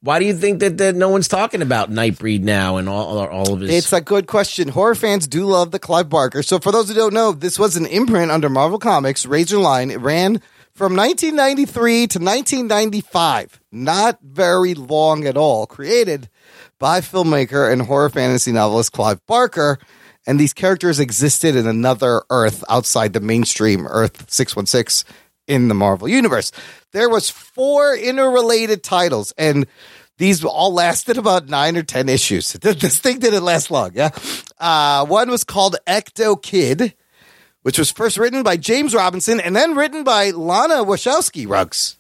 [0.04, 3.54] Why do you think that, that no one's talking about Nightbreed now and all all
[3.54, 3.70] of his?
[3.72, 4.68] It's a good question.
[4.68, 6.44] Horror fans do love the Clive Barker.
[6.44, 9.92] So, for those who don't know, this was an imprint under Marvel Comics, Razorline.
[9.92, 10.42] It ran
[10.74, 13.62] from 1993 to 1995.
[13.72, 15.66] Not very long at all.
[15.66, 16.28] Created
[16.80, 19.80] by filmmaker and horror fantasy novelist Clive Barker.
[20.28, 25.10] And these characters existed in another Earth outside the mainstream Earth 616
[25.48, 26.52] in the Marvel Universe.
[26.92, 29.66] There was four interrelated titles, and
[30.18, 32.54] these all lasted about nine or ten issues.
[32.62, 33.92] This thing didn't last long.
[33.94, 34.10] Yeah,
[34.60, 36.94] uh, one was called Ecto Kid,
[37.64, 41.48] which was first written by James Robinson and then written by Lana Wachowski.
[41.48, 41.98] Rugs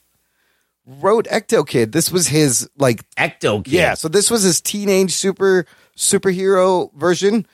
[0.85, 1.91] wrote Ecto Kid.
[1.91, 3.73] This was his like Ecto Kid.
[3.73, 5.65] Yeah, so this was his teenage super
[5.97, 7.47] superhero version.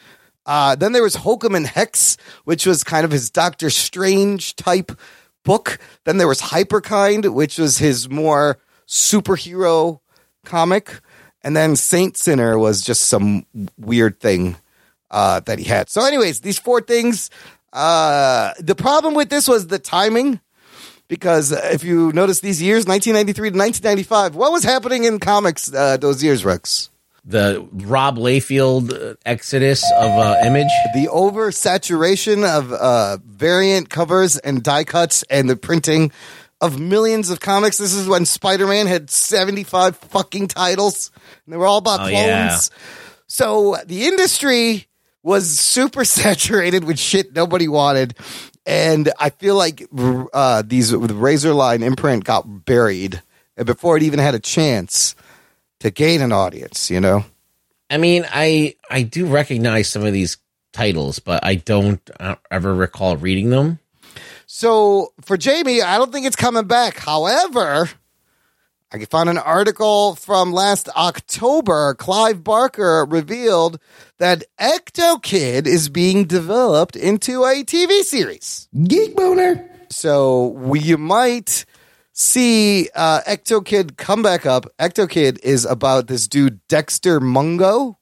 [0.46, 4.92] Uh, then there was Hokum and Hex, which was kind of his Doctor Strange type
[5.50, 5.80] book.
[6.04, 10.00] Then there was Hyperkind, which was his more superhero
[10.46, 11.02] comic.
[11.44, 14.58] And then Saint Sinner was just some weird thing
[15.10, 15.90] uh, that he had.
[15.90, 17.32] So, anyways, these four things.
[17.74, 20.40] Uh, the problem with this was the timing.
[21.08, 25.98] Because if you notice these years, 1993 to 1995, what was happening in comics uh,
[25.98, 26.92] those years, Rex?
[27.30, 30.72] The Rob Liefeld uh, exodus of uh, image.
[30.96, 36.12] The oversaturation of uh, variant covers and die cuts and the printing
[36.60, 37.78] of millions of comics.
[37.78, 41.12] This is when Spider Man had 75 fucking titles,
[41.46, 42.16] and they were all about Oh, clones.
[42.16, 42.58] yeah.
[43.28, 44.88] So the industry
[45.22, 48.16] was super saturated with shit nobody wanted.
[48.66, 49.88] And I feel like
[50.34, 53.22] uh, these the Razorline imprint got buried
[53.56, 55.16] before it even had a chance
[55.80, 57.26] to gain an audience, you know?
[57.90, 60.38] I mean, I I do recognize some of these
[60.74, 63.80] titles, but I don't uh, ever recall reading them.
[64.46, 66.98] So for Jamie, I don't think it's coming back.
[66.98, 67.90] However,
[68.92, 71.94] I found an article from last October.
[71.94, 73.80] Clive Barker revealed
[74.18, 78.68] that Ecto Kid is being developed into a TV series.
[78.84, 79.70] Geek boner.
[79.92, 81.66] So we, you might
[82.20, 84.66] see uh, Ecto Kid come back up.
[84.78, 87.98] Ecto Kid is about this dude Dexter Mungo.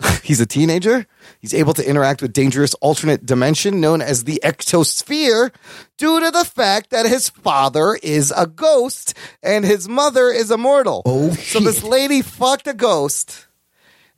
[0.22, 1.06] He's a teenager.
[1.40, 5.52] He's able to interact with dangerous alternate dimension known as the ectosphere
[5.98, 11.02] due to the fact that his father is a ghost and his mother is immortal.
[11.04, 13.46] Oh, so this lady fucked a ghost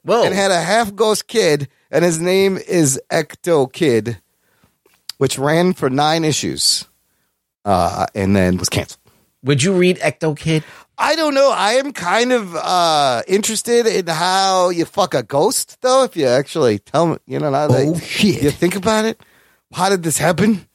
[0.02, 0.24] Whoa.
[0.24, 4.20] and had a half ghost kid, and his name is Ecto Kid,
[5.18, 6.86] which ran for nine issues
[7.64, 9.01] uh, and then was canceled.
[9.44, 10.64] Would you read Ecto Kid?
[10.98, 11.50] I don't know.
[11.50, 16.04] I am kind of uh interested in how you fuck a ghost, though.
[16.04, 18.42] If you actually tell me, you know, now that Oh, shit.
[18.42, 19.20] you think about it,
[19.72, 20.66] how did this happen?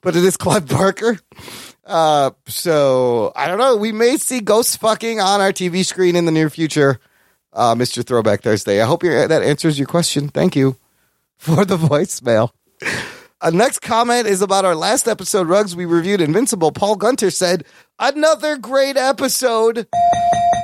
[0.00, 1.18] But it is Clive Barker.
[1.84, 3.76] Uh, so I don't know.
[3.76, 6.98] We may see ghosts fucking on our TV screen in the near future.
[7.52, 8.04] Uh, Mr.
[8.06, 8.80] Throwback Thursday.
[8.80, 10.28] I hope that answers your question.
[10.28, 10.76] Thank you
[11.36, 12.50] for the voicemail.
[13.40, 15.76] Uh, next comment is about our last episode, Rugs.
[15.76, 16.72] We reviewed Invincible.
[16.72, 17.64] Paul Gunter said,
[18.00, 19.86] Another great episode.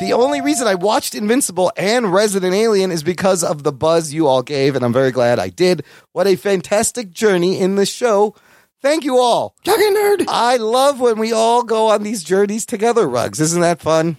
[0.00, 4.26] The only reason I watched Invincible and Resident Alien is because of the buzz you
[4.26, 5.84] all gave, and I'm very glad I did.
[6.12, 8.34] What a fantastic journey in the show.
[8.82, 9.54] Thank you all.
[9.64, 10.24] Talking nerd.
[10.28, 13.40] I love when we all go on these journeys together, Rugs.
[13.40, 14.16] Isn't that fun?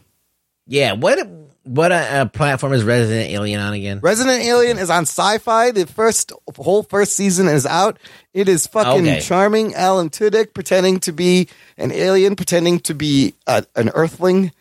[0.65, 0.93] Yeah.
[0.93, 1.19] What
[1.65, 3.99] what a, uh, platform is Resident Alien on again?
[4.01, 5.73] Resident Alien is on Syfy.
[5.73, 7.99] The first whole first season is out.
[8.33, 9.19] It is fucking Okay.
[9.19, 9.75] charming.
[9.75, 14.51] Alan Tudyk pretending to be an alien, pretending to be a, an Earthling.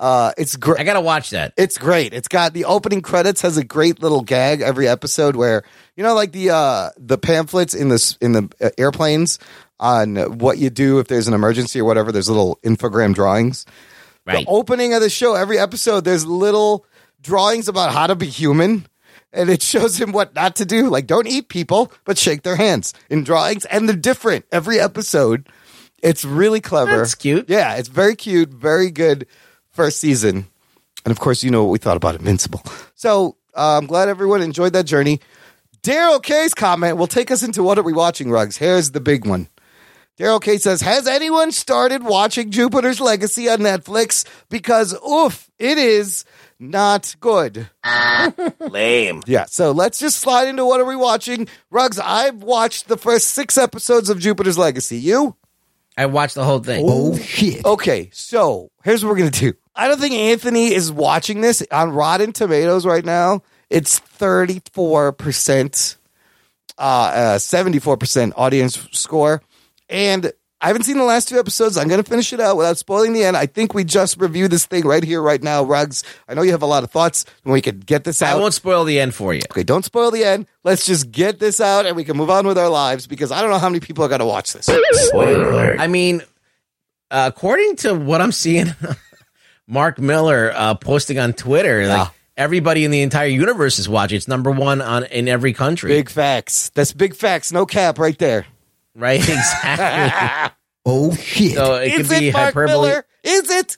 [0.00, 0.78] Uh, it's great.
[0.78, 1.52] I gotta watch that.
[1.56, 2.12] It's great.
[2.14, 5.64] It's got the opening credits has a great little gag every episode where
[5.96, 9.40] you know like the uh the pamphlets in the in the uh, airplanes
[9.80, 12.12] on what you do if there's an emergency or whatever.
[12.12, 13.66] There's little infogram drawings.
[14.28, 14.44] Right.
[14.44, 16.84] The opening of the show, every episode, there's little
[17.22, 18.86] drawings about how to be human.
[19.32, 20.88] And it shows him what not to do.
[20.88, 23.64] Like, don't eat people, but shake their hands in drawings.
[23.64, 25.48] And they're different every episode.
[26.02, 26.98] It's really clever.
[26.98, 27.48] That's cute.
[27.48, 28.50] Yeah, it's very cute.
[28.50, 29.26] Very good
[29.70, 30.46] first season.
[31.04, 32.62] And of course, you know what we thought about Invincible.
[32.94, 35.20] So uh, I'm glad everyone enjoyed that journey.
[35.82, 38.56] Daryl K's comment will take us into what are we watching, Rugs?
[38.56, 39.48] Here's the big one.
[40.18, 44.26] Daryl K says, Has anyone started watching Jupiter's Legacy on Netflix?
[44.48, 46.24] Because, oof, it is
[46.58, 47.70] not good.
[48.60, 49.22] Lame.
[49.26, 51.46] Yeah, so let's just slide into what are we watching.
[51.70, 54.98] Rugs, I've watched the first six episodes of Jupiter's Legacy.
[54.98, 55.36] You?
[55.96, 56.84] I watched the whole thing.
[56.88, 57.64] Oh shit.
[57.64, 59.52] Okay, so here's what we're gonna do.
[59.74, 63.42] I don't think Anthony is watching this on Rotten Tomatoes right now.
[63.70, 65.96] It's 34%,
[66.76, 69.42] uh, uh 74% audience score.
[69.88, 71.76] And I haven't seen the last two episodes.
[71.76, 73.36] I'm going to finish it out without spoiling the end.
[73.36, 76.02] I think we just reviewed this thing right here, right now, Rugs.
[76.28, 78.36] I know you have a lot of thoughts, and we could get this out.
[78.36, 79.42] I won't spoil the end for you.
[79.52, 80.46] Okay, don't spoil the end.
[80.64, 83.40] Let's just get this out, and we can move on with our lives because I
[83.40, 84.66] don't know how many people are going to watch this.
[84.66, 85.80] Spoiler alert.
[85.80, 86.22] I mean,
[87.10, 88.74] uh, according to what I'm seeing,
[89.68, 94.16] Mark Millar uh, posting on Twitter, like everybody in the entire universe is watching.
[94.16, 95.90] It's number one on in every country.
[95.90, 96.70] Big facts.
[96.70, 97.52] That's big facts.
[97.52, 98.46] No cap right there.
[98.94, 99.20] Right?
[99.28, 100.54] Exactly.
[100.86, 101.54] Oh shit.
[101.54, 102.88] so it Is could be it Mark hyperbole.
[102.88, 103.06] Miller?
[103.22, 103.76] Is it?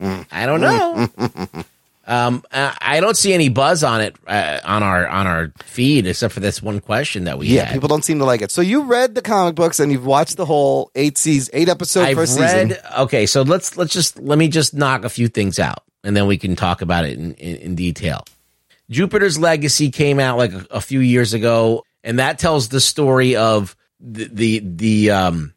[0.00, 1.08] I don't know.
[2.06, 6.06] um, I I don't see any buzz on it uh, on our on our feed
[6.06, 7.72] except for this one question that we Yeah, had.
[7.74, 8.50] people don't seem to like it.
[8.52, 12.02] So you read the comic books and you've watched the whole eight season, eight episode
[12.04, 12.70] I've first read.
[12.70, 12.84] season.
[12.98, 16.26] Okay, so let's let's just let me just knock a few things out, and then
[16.28, 18.24] we can talk about it in, in, in detail.
[18.88, 23.34] Jupiter's Legacy came out like a, a few years ago, and that tells the story
[23.36, 25.54] of the the the um,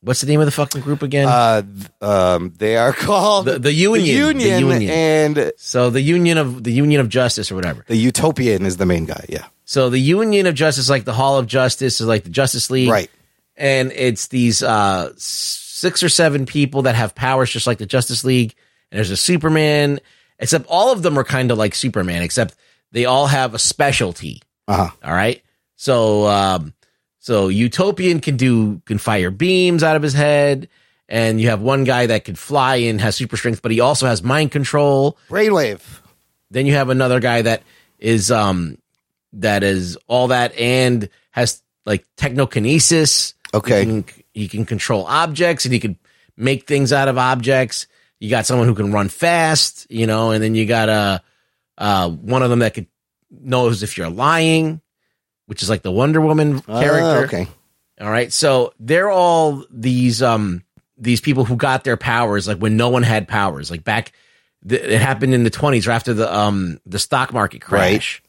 [0.00, 1.28] what's the name of the fucking group again?
[1.28, 1.62] Uh,
[2.00, 6.38] um, they are called the the Union, the Union, the Union, and so the Union
[6.38, 7.84] of the Union of Justice or whatever.
[7.88, 9.24] the Utopian is the main guy.
[9.28, 12.70] Yeah, So the Union of Justice, like the Hall of Justice, is like the Justice
[12.70, 13.10] League, right.
[13.56, 18.24] and it's these uh six or seven people that have powers just like the Justice
[18.24, 18.54] League.
[18.92, 20.00] And there's a Superman,
[20.38, 22.54] except all of them are kind of like Superman, except
[22.92, 24.42] they all have a specialty.
[24.66, 24.90] Uh huh.
[25.04, 25.42] All right.
[25.76, 26.74] So um
[27.20, 30.68] so Utopian can do can fire beams out of his head,
[31.08, 34.06] and you have one guy that can fly and has super strength, but he also
[34.06, 35.16] has mind control.
[35.28, 35.82] Brainwave.
[36.50, 37.62] Then you have another guy that
[37.98, 38.78] is um
[39.34, 43.34] that is all that and has like technokinesis.
[43.52, 43.80] Okay.
[43.80, 45.98] He can, he can control objects and he can
[46.36, 47.86] make things out of objects.
[48.18, 51.18] You got someone who can run fast, you know, and then you got uh
[51.76, 52.86] uh one of them that could
[53.30, 54.80] knows if you're lying,
[55.50, 57.24] which is like the Wonder Woman Ah, character.
[57.26, 57.48] okay.
[58.00, 58.32] All right.
[58.32, 60.62] So they're all these um
[60.96, 63.70] these people who got their powers like when no one had powers.
[63.70, 64.12] Like back
[64.66, 68.22] th- it happened in the 20s or after the um the stock market crash.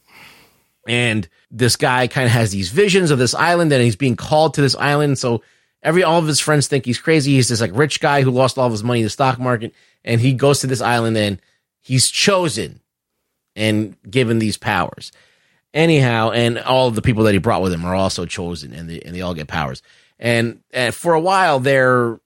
[0.88, 4.54] And this guy kind of has these visions of this island and he's being called
[4.54, 5.16] to this island.
[5.18, 5.42] So
[5.82, 7.34] every all of his friends think he's crazy.
[7.34, 9.72] He's this like rich guy who lost all of his money in the stock market
[10.04, 11.40] and he goes to this island and
[11.80, 12.80] he's chosen
[13.54, 15.12] and given these powers
[15.74, 18.88] anyhow, and all of the people that he brought with him are also chosen, and
[18.88, 19.82] they and they all get powers.
[20.18, 22.20] And and for a while, they're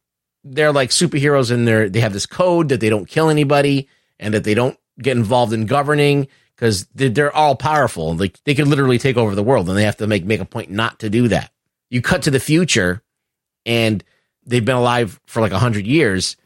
[0.44, 4.34] they're like superheroes, and they're they have this code that they don't kill anybody, and
[4.34, 8.14] that they don't get involved in governing because they're, they're all powerful.
[8.14, 10.44] Like they could literally take over the world, and they have to make make a
[10.44, 11.50] point not to do that.
[11.90, 13.02] You cut to the future,
[13.64, 14.02] and
[14.44, 16.36] they've been alive for like a hundred years,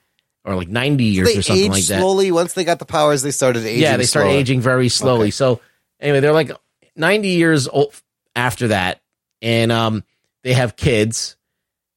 [0.45, 2.01] or like 90 years they or something like that.
[2.01, 2.33] slowly.
[2.33, 3.83] Once they got the powers, they started aging.
[3.83, 5.25] yeah, they start aging very slowly.
[5.25, 5.31] Okay.
[5.31, 5.61] So
[6.01, 6.51] anyway, they're like
[6.97, 7.95] 90 years old
[8.35, 9.01] after that,
[9.43, 10.05] and um,
[10.43, 11.37] they have kids,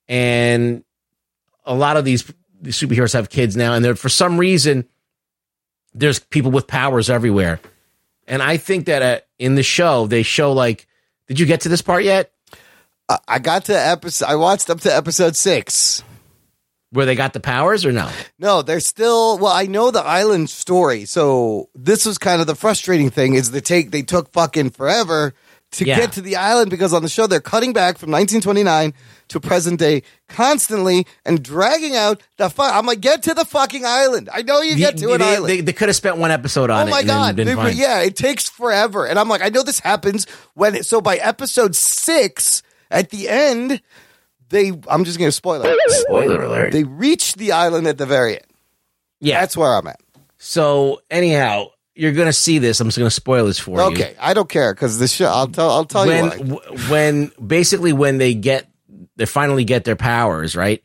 [0.08, 0.84] and
[1.66, 4.88] a lot of these, these superheroes have kids now, and for some reason
[5.94, 7.60] there's people with powers everywhere,
[8.28, 10.88] and I think that uh, in the show they show like,
[11.28, 12.32] did you get to this part yet?
[13.28, 14.26] I got to episode.
[14.26, 16.04] I watched up to episode six.
[16.94, 18.10] Where they got the powers or no?
[18.40, 19.38] No, they're still.
[19.40, 23.34] Well, I know the island story, so this was kind of the frustrating thing.
[23.34, 25.34] Is the take they took fucking forever
[25.72, 25.96] to Yeah.
[25.98, 28.94] get to the island because on the show they're cutting back from 1929
[29.30, 32.72] to present day constantly and dragging out the fuck.
[32.76, 34.30] I'm like, get to the fucking island.
[34.32, 35.50] I know you get to they, an they, island.
[35.50, 36.88] They, they could have spent one episode on Oh it.
[36.88, 37.38] Oh my god!
[37.38, 40.84] They- yeah, it takes forever, and I'm like, I know this happens when.
[40.84, 42.62] So by episode six,
[42.92, 43.82] at the end,
[44.50, 44.72] they.
[44.88, 45.92] I'm just gonna spoil it.
[45.92, 46.72] Spoiler alert.
[46.72, 48.48] They reach the island at the very end.
[49.20, 50.00] Yeah, that's where I'm at.
[50.38, 52.80] So anyhow, you're gonna see this.
[52.80, 53.86] I'm just gonna spoil this for you.
[53.94, 55.28] Okay, I don't care because the show.
[55.28, 55.70] I'll tell.
[55.70, 56.56] I'll tell when you.
[56.56, 56.78] Why.
[56.90, 58.70] when basically when they get
[59.16, 60.84] they finally get their powers, right?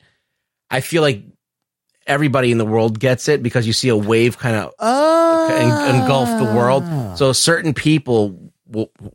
[0.71, 1.25] I feel like
[2.07, 5.49] everybody in the world gets it because you see a wave kind of ah.
[5.51, 6.85] en- engulf the world.
[7.17, 8.48] So certain people, wh-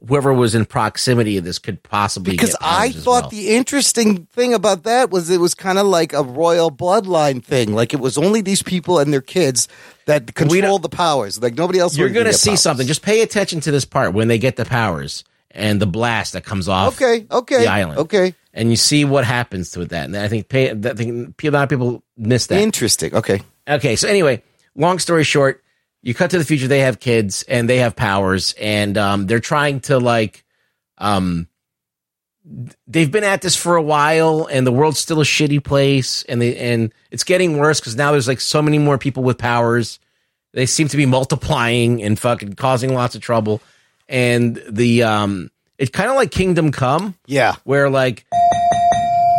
[0.08, 3.30] whoever was in proximity of this, could possibly Because I thought well.
[3.30, 7.74] the interesting thing about that was it was kind of like a royal bloodline thing.
[7.74, 9.68] Like it was only these people and their kids
[10.06, 11.42] that control the powers.
[11.42, 11.98] Like nobody else.
[11.98, 12.62] You're would gonna see powers.
[12.62, 12.88] something.
[12.88, 16.44] Just pay attention to this part when they get the powers and the blast that
[16.44, 16.96] comes off.
[17.02, 18.00] Okay, okay, the island.
[18.00, 18.34] okay.
[18.54, 20.06] and you see what happens to that.
[20.06, 20.72] And I think pay.
[20.72, 22.60] I think a lot of people miss that.
[22.60, 23.14] Interesting.
[23.16, 23.42] Okay.
[23.68, 23.96] Okay.
[23.96, 24.42] So anyway,
[24.76, 25.63] long story short,
[26.04, 26.68] you cut to the future.
[26.68, 30.44] They have kids and they have powers, and um, they're trying to like,
[31.00, 31.48] um,
[32.86, 36.42] they've been at this for a while, and the world's still a shitty place, and
[36.42, 40.00] they and it's getting worse because now there's like so many more people with powers.
[40.52, 43.62] They seem to be multiplying and fucking causing lots of trouble,
[44.08, 47.16] and the um, it's kind of like Kingdom Come.
[47.26, 47.56] Yeah.
[47.64, 48.26] Where like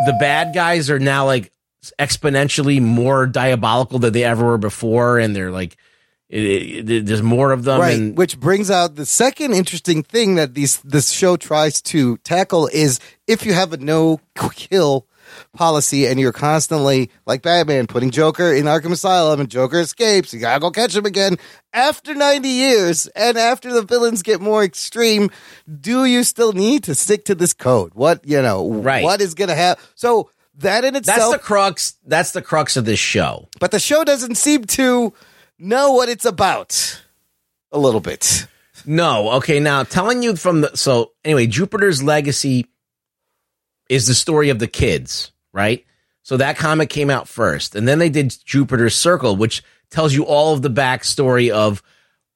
[0.07, 1.53] the bad guys are now like
[1.99, 5.77] exponentially more diabolical than they ever were before, and they're like,
[6.35, 7.81] it, it- there's more of them.
[7.81, 7.97] right.
[7.97, 12.69] And Which brings out the second interesting thing that these this show tries to tackle
[12.73, 14.21] is if you have a no
[14.55, 15.07] kill
[15.53, 20.41] policy and you're constantly like Batman putting Joker in Arkham Asylum and Joker escapes, you
[20.41, 21.37] gotta go catch him again.
[21.73, 25.31] After 90 years and after the villains get more extreme,
[25.81, 27.93] do you still need to stick to this code?
[27.95, 29.03] What you know, Right.
[29.03, 29.83] what is gonna happen?
[29.95, 31.95] So that in itself That's the crux.
[32.07, 33.49] That's the crux of this show.
[33.61, 35.13] but the show doesn't seem to
[35.59, 37.03] know what it's about
[37.73, 38.47] a little bit.
[38.87, 39.61] No, okay.
[39.61, 42.67] Now telling you from the so anyway, Jupiter's Legacy
[43.89, 45.85] is the story of the kids, right?
[46.23, 50.25] So that comic came out first, and then they did Jupiter's Circle, which tells you
[50.25, 51.83] all of the backstory of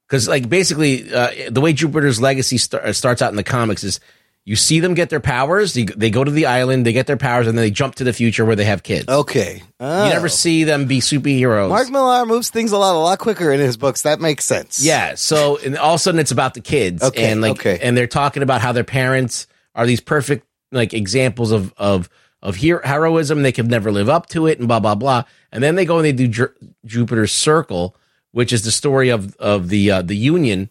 [0.07, 4.01] because like basically uh, the way Jupiter's Legacy st- starts out in the comics is
[4.49, 7.19] you see them get their powers, you, they go to the island, they get their
[7.19, 9.07] powers, and then they jump to the future where they have kids.
[9.07, 11.69] Okay, You never see them be superheroes.
[11.69, 14.03] Mark Millar moves things a lot, a lot quicker in his books.
[14.03, 14.83] That makes sense.
[14.83, 15.17] Yeah.
[15.17, 17.03] So and all of a sudden it's about the kids.
[17.03, 17.79] Okay, And like okay.
[17.83, 22.09] and they're talking about how their parents are these perfect like examples of of
[22.43, 23.43] of hero- heroism.
[23.43, 25.25] They could never live up to it and blah blah blah.
[25.53, 26.55] And then they go and they do Ju-
[26.87, 27.95] Jupiter's Circle,
[28.33, 30.71] which is the story of of the uh, the Union,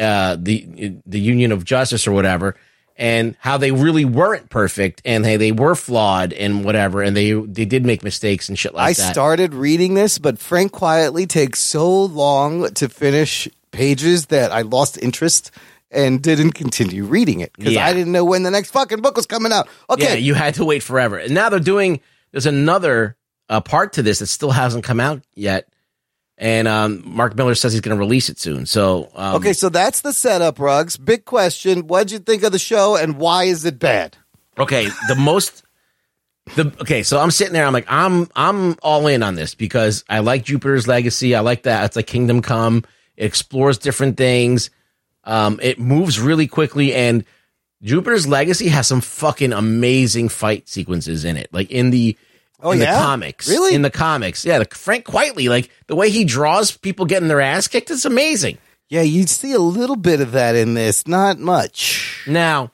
[0.00, 2.56] uh, the the Union of Justice or whatever.
[2.96, 7.32] And how they really weren't perfect, and hey, they were flawed, and whatever, and they
[7.32, 9.08] they did make mistakes and shit like I that.
[9.08, 14.60] I started reading this, but Frank Quietly takes so long to finish pages that I
[14.62, 15.50] lost interest
[15.90, 17.86] and didn't continue reading it because Yeah.
[17.86, 19.68] I didn't know when the next fucking book was coming out.
[19.90, 21.16] Okay, Yeah, you had to wait forever.
[21.18, 22.00] And now they're doing
[22.30, 23.16] there's another
[23.48, 25.68] uh, part to this that still hasn't come out yet.
[26.36, 28.66] And um, Mark Millar says he's going to release it soon.
[28.66, 30.96] So um, okay, so that's the setup, Rugs.
[30.96, 34.16] Big question: What'd you think of the show, and why is it bad?
[34.58, 35.62] okay, the most
[36.56, 37.66] the okay, so I'm sitting there.
[37.66, 41.34] I'm like, I'm I'm all in on this because I like Jupiter's Legacy.
[41.34, 41.84] I like that.
[41.84, 42.84] It's like Kingdom Come.
[43.16, 44.70] It explores different things.
[45.24, 47.24] Um, it moves really quickly, and
[47.82, 51.48] Jupiter's Legacy has some fucking amazing fight sequences in it.
[51.52, 52.16] Like in the
[52.64, 52.96] Oh, in yeah?
[52.96, 53.74] the comics, Really?
[53.74, 54.58] in the comics, yeah.
[54.58, 58.56] The, Frank Quietly, like the way he draws people getting their ass kicked, is amazing.
[58.88, 62.24] Yeah, you see a little bit of that in this, not much.
[62.26, 62.70] Now,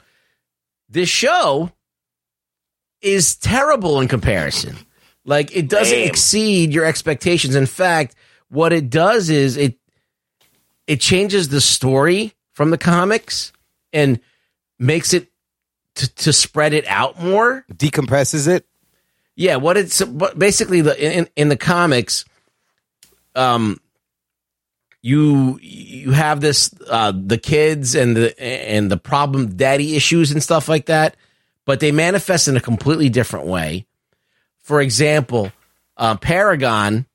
[0.88, 1.72] this show
[3.02, 4.76] is terrible in comparison.
[5.24, 6.08] Like it doesn't Damn.
[6.08, 7.54] exceed your expectations.
[7.54, 8.14] In fact,
[8.48, 9.76] what it does is it
[10.86, 13.52] it changes the story from the comics
[13.92, 14.20] and
[14.78, 15.28] makes it
[15.96, 17.64] to, to spread it out more.
[17.72, 18.66] Decompresses it.
[19.36, 22.24] Yeah, what it's what basically the in in the comics,
[23.34, 23.80] um,
[25.02, 30.42] you you have this uh, the kids and the and the problem daddy issues and
[30.42, 31.16] stuff like that,
[31.64, 33.86] but they manifest in a completely different way.
[34.62, 35.52] For example,
[35.96, 37.06] uh, Paragon,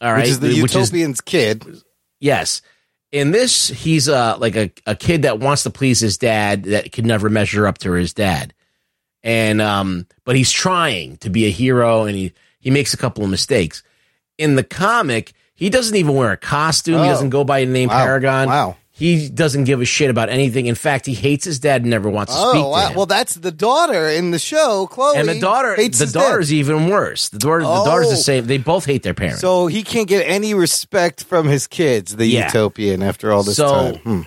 [0.00, 1.82] all right, which is the which is- Utopian's kid.
[2.20, 2.62] Yes.
[3.12, 6.90] In this, he's uh, like a, a kid that wants to please his dad that
[6.90, 8.53] can never measure up to his dad.
[9.24, 13.24] And um, but he's trying to be a hero and he, he makes a couple
[13.24, 13.82] of mistakes.
[14.38, 16.98] In the comic, he doesn't even wear a costume.
[17.02, 17.08] He Oh.
[17.08, 18.04] doesn't go by the name Wow.
[18.04, 18.48] Paragon.
[18.48, 18.76] Wow.
[18.96, 20.66] He doesn't give a shit about anything.
[20.66, 22.94] In fact, he hates his dad and never wants to speak Oh, to him.
[22.96, 25.16] well, that's the daughter in the show, Chloe.
[25.16, 26.12] and the daughter, hates the dad.
[26.12, 27.28] daughter's even worse.
[27.30, 28.18] The daughter, the daughter's the Oh.
[28.18, 28.46] same.
[28.46, 29.40] They both hate their parents.
[29.40, 32.46] So he can't get any respect from his kids, the Yeah.
[32.46, 33.94] Utopian, after all this So- time.
[33.96, 34.20] Hmm.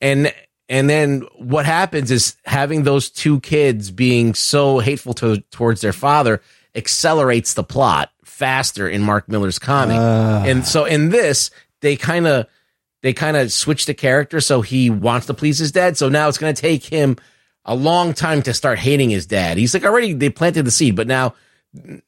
[0.00, 0.32] and
[0.68, 5.92] and then what happens is having those two kids being so hateful to, towards their
[5.92, 6.40] father
[6.74, 9.96] accelerates the plot faster in Mark Millar's comic.
[9.98, 10.42] Ah.
[10.44, 11.50] and so in this,
[11.80, 12.46] they kind of
[13.02, 15.96] they kind of switch the character so he wants to please his dad.
[15.96, 17.16] So now it's going to take him
[17.66, 19.58] a long time to start hating his dad.
[19.58, 21.34] He's like already they planted the seed, but now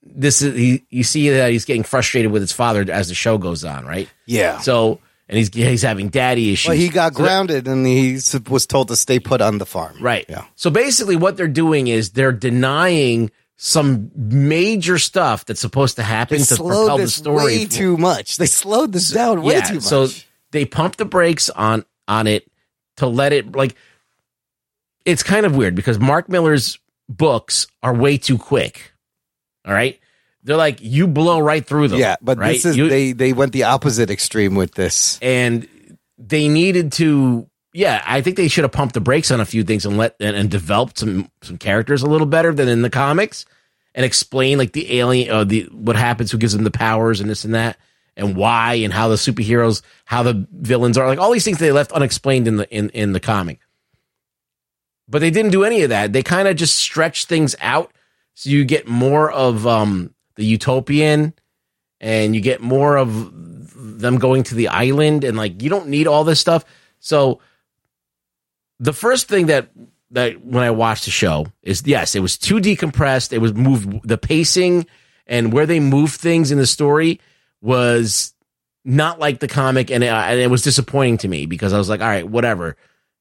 [0.02, 3.36] this is he, you see that he's getting frustrated with his father as the show
[3.36, 4.08] goes on, right?
[4.24, 4.58] Yeah.
[4.58, 6.68] So and he's he's having daddy issues.
[6.68, 9.66] Well, he got So that- grounded and he was told to stay put on the
[9.66, 9.96] farm.
[10.00, 10.24] Right.
[10.28, 10.44] Yeah.
[10.54, 16.38] So basically, what they're doing is they're denying some major stuff that's supposed to happen
[16.38, 17.44] They to propel the story.
[17.44, 18.36] way too much.
[18.36, 19.60] They slowed this down way yeah.
[19.62, 19.82] too much.
[19.84, 20.08] So
[20.50, 22.50] they pump the brakes on on it
[22.98, 23.74] to let it like.
[25.04, 26.78] It's kind of weird because Mark Millar's
[27.08, 28.92] books are way too quick.
[29.64, 29.98] All right.
[30.46, 31.98] They're like you blow right through them.
[31.98, 32.52] yeah, but right?
[32.52, 35.18] this is You- they they went the opposite extreme with this.
[35.20, 35.68] and
[36.18, 39.62] they needed to yeah i think they should have pumped the brakes on a few
[39.62, 42.88] things and let and, and developed some some characters a little better than in the
[42.88, 43.44] comics
[43.94, 47.28] and explain like the alien uh, the what happens who gives them the powers and
[47.28, 47.76] this and that
[48.16, 51.70] and why and how the superheroes how the villains are like all these things they
[51.70, 53.60] left unexplained in the in, in the comic
[55.06, 57.92] but they didn't do any of that they kind of just stretched things out
[58.32, 61.34] so you get more of um the utopian
[62.00, 63.32] and you get more of
[63.98, 66.64] them going to the island and like you don't need all this stuff.
[67.00, 67.40] So
[68.78, 69.70] the first thing that
[70.12, 73.32] that when i watched the show is yes it was too decompressed.
[73.32, 74.86] It was moved the pacing
[75.26, 77.20] and where they moved things in the story
[77.60, 78.32] was
[78.84, 81.88] not like the comic and it, and it was disappointing to me because i was
[81.88, 82.76] like all right whatever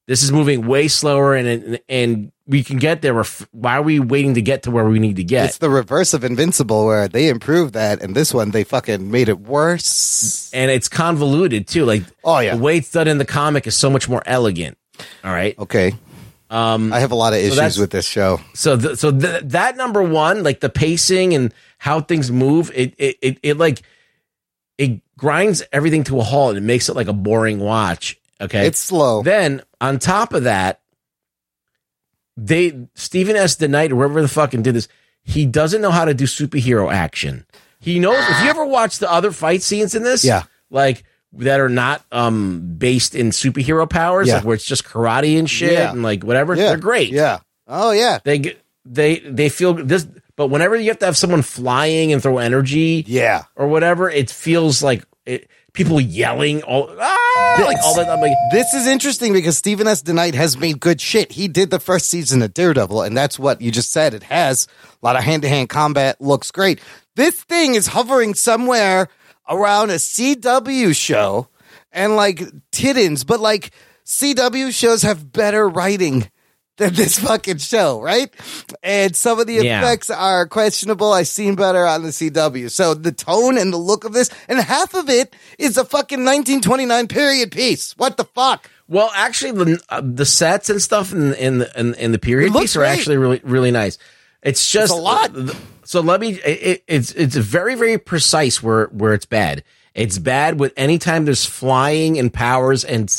[0.07, 3.99] this is moving way slower and and, and we can get there why are we
[3.99, 7.07] waiting to get to where we need to get It's the reverse of Invincible, where
[7.07, 10.51] they improved that, and this one they fucking made it worse.
[10.53, 11.85] and it's convoluted too.
[11.85, 14.77] Like, oh yeah, the way it's done in the comic is so much more elegant.
[15.23, 15.57] All right.
[15.57, 15.93] Okay.
[16.51, 18.39] Um, I have a lot of issues that's- with this show.
[18.53, 22.93] So, th- so th- that number one, like the pacing and how things move, it,
[22.99, 23.81] it, it, it like
[24.77, 28.17] it grinds everything to a halt and it makes it like a boring watch.
[28.41, 29.21] Okay, It's slow.
[29.23, 30.81] Then on top of that,
[32.37, 33.55] they Stephen S.
[33.55, 34.87] DeKnight or whoever the fucking did this,
[35.23, 37.45] he doesn't know how to do superhero action.
[37.79, 40.43] He knows if you ever watch the other fight scenes in this, Yeah.
[40.69, 41.03] like
[41.33, 44.35] that are not um based in superhero powers, Yeah.
[44.37, 45.91] like where it's just karate and shit Yeah.
[45.91, 46.67] and like whatever, Yeah.
[46.69, 47.09] they're great.
[47.11, 47.39] Yeah.
[47.67, 48.19] Oh yeah.
[48.23, 48.55] They
[48.85, 53.05] they they feel this but whenever you have to have someone flying and throw energy
[53.07, 53.43] Yeah.
[53.55, 58.09] or whatever, it feels like it, people yelling all ah, like all that.
[58.09, 60.01] I'm like, This is interesting because Stephen S.
[60.01, 61.33] DeKnight has made good shit.
[61.33, 64.13] He did the first season of Daredevil, and that's what you just said.
[64.13, 64.67] It has
[65.01, 66.79] a lot of hand to hand combat, looks great.
[67.15, 69.09] This thing is hovering somewhere
[69.47, 71.49] around a CW show
[71.91, 72.41] and like
[72.71, 73.71] Titans, but like
[74.05, 76.29] CW shows have better writing
[76.77, 78.33] than this fucking show, right?
[78.83, 79.81] And some of the Yeah.
[79.81, 81.13] effects are questionable.
[81.13, 82.69] I've seen better on the CW.
[82.69, 86.23] So the tone and the look of this, and half of it is a fucking
[86.25, 87.93] 1929 period piece.
[87.97, 88.69] What the fuck?
[88.87, 92.53] Well, actually, the uh, the sets and stuff in in the, in, in the period
[92.53, 93.97] piece are actually really really nice.
[94.43, 95.31] It's just a lot.
[95.85, 96.33] So let me.
[96.45, 99.63] It, it's it's very very precise where where it's bad.
[99.95, 103.09] It's bad with anytime there's flying and powers and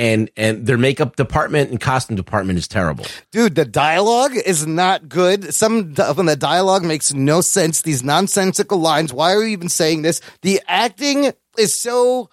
[0.00, 3.04] and and their makeup department and costume department is terrible.
[3.32, 5.54] Dude, the dialogue is not good.
[5.54, 7.82] Some of the dialogue makes no sense.
[7.82, 9.12] These nonsensical lines.
[9.12, 10.22] Why are you even saying this?
[10.40, 12.30] The acting is so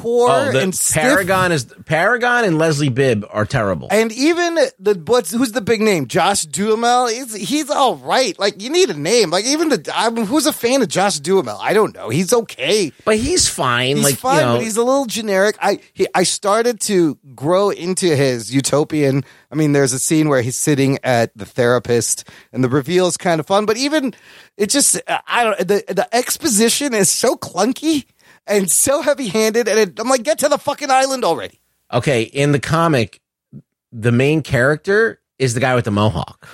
[0.00, 1.02] poor Oh, the and stiff.
[1.02, 3.88] Paragon is Paragon and Leslie Bibb are terrible.
[3.90, 6.06] And even the what's who's the big name?
[6.06, 7.08] Josh Duhamel.
[7.08, 8.38] He's he's all right.
[8.38, 9.30] Like you need a name.
[9.30, 11.58] Like even the I mean, who's a fan of Josh Duhamel?
[11.60, 12.08] I don't know.
[12.08, 12.92] He's okay.
[13.04, 13.96] But he's fine.
[13.96, 15.56] He's like fine, you know, but he's a little generic.
[15.60, 19.24] I he, I started to grow into his utopian.
[19.50, 23.16] I mean, there's a scene where he's sitting at the therapist, and the reveal is
[23.16, 23.66] kind of fun.
[23.66, 24.14] But even
[24.56, 28.04] it just I don't the the exposition is so clunky.
[28.48, 29.68] And so heavy handed.
[29.68, 31.60] And it, I'm like, get to the fucking island already.
[31.92, 33.20] Okay, in the comic,
[33.92, 36.46] the main character is the guy with the mohawk,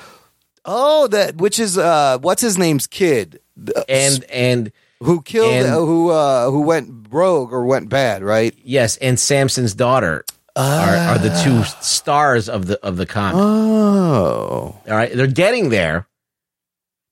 [0.64, 4.72] Oh, that which is uh, what's his name's kid, The- and and
[5.02, 8.54] who killed and- uh, who uh, who went rogue or went bad, right?
[8.62, 10.24] yes, and Samson's daughter
[10.56, 13.36] are, are the two stars of the of the comic.
[13.42, 16.06] Oh, All right, they're getting there,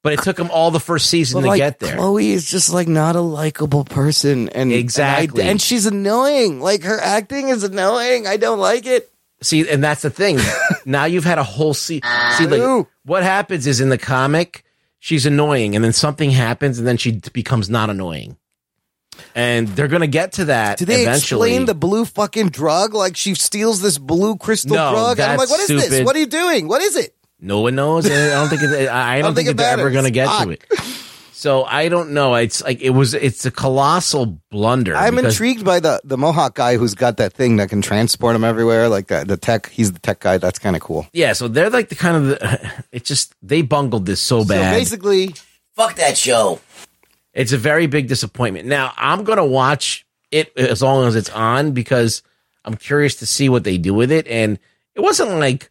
[0.02, 1.96] but it took them all the first season But to like get there.
[1.96, 5.40] Chloe is just like not a likable person, and Exactly.
[5.42, 6.60] and, I- and she's annoying.
[6.60, 8.26] Like her acting is annoying.
[8.26, 9.08] I don't like it.
[9.42, 10.38] See, and that's the thing.
[10.84, 12.00] now you've had a whole se-
[12.36, 12.46] see.
[12.46, 14.64] Like, what happens is in the comic,
[15.00, 18.36] she's annoying, and then something happens, and then she becomes not annoying.
[19.34, 21.50] And they're gonna get to that Do they eventually.
[21.50, 22.94] explain the blue fucking drug?
[22.94, 26.04] Like she steals this blue crystal No, drug, and I'm like, what is this?
[26.04, 26.68] What are you doing?
[26.68, 27.14] What is it?
[27.42, 28.06] No one knows.
[28.06, 28.62] I don't think.
[28.62, 30.64] It, I I don't, don't think, think it they're ever gonna get to it.
[31.32, 32.34] So I don't know.
[32.36, 33.14] It's like it was.
[33.14, 34.94] It's a colossal blunder.
[34.96, 38.36] I'm because- intrigued by the the Mohawk guy who's got that thing that can transport
[38.36, 38.88] him everywhere.
[38.88, 40.38] Like the, the tech, he's the tech guy.
[40.38, 41.06] That's kind of cool.
[41.12, 42.72] Yeah, so they're like the kind of the.
[42.92, 44.72] It just they bungled this so So bad.
[44.74, 45.34] basically,
[45.74, 46.60] Fuck that show.
[47.34, 48.68] It's a very big disappointment.
[48.68, 52.22] Now I'm gonna watch it as long as it's on because
[52.64, 54.28] I'm curious to see what they do with it.
[54.28, 54.58] And
[54.94, 55.70] it wasn't like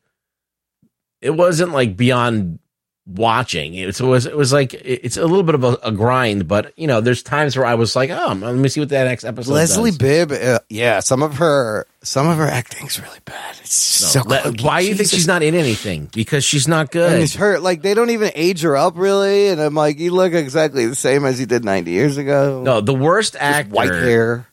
[1.21, 2.59] it wasn't like beyond
[3.07, 3.73] watching.
[3.73, 6.87] It was it was like it's a little bit of a, a grind, but you
[6.87, 9.51] know, there's times where I was like, oh, let me see what that next episode.
[9.53, 9.55] Is.
[9.77, 9.97] Leslie does.
[9.97, 13.55] Bibb, uh, yeah, some of her some of her acting's really bad.
[13.61, 16.09] It's No, so Le- why do you think she's not in anything?
[16.13, 17.21] Because she's not And good.
[17.21, 20.33] it's her like they don't even age her up really, and I'm like, you look
[20.33, 22.61] exactly the same as you did 90 years ago.
[22.63, 23.71] No, the worst Just actor.
[23.73, 24.47] white hair.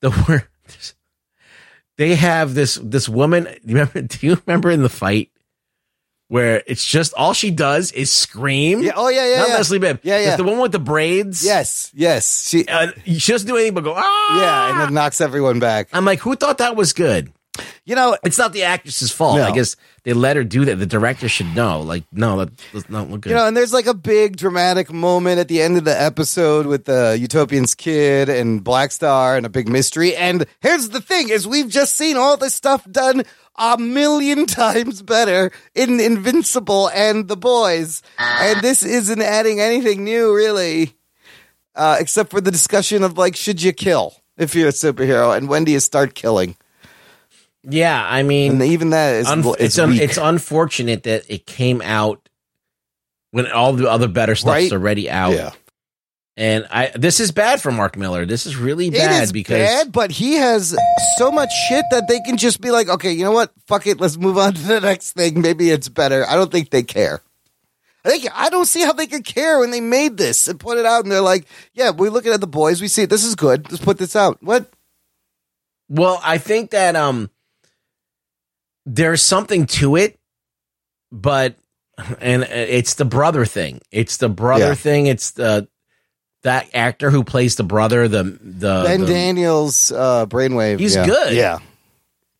[0.00, 0.94] the worst.
[1.96, 5.30] they have this this woman you remember do you remember in the fight
[6.28, 9.54] where it's just all she does is scream Yeah, oh yeah, yeah, not yeah.
[9.54, 10.28] Leslie Bibb Yeah, yeah.
[10.28, 12.48] It's the one with the braids Yes, yes.
[12.48, 15.88] She uh, she doesn't do anything but go ah yeah, and it knocks everyone back.
[15.92, 17.32] I'm like who thought that was good
[17.84, 19.44] You know, it's not the actress's fault No.
[19.44, 22.88] I guess they let her do that the director should know like no that does
[22.90, 25.76] not look good You know, and there's like a big dramatic moment at the end
[25.76, 30.16] of the episode with the Utopian's kid and Black Star and a big mystery.
[30.16, 33.24] And here's the thing is we've just seen all this stuff done
[33.56, 38.02] a million times better in Invincible and The Boys.
[38.18, 40.94] And this isn't adding anything new really.
[41.76, 45.48] Uh, except for the discussion of like, should you kill if you're a superhero and
[45.48, 46.56] when do you start killing?
[47.66, 51.46] yeah I mean And even that is, Unf- is it's un- it's unfortunate that it
[51.46, 52.28] came out
[53.30, 54.72] when all the other better stuff's Right?
[54.72, 55.32] already out.
[55.32, 55.50] Yeah.
[56.36, 58.26] And I this is bad for Mark Millar.
[58.26, 60.76] This is really bad it is because bad, but he has
[61.16, 63.52] so much shit that they can just be like, okay, you know what?
[63.68, 65.40] Fuck it, let's move on to the next thing.
[65.40, 66.26] Maybe it's better.
[66.28, 67.20] I don't think they care.
[68.04, 70.76] I think I don't see how they could care when they made this and put
[70.76, 72.82] it out, and they're like, yeah, we're looking at the boys.
[72.82, 73.70] We see this is good.
[73.70, 74.42] Let's put this out.
[74.42, 74.68] What?
[75.88, 77.30] well, I think that um
[78.86, 80.18] there's something to it,
[81.12, 81.56] but
[82.20, 83.80] and it's the brother thing.
[83.90, 84.74] It's the brother Yeah.
[84.74, 85.06] thing.
[85.06, 85.68] It's the
[86.44, 90.78] that actor who plays the brother, the the, ben the- Daniels, uh, Brainwave.
[90.78, 91.06] He's yeah.
[91.06, 91.34] good.
[91.34, 91.58] Yeah,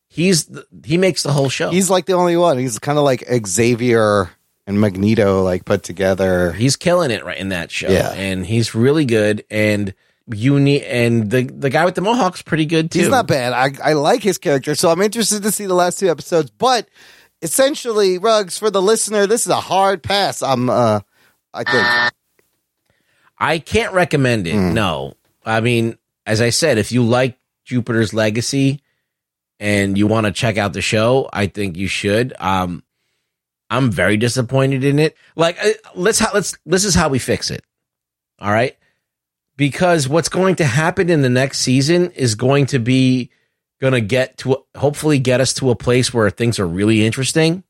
[0.09, 1.71] he's the, he makes the whole show.
[1.71, 2.59] he's like the only one.
[2.59, 4.31] He's kind of like Xavier
[4.67, 6.53] and Magneto, like put together.
[6.53, 7.89] he's killing it right in that show.
[7.89, 8.13] Yeah.
[8.13, 9.95] And he's really good and
[10.27, 13.01] you need and the the guy with the mohawk's pretty good too.
[13.01, 13.53] He's not bad.
[13.53, 16.51] I, I like his character, so I'm interested to see the last two episodes.
[16.51, 16.89] But
[17.43, 20.43] essentially, Rugs for the listener, this is a hard pass.
[20.43, 21.01] I'm, uh,
[21.53, 22.15] I think.
[23.39, 24.55] I can't recommend it.
[24.55, 24.75] Hmm.
[24.75, 25.15] No.
[25.45, 28.81] I mean, as I said, if you like Jupiter's Legacy
[29.61, 32.35] and you want to check out the show, I think you should.
[32.39, 32.83] Um
[33.71, 35.17] I'm very disappointed in it.
[35.37, 37.65] Like uh, let's how let's this is how we fix it.
[38.39, 38.77] All right?
[39.57, 43.31] Because what's going to happen in the next season is going to be
[43.81, 47.63] going to get to hopefully get us to a place where things are really interesting.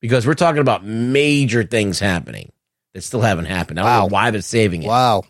[0.00, 2.52] Because we're talking about major things happening
[2.96, 3.78] that still haven't happened.
[3.78, 4.86] I don't know why they're saving it.
[4.86, 5.24] Wow.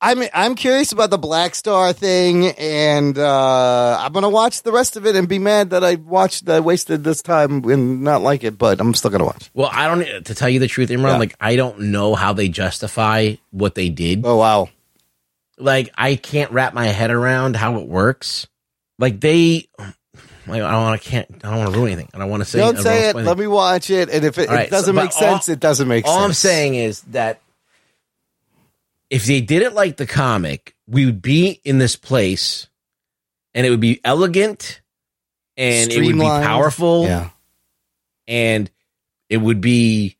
[0.00, 4.96] I'm I'm curious about the Black Star thing, and uh, I'm gonna watch the rest
[4.96, 8.22] of it and be mad that I watched, that I wasted this time and not
[8.22, 8.56] like it.
[8.56, 9.50] But I'm still gonna watch.
[9.52, 11.02] Well, I don't to tell you the truth, Imran.
[11.02, 11.18] Yeah.
[11.18, 14.22] Like, I don't know how they justify what they did.
[14.24, 14.70] Oh wow,
[15.58, 18.46] Like, I can't wrap my head around how it works.
[18.98, 19.68] Like they,
[20.50, 21.26] I don't want to can't.
[21.44, 22.08] I don't want to ruin anything.
[22.14, 22.58] I don't want to say.
[22.58, 23.16] don't say it.
[23.16, 25.48] Let me watch it, and if it, right, it doesn't so- make but all- sense,
[25.48, 26.18] it doesn't make All sense.
[26.20, 27.40] All I'm saying is that
[29.10, 32.66] if they did it like the comic, we would be in this place,
[33.54, 34.80] and it would be elegant,
[35.56, 37.30] and it would be powerful, Yeah.
[38.26, 38.70] and
[39.28, 40.16] it would be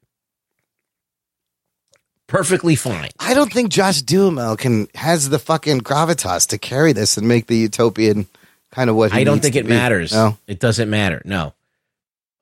[2.26, 3.10] perfectly fine.
[3.18, 7.46] I don't think Josh Duhamel can has the fucking gravitas to carry this and make
[7.46, 8.26] the utopian
[8.72, 9.70] kind of what I don't think it be.
[9.70, 10.12] matters.
[10.12, 10.36] No.
[10.46, 11.22] It doesn't matter.
[11.24, 11.54] No.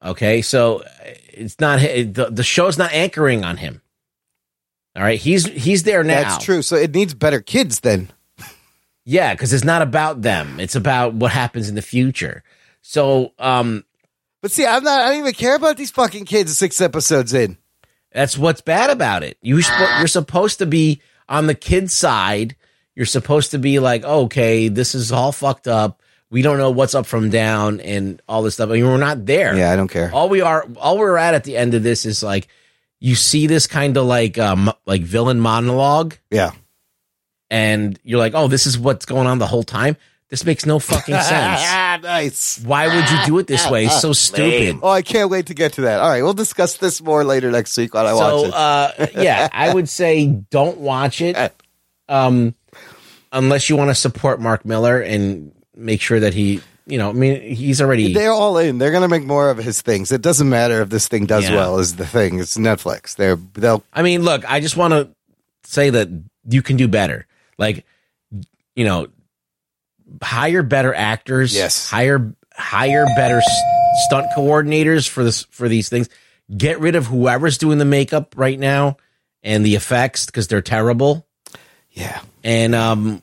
[0.04, 0.82] Okay, so
[1.32, 3.80] it's not it, the the show's not anchoring on him.
[4.94, 6.22] All right, he's he's there now.
[6.22, 6.62] That's true.
[6.62, 8.10] So it needs better kids then.
[9.04, 10.58] Yeah, because it's not about them.
[10.58, 12.42] It's about what happens in the future.
[12.82, 13.84] So, um,
[14.42, 15.00] But see, I'm not.
[15.00, 16.56] I don't even care about these fucking kids.
[16.58, 17.56] Six episodes in.
[18.12, 19.38] That's what's bad about it.
[19.42, 22.56] You sp- you're supposed to be on the kid side.
[22.94, 26.00] You're supposed to be like, okay, this is all fucked up.
[26.30, 28.70] We don't know what's up from down and all this stuff.
[28.70, 29.56] I mean, we're not there.
[29.56, 30.10] Yeah, I don't care.
[30.12, 32.48] All we are, all we're at at the end of this is like,
[32.98, 36.50] you see this kind of like, um, like villain monologue, Yeah.
[37.50, 39.96] and you're like, oh, this is what's going on the whole time.
[40.28, 41.62] This makes no fucking sense.
[42.02, 42.58] nice.
[42.64, 43.86] Why would you do it this way?
[43.86, 44.80] So stupid.
[44.82, 46.00] Oh, I can't wait to get to that.
[46.00, 48.52] All right, we'll discuss this more later next week when I watch it.
[48.54, 51.36] uh yeah i would say don't watch it
[52.08, 52.56] um
[53.30, 57.12] unless you want to support mark millar and make sure that he you know i
[57.12, 58.78] mean he's already They're all in.
[58.78, 60.10] They're gonna make more of his things.
[60.12, 61.56] It doesn't matter if this thing does Yeah.
[61.56, 61.78] well.
[61.78, 62.38] Is the thing?
[62.40, 63.16] It's Netflix.
[63.16, 63.84] They're they'll.
[63.92, 65.08] i mean look i just want to
[65.64, 66.08] say that
[66.48, 67.26] you can do better
[67.58, 67.84] like
[68.74, 69.08] you know
[70.22, 71.90] hire better actors Yes.
[71.90, 73.42] hire hire better
[74.06, 76.08] stunt coordinators for this for these things
[76.56, 78.96] get rid of whoever's doing the makeup right now
[79.42, 81.26] and the effects because they're terrible
[81.90, 82.20] Yeah.
[82.44, 83.22] And um,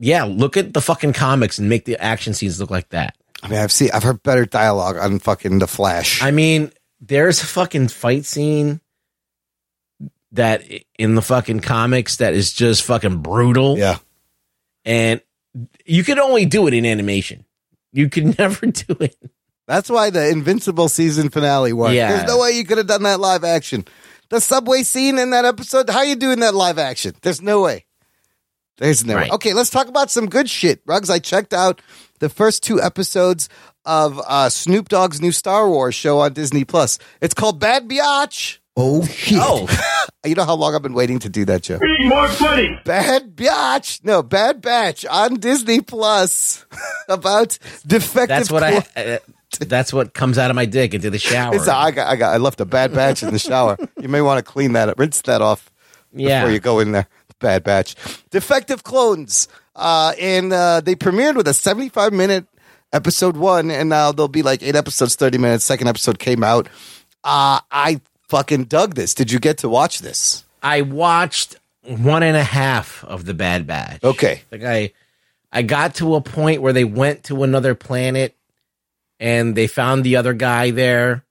[0.00, 3.16] yeah, look at the fucking comics and make the action scenes look like that.
[3.42, 3.90] I mean, I've seen.
[3.92, 6.22] I've heard better dialogue on fucking The Flash.
[6.22, 8.80] I mean, there's a fucking fight scene
[10.32, 10.62] that
[10.98, 13.78] in the fucking comics that is just fucking brutal.
[13.78, 13.98] Yeah.
[14.84, 15.20] And
[15.84, 17.44] you could only do it in animation.
[17.92, 19.16] You could never do it.
[19.66, 21.94] That's why the Invincible season finale worked.
[21.94, 22.08] Yeah.
[22.16, 23.84] There's no way you could have done that live action.
[24.30, 25.90] The subway scene in that episode.
[25.90, 27.14] How you doing that live action?
[27.20, 27.84] There's no way.
[28.80, 29.30] There's no Right.
[29.30, 30.80] Okay, let's talk about some good shit.
[30.86, 31.80] Rugs, I checked out
[32.18, 33.48] the first two episodes
[33.84, 36.98] of uh, Snoop Dogg's new Star Wars show on Disney Plus.
[37.20, 38.58] It's called Bad Biatch.
[38.76, 39.38] Oh shit!
[39.40, 39.68] Oh,
[40.24, 41.78] You know how long I've been waiting to do that show?
[41.78, 42.78] Be more funny.
[42.84, 44.04] Bad Biatch.
[44.04, 46.64] No, Bad Batch on Disney Plus
[47.08, 48.28] about defective.
[48.28, 49.04] that's what clo- I.
[49.14, 49.18] Uh,
[49.66, 51.54] that's what comes out of my dick into the shower.
[51.56, 53.76] It's a, I got, I got, I left a bad batch in the shower.
[54.00, 55.70] you may want to clean that up, rinse that off
[56.14, 56.40] Yeah.
[56.42, 57.08] before you go in there.
[57.40, 57.96] Bad batch.
[58.30, 59.48] Defective clones.
[59.74, 62.46] Uh, and uh, they premiered with a 75 minute
[62.92, 65.64] episode one, and now there'll be like eight episodes, 30 minutes.
[65.64, 66.68] Second episode came out.
[67.24, 69.14] Uh, I fucking dug this.
[69.14, 70.44] Did you get to watch this?
[70.62, 74.04] I watched one and a half of the Bad Batch.
[74.04, 74.42] Okay.
[74.52, 74.92] Like I,
[75.52, 78.36] I got to a point where they went to another planet,
[79.18, 81.24] and they found the other guy there,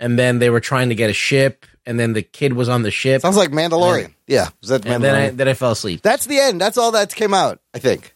[0.00, 2.82] and then they were trying to get a ship, and then the kid was on
[2.82, 3.22] the ship.
[3.22, 4.14] Sounds like Mandalorian.
[4.26, 4.48] yeah.
[4.60, 5.36] Was that and then I Mandalorian?
[5.36, 6.02] then I fell asleep.
[6.02, 6.60] That's the end.
[6.60, 8.14] That's all that came out, I think.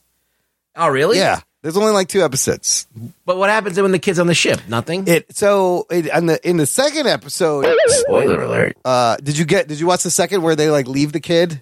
[0.76, 1.18] Oh, really?
[1.18, 1.40] Yeah.
[1.62, 2.86] There's only like two episodes.
[3.26, 4.60] But what happens when the kid's on the ship?
[4.68, 5.08] Nothing.
[5.08, 7.66] It so it, on the in the second episode.
[7.88, 8.76] Spoiler alert.
[8.84, 9.66] Uh, did you get?
[9.66, 11.60] Did you watch the second where they like leave the kid?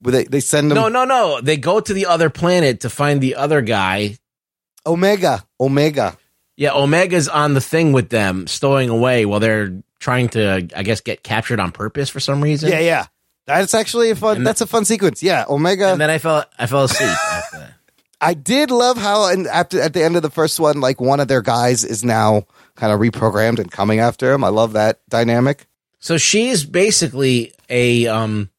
[0.00, 1.40] Where they they send him No, no, no.
[1.40, 4.18] They go to the other planet to find the other guy.
[4.86, 6.18] Omega Omega.
[6.56, 11.00] Yeah, Omega's on the thing with them, stowing away while they're trying to, I guess,
[11.00, 12.70] get captured on purpose for some reason.
[12.70, 13.06] Yeah, yeah.
[13.46, 14.38] That's actually a fun.
[14.38, 15.22] And that's a fun sequence.
[15.22, 15.92] Yeah, Omega.
[15.92, 17.74] And then I fell, I fell asleep after.
[18.20, 21.18] I did love how, and after at the end of the first one, like one
[21.18, 22.44] of their guys is now
[22.76, 24.44] kind of reprogrammed and coming after him.
[24.44, 25.66] I love that dynamic.
[25.98, 28.50] So she's basically a um,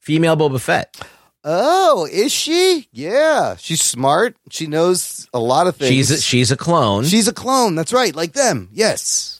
[0.00, 0.96] female Boba Fett.
[1.42, 2.88] Oh, is she?
[2.92, 4.36] Yeah, she's smart.
[4.50, 5.90] She knows a lot of things.
[5.90, 7.74] She's a, she's a clone, she's a clone.
[7.74, 8.68] That's right, like them.
[8.72, 9.33] Yes.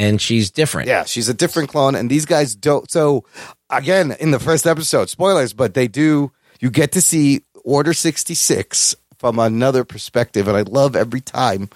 [0.00, 0.88] And she's different.
[0.88, 2.90] Yeah, she's a different clone, and these guys don't.
[2.90, 3.24] So,
[3.68, 6.32] again, in the first episode, spoilers, but they do.
[6.58, 11.68] You get to see Order sixty six from another perspective, and I love every time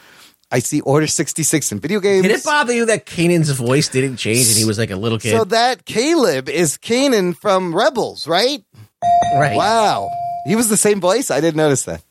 [0.51, 2.23] I see Order sixty six in video games.
[2.23, 5.19] Did it bother you that Kanan's voice didn't change and he was like a little
[5.19, 5.37] kid?
[5.37, 8.65] So that Caleb is Kanan from Rebels, right?
[9.37, 9.57] right.
[9.57, 10.09] Wow,
[10.47, 11.31] he was the same voice.
[11.31, 12.03] I didn't notice that.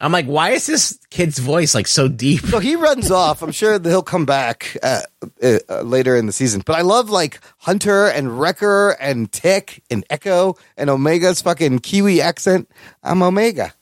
[0.00, 2.42] I'm like, why is this kid's voice like so deep?
[2.42, 3.42] So he runs off.
[3.42, 5.00] I'm sure that he'll come back uh,
[5.42, 6.62] uh, later in the season.
[6.64, 12.20] But I love like Hunter and Wrecker and Tech and Echo and Omega's fucking Kiwi
[12.20, 12.70] accent.
[13.02, 13.74] I'm Omega.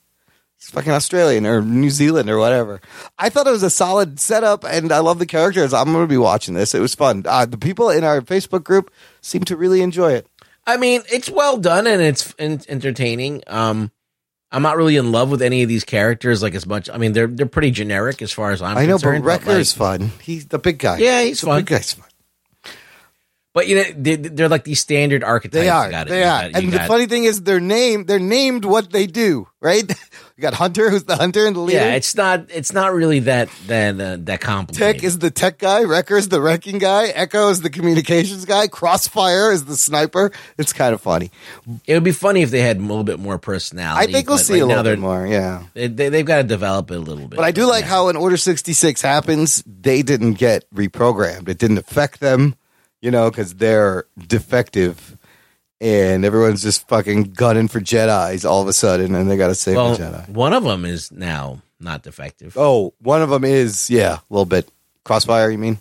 [0.58, 2.80] He's fucking Australian or New Zealand or whatever.
[3.18, 5.74] I thought it was a solid setup, and I love the characters.
[5.74, 6.74] I'm going to be watching this.
[6.74, 7.24] It was fun.
[7.26, 8.90] Uh, the people in our Facebook group
[9.20, 10.26] seem to really enjoy it.
[10.66, 13.42] I mean, it's well done and it's en- entertaining.
[13.46, 13.92] Um,
[14.52, 16.88] I'm not really in love with any of these characters like as much.
[16.88, 18.92] I mean, they're they're pretty generic as far as I'm concerned.
[18.92, 20.12] i know, but Wrecker's like- fun.
[20.22, 20.98] He's the big guy.
[20.98, 21.58] Yeah, he's the fun.
[21.60, 22.05] Big guy's fun.
[23.56, 25.54] But you know, they, they're like these standard archetypes.
[25.54, 25.90] They are.
[25.90, 26.10] Got it.
[26.10, 26.50] They are.
[26.50, 26.62] got.
[26.62, 28.06] And the funny thing is, they're named.
[28.06, 29.48] They're named what they do.
[29.62, 29.88] Right.
[30.36, 31.78] you got Hunter, who's the hunter and the leader.
[31.78, 32.50] yeah, it's not.
[32.50, 34.96] It's not really that that uh, that complicated.
[34.96, 35.84] Tech is the tech guy.
[35.84, 37.06] Wrecker is the wrecking guy.
[37.06, 38.66] Echo is the communications guy.
[38.66, 40.32] Crossfire is the sniper.
[40.58, 41.30] It's kind of funny.
[41.86, 44.06] It would be funny if they had a little bit more personality.
[44.06, 45.26] I think we'll see right a little bit more.
[45.26, 45.62] Yeah.
[45.72, 47.36] They, they, they've got to develop it a little bit.
[47.36, 51.48] But I do like how in Order 66 happens, they didn't get reprogrammed.
[51.48, 52.54] It didn't affect them,
[53.06, 55.16] you know, because they're defective
[55.80, 59.54] and everyone's just fucking gunning for Jedi's all of a sudden and they got to
[59.54, 60.28] save well, the Jedi.
[60.30, 62.56] one of them is now not defective.
[62.58, 64.68] Oh, one of them is, yeah, a little bit.
[65.04, 65.78] Crossfire, you mean?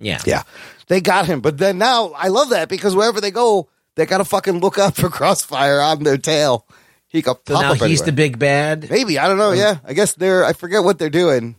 [0.00, 0.18] Yeah.
[0.26, 0.42] Yeah.
[0.88, 1.40] They got him.
[1.42, 4.78] But then now I love that because wherever they go, they got to fucking look
[4.78, 6.66] up for Crossfire on their tail.
[7.06, 8.06] He got So now up he's everywhere.
[8.06, 8.90] the big bad.
[8.90, 9.52] Maybe I don't know.
[9.52, 10.44] Yeah, I guess they're.
[10.44, 11.54] I forget what they're doing,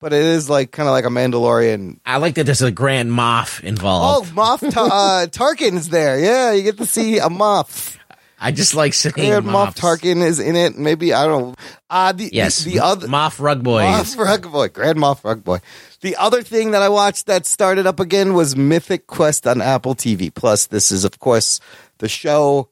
[0.00, 1.98] but it is like kind of like a Mandalorian.
[2.06, 4.32] I like that there's a Grand Moff involved.
[4.36, 4.40] Oh.
[4.40, 4.84] Moff Ta-
[5.22, 6.18] uh, Tarkin's there.
[6.18, 7.96] Yeah, you get to see a Moff.
[8.40, 9.76] I just like saying Grand Moff.
[9.76, 10.78] Tarkin is in it.
[10.78, 11.54] Maybe I don't know.
[11.90, 13.82] Uh, the, Yes, the, the other Moff Rug Boy.
[13.82, 15.58] Moff Rug Boy, Grand Moff Rug Boy.
[16.02, 19.96] The other thing that I watched that started up again was Mythic Quest on Apple
[19.96, 20.66] TV Plus.
[20.66, 21.58] This is, of course,
[21.98, 22.68] the show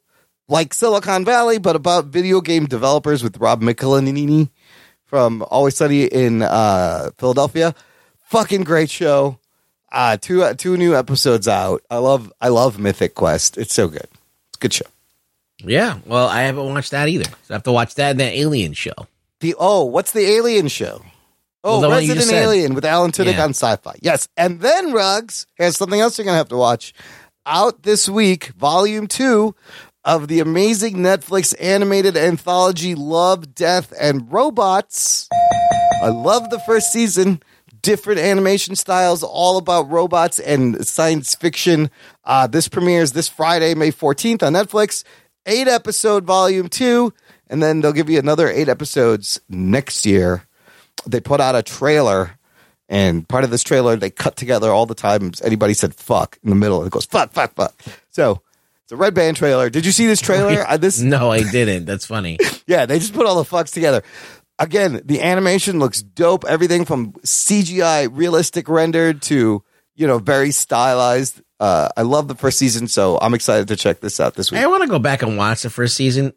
[0.48, 4.51] like Silicon Valley, but about video game developers with Rob McElhenney
[5.06, 7.74] from Always Sunny in uh, Philadelphia.
[8.24, 9.38] Fucking great show.
[9.92, 11.82] Uh, two uh, two new episodes out.
[11.90, 13.56] I love I love Mythic Quest.
[13.56, 14.08] It's so good.
[14.48, 14.86] It's a good show.
[15.58, 15.98] Yeah.
[16.04, 17.24] Well, I haven't watched that either.
[17.44, 18.92] So I have to watch that and that Alien show.
[19.40, 21.02] The oh, what's the Alien show?
[21.64, 22.30] Oh, Well, Resident.
[22.32, 23.44] Alien with Alan Tudyk Yeah.
[23.44, 23.96] on Syfy.
[24.00, 25.46] Yes, and then Rugs.
[25.58, 26.92] has something else you're gonna have to watch.
[27.48, 29.54] Out this week, Volume Two
[30.06, 35.28] of the amazing Netflix animated anthology Love, Death, and Robots.
[36.00, 37.42] I love the first season.
[37.82, 41.90] Different animation styles, all about robots and science fiction.
[42.24, 45.02] Uh, this premieres this Friday, May 14th on Netflix.
[45.44, 47.12] Eight episode volume two,
[47.48, 50.46] and then they'll give you another eight episodes next year.
[51.06, 52.38] They put out a trailer,
[52.88, 56.50] and part of this trailer they cut together all the times anybody said fuck in
[56.50, 56.84] the middle.
[56.84, 57.80] It goes fuck, fuck, fuck.
[58.10, 58.42] So
[58.86, 59.68] it's a red band trailer.
[59.68, 60.64] Did you see this trailer?
[60.64, 61.86] Uh, this No, I didn't.
[61.86, 62.38] That's funny.
[62.68, 64.04] yeah, they just put all the fucks together.
[64.60, 66.44] Again, the animation looks dope.
[66.44, 69.64] Everything from CGI, realistic rendered to
[69.96, 71.42] you know very stylized.
[71.58, 74.60] Uh, I love the first season, so I'm excited to check this out this week.
[74.60, 76.32] I want to go back and watch the first season.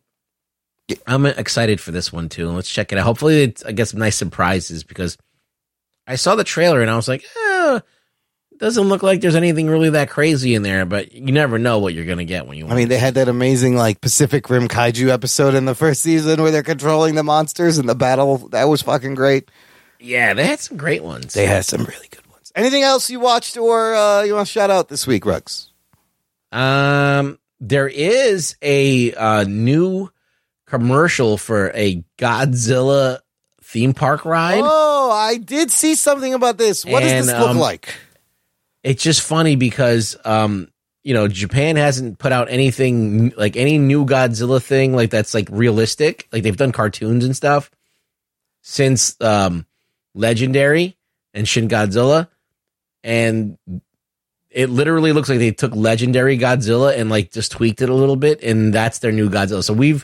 [1.06, 2.50] I'm excited for this one too.
[2.50, 3.06] Let's check it out.
[3.06, 5.20] Hopefully, it's, I get some nice surprises because
[6.08, 7.80] I saw the trailer and I was like, eh,
[8.60, 10.86] doesn't look like there's anything really that crazy in there.
[10.86, 12.68] But you never know what you're gonna get when you.
[12.68, 16.42] I mean, they had that amazing like Pacific Rim kaiju episode in the first season
[16.42, 18.50] where they're controlling the monsters and the battle.
[18.50, 19.50] That was fucking great.
[20.00, 21.34] yeah, they had some great ones.
[21.34, 22.52] They had some really good ones.
[22.56, 25.72] Anything else you watched or uh, you want to shout out this week, Rugs?
[26.52, 30.10] Um, there is a uh, new
[30.66, 33.20] commercial for a Godzilla
[33.62, 34.62] theme park ride.
[34.64, 36.86] Oh, I did see something about this.
[36.86, 37.94] What does this look um, like?
[38.90, 40.72] It's just funny because um,
[41.04, 45.48] you know, Japan hasn't put out anything like any new Godzilla thing like that's like
[45.52, 46.28] realistic.
[46.32, 47.70] Like they've done cartoons and stuff
[48.62, 49.68] since um
[50.16, 50.98] Legendary
[51.36, 52.30] and Shin Godzilla
[53.04, 53.60] and
[54.50, 58.16] it literally looks like they took legendary Godzilla and like just tweaked it a little
[58.16, 59.64] bit, and that's their new Godzilla.
[59.64, 60.04] So we've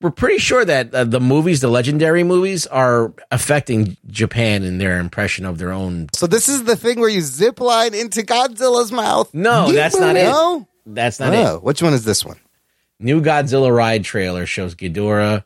[0.00, 4.98] we're pretty sure that uh, the movies, the legendary movies, are affecting Japan in their
[5.00, 6.06] impression of their own.
[6.12, 9.32] So this is the thing where you zip line into Godzilla's mouth.
[9.34, 10.66] No, that's not it.
[10.86, 11.62] That's not Oh, it.
[11.62, 12.38] which one is this one?
[13.00, 15.44] New Godzilla ride trailer shows Ghidorah.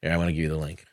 [0.00, 0.84] Here, I want to give you the link.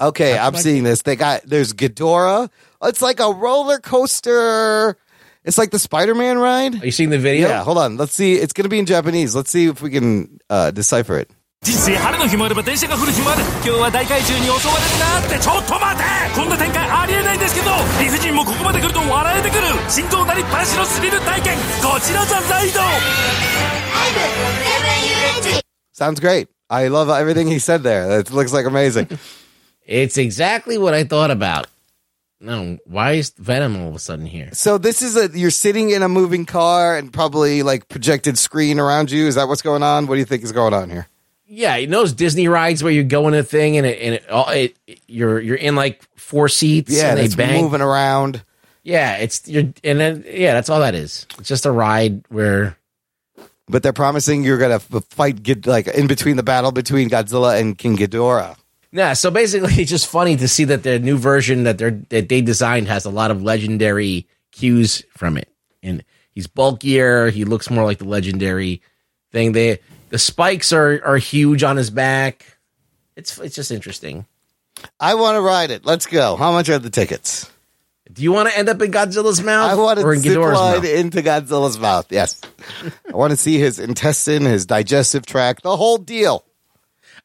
[0.00, 1.02] Okay, I'm seeing this.
[1.02, 2.50] They got there's Ghidorah.
[2.82, 4.96] It's like a roller coaster.
[5.44, 6.82] It's like the Spider-Man ride.
[6.82, 7.48] Are you seeing the video?
[7.48, 7.96] Yeah, hold on.
[7.96, 8.34] Let's see.
[8.34, 9.34] It's going to be in Japanese.
[9.36, 11.30] Let's see if we can uh, decipher it.
[11.63, 16.03] 人生晴れの日もあれば電車が降る日もある今日は大怪獣に襲われるなってちょっと待て
[16.33, 22.79] こんな展開ありえないんですけど理不尽もここまで来ると笑えてくる心臓なりっぱなしのスリル体験こちらザライド
[25.93, 26.47] Sounds great.
[26.69, 28.19] I love everything he said there.
[28.19, 29.09] It looks like amazing.
[29.85, 31.67] It's exactly what I thought about.
[32.39, 34.49] No, why is Venom all of a sudden here?
[34.53, 38.79] so this is a you're sitting in a moving car and probably like projected screen
[38.79, 39.27] around you.
[39.27, 40.07] Is that what's going on?
[40.07, 41.09] What do you think is going on here?
[41.46, 44.14] Yeah, you know those Disney rides where you go in a thing and it, and
[44.14, 44.76] it, all- it
[45.06, 46.90] you're you're in like four seats.
[46.92, 47.62] Yeah, and they it's bang.
[47.62, 48.42] moving around.
[48.82, 51.26] Yeah, it's you're and then yeah, that's all that is.
[51.38, 52.76] It's just a ride where
[53.68, 57.76] But they're promising you're gonna fight Gid- like in between the battle between Godzilla and
[57.76, 58.56] King Ghidorah.
[58.92, 59.12] yeah.
[59.12, 62.40] So basically, it's just funny to see that the new version that they're that they
[62.40, 65.48] designed has a lot of legendary cues from it,
[65.82, 66.02] and
[66.34, 67.30] He's bulkier.
[67.30, 68.82] He looks more like the legendary
[69.30, 69.52] thing.
[69.52, 69.78] They
[70.10, 72.58] the spikes are are huge on his back.
[73.16, 74.26] It's it's just interesting.
[75.00, 75.84] I want to ride it.
[75.84, 76.36] Let's go.
[76.36, 77.50] How much are the tickets?
[78.12, 79.70] Do you want to end up in Godzilla's mouth?
[79.70, 80.84] I want or to in zip mouth?
[80.84, 82.06] into Godzilla's mouth.
[82.10, 82.40] Yes.
[83.12, 86.44] I want to see his intestine, his digestive tract, the whole deal.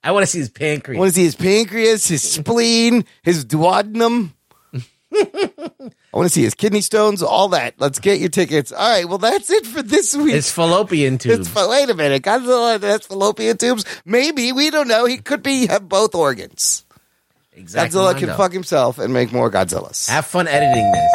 [0.03, 0.97] I want to see his I pancreas.
[0.97, 4.31] want to see his pancreas, his spleen, his duodenum.
[6.11, 7.75] I want to see his kidney stones, all that.
[7.77, 8.71] Let's get your tickets.
[8.71, 9.07] All right.
[9.07, 10.33] Well, that's it for this week.
[10.33, 11.47] It's fallopian tubes.
[11.47, 12.23] It's, wait a minute.
[12.23, 13.85] Godzilla has fallopian tubes.
[14.05, 14.51] Maybe.
[14.51, 15.05] We don't know.
[15.05, 16.85] He could be have both organs.
[17.53, 17.99] exactly.
[17.99, 20.09] Godzilla can fuck himself and make more Godzillas.
[20.09, 21.11] Have fun editing this.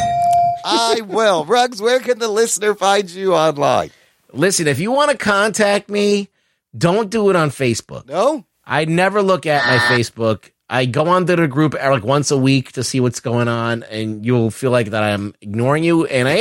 [0.64, 1.44] I will.
[1.44, 3.90] Rugs, where can the listener find you online?
[4.32, 6.28] Listen, if you want to contact me,
[6.76, 8.06] don't do it on Facebook.
[8.09, 8.44] No?
[8.64, 10.51] I never look at my Facebook.
[10.68, 13.82] I go onto the group uh, like once a week to see what's going on,
[13.84, 16.32] and you'll feel like that I'm ignoring you, and I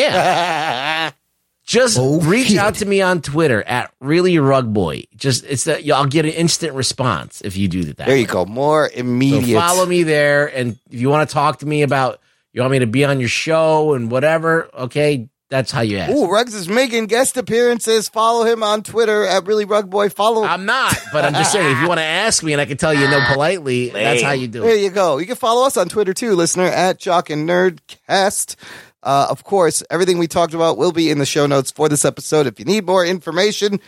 [1.07, 1.13] am.
[1.65, 2.57] Just Oh, reach shit.
[2.57, 5.03] out to me on Twitter at really rug boy.
[5.15, 7.97] Just it's that I'll get an instant response if you do that.
[8.05, 8.45] There you go.
[8.45, 9.57] More So immediate.
[9.57, 12.19] follow me there, and if you want to talk to me about
[12.51, 16.11] you want me to be on your show and whatever, okay, that's how you ask.
[16.11, 18.09] Ooh, Rugs is making guest appearances.
[18.09, 20.09] Follow him on Twitter at really rug boy.
[20.09, 20.43] Follow.
[20.43, 22.77] I'm not, but I'm just saying if you want to ask me and I can
[22.77, 24.65] tell you no politely, that's how you do it.
[24.65, 25.19] There you go.
[25.19, 28.55] You can follow us on Twitter too, listener at Jock and Nerdcast.
[29.03, 32.03] Uh, of course, everything we talked about will be in the show notes for this
[32.03, 32.47] episode.
[32.47, 33.79] If you need more information,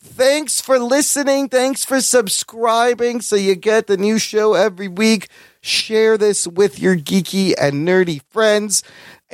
[0.00, 1.48] thanks for listening.
[1.48, 5.28] Thanks for subscribing so you get the new show every week.
[5.62, 8.82] Share this with your geeky and nerdy friends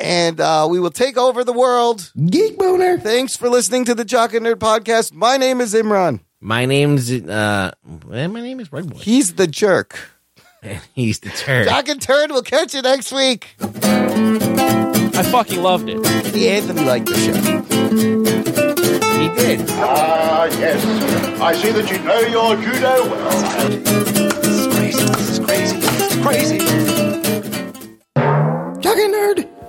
[0.01, 2.12] and uh, we will take over the world.
[2.27, 2.98] Geek boner.
[2.98, 5.12] Thanks for listening to the Jock and Nerd podcast.
[5.12, 6.20] My name is Imran.
[6.40, 7.72] My name's uh,
[8.12, 8.98] eh, my name is Red Boy.
[8.98, 9.98] He's the jerk.
[10.62, 11.68] And he's the turd.
[11.68, 12.31] Jock and Turd.
[12.31, 13.56] We'll catch you next week.
[13.60, 16.02] I fucking loved it.
[16.32, 17.35] The Anthony liked the show.
[19.20, 19.68] He did.
[19.72, 20.82] Ah, yes.
[21.40, 23.31] I see that you know your judo well.
[24.40, 25.05] This is crazy.
[25.05, 25.78] This is crazy.
[25.78, 26.59] This is crazy.
[28.81, 29.59] Jock and Nerd.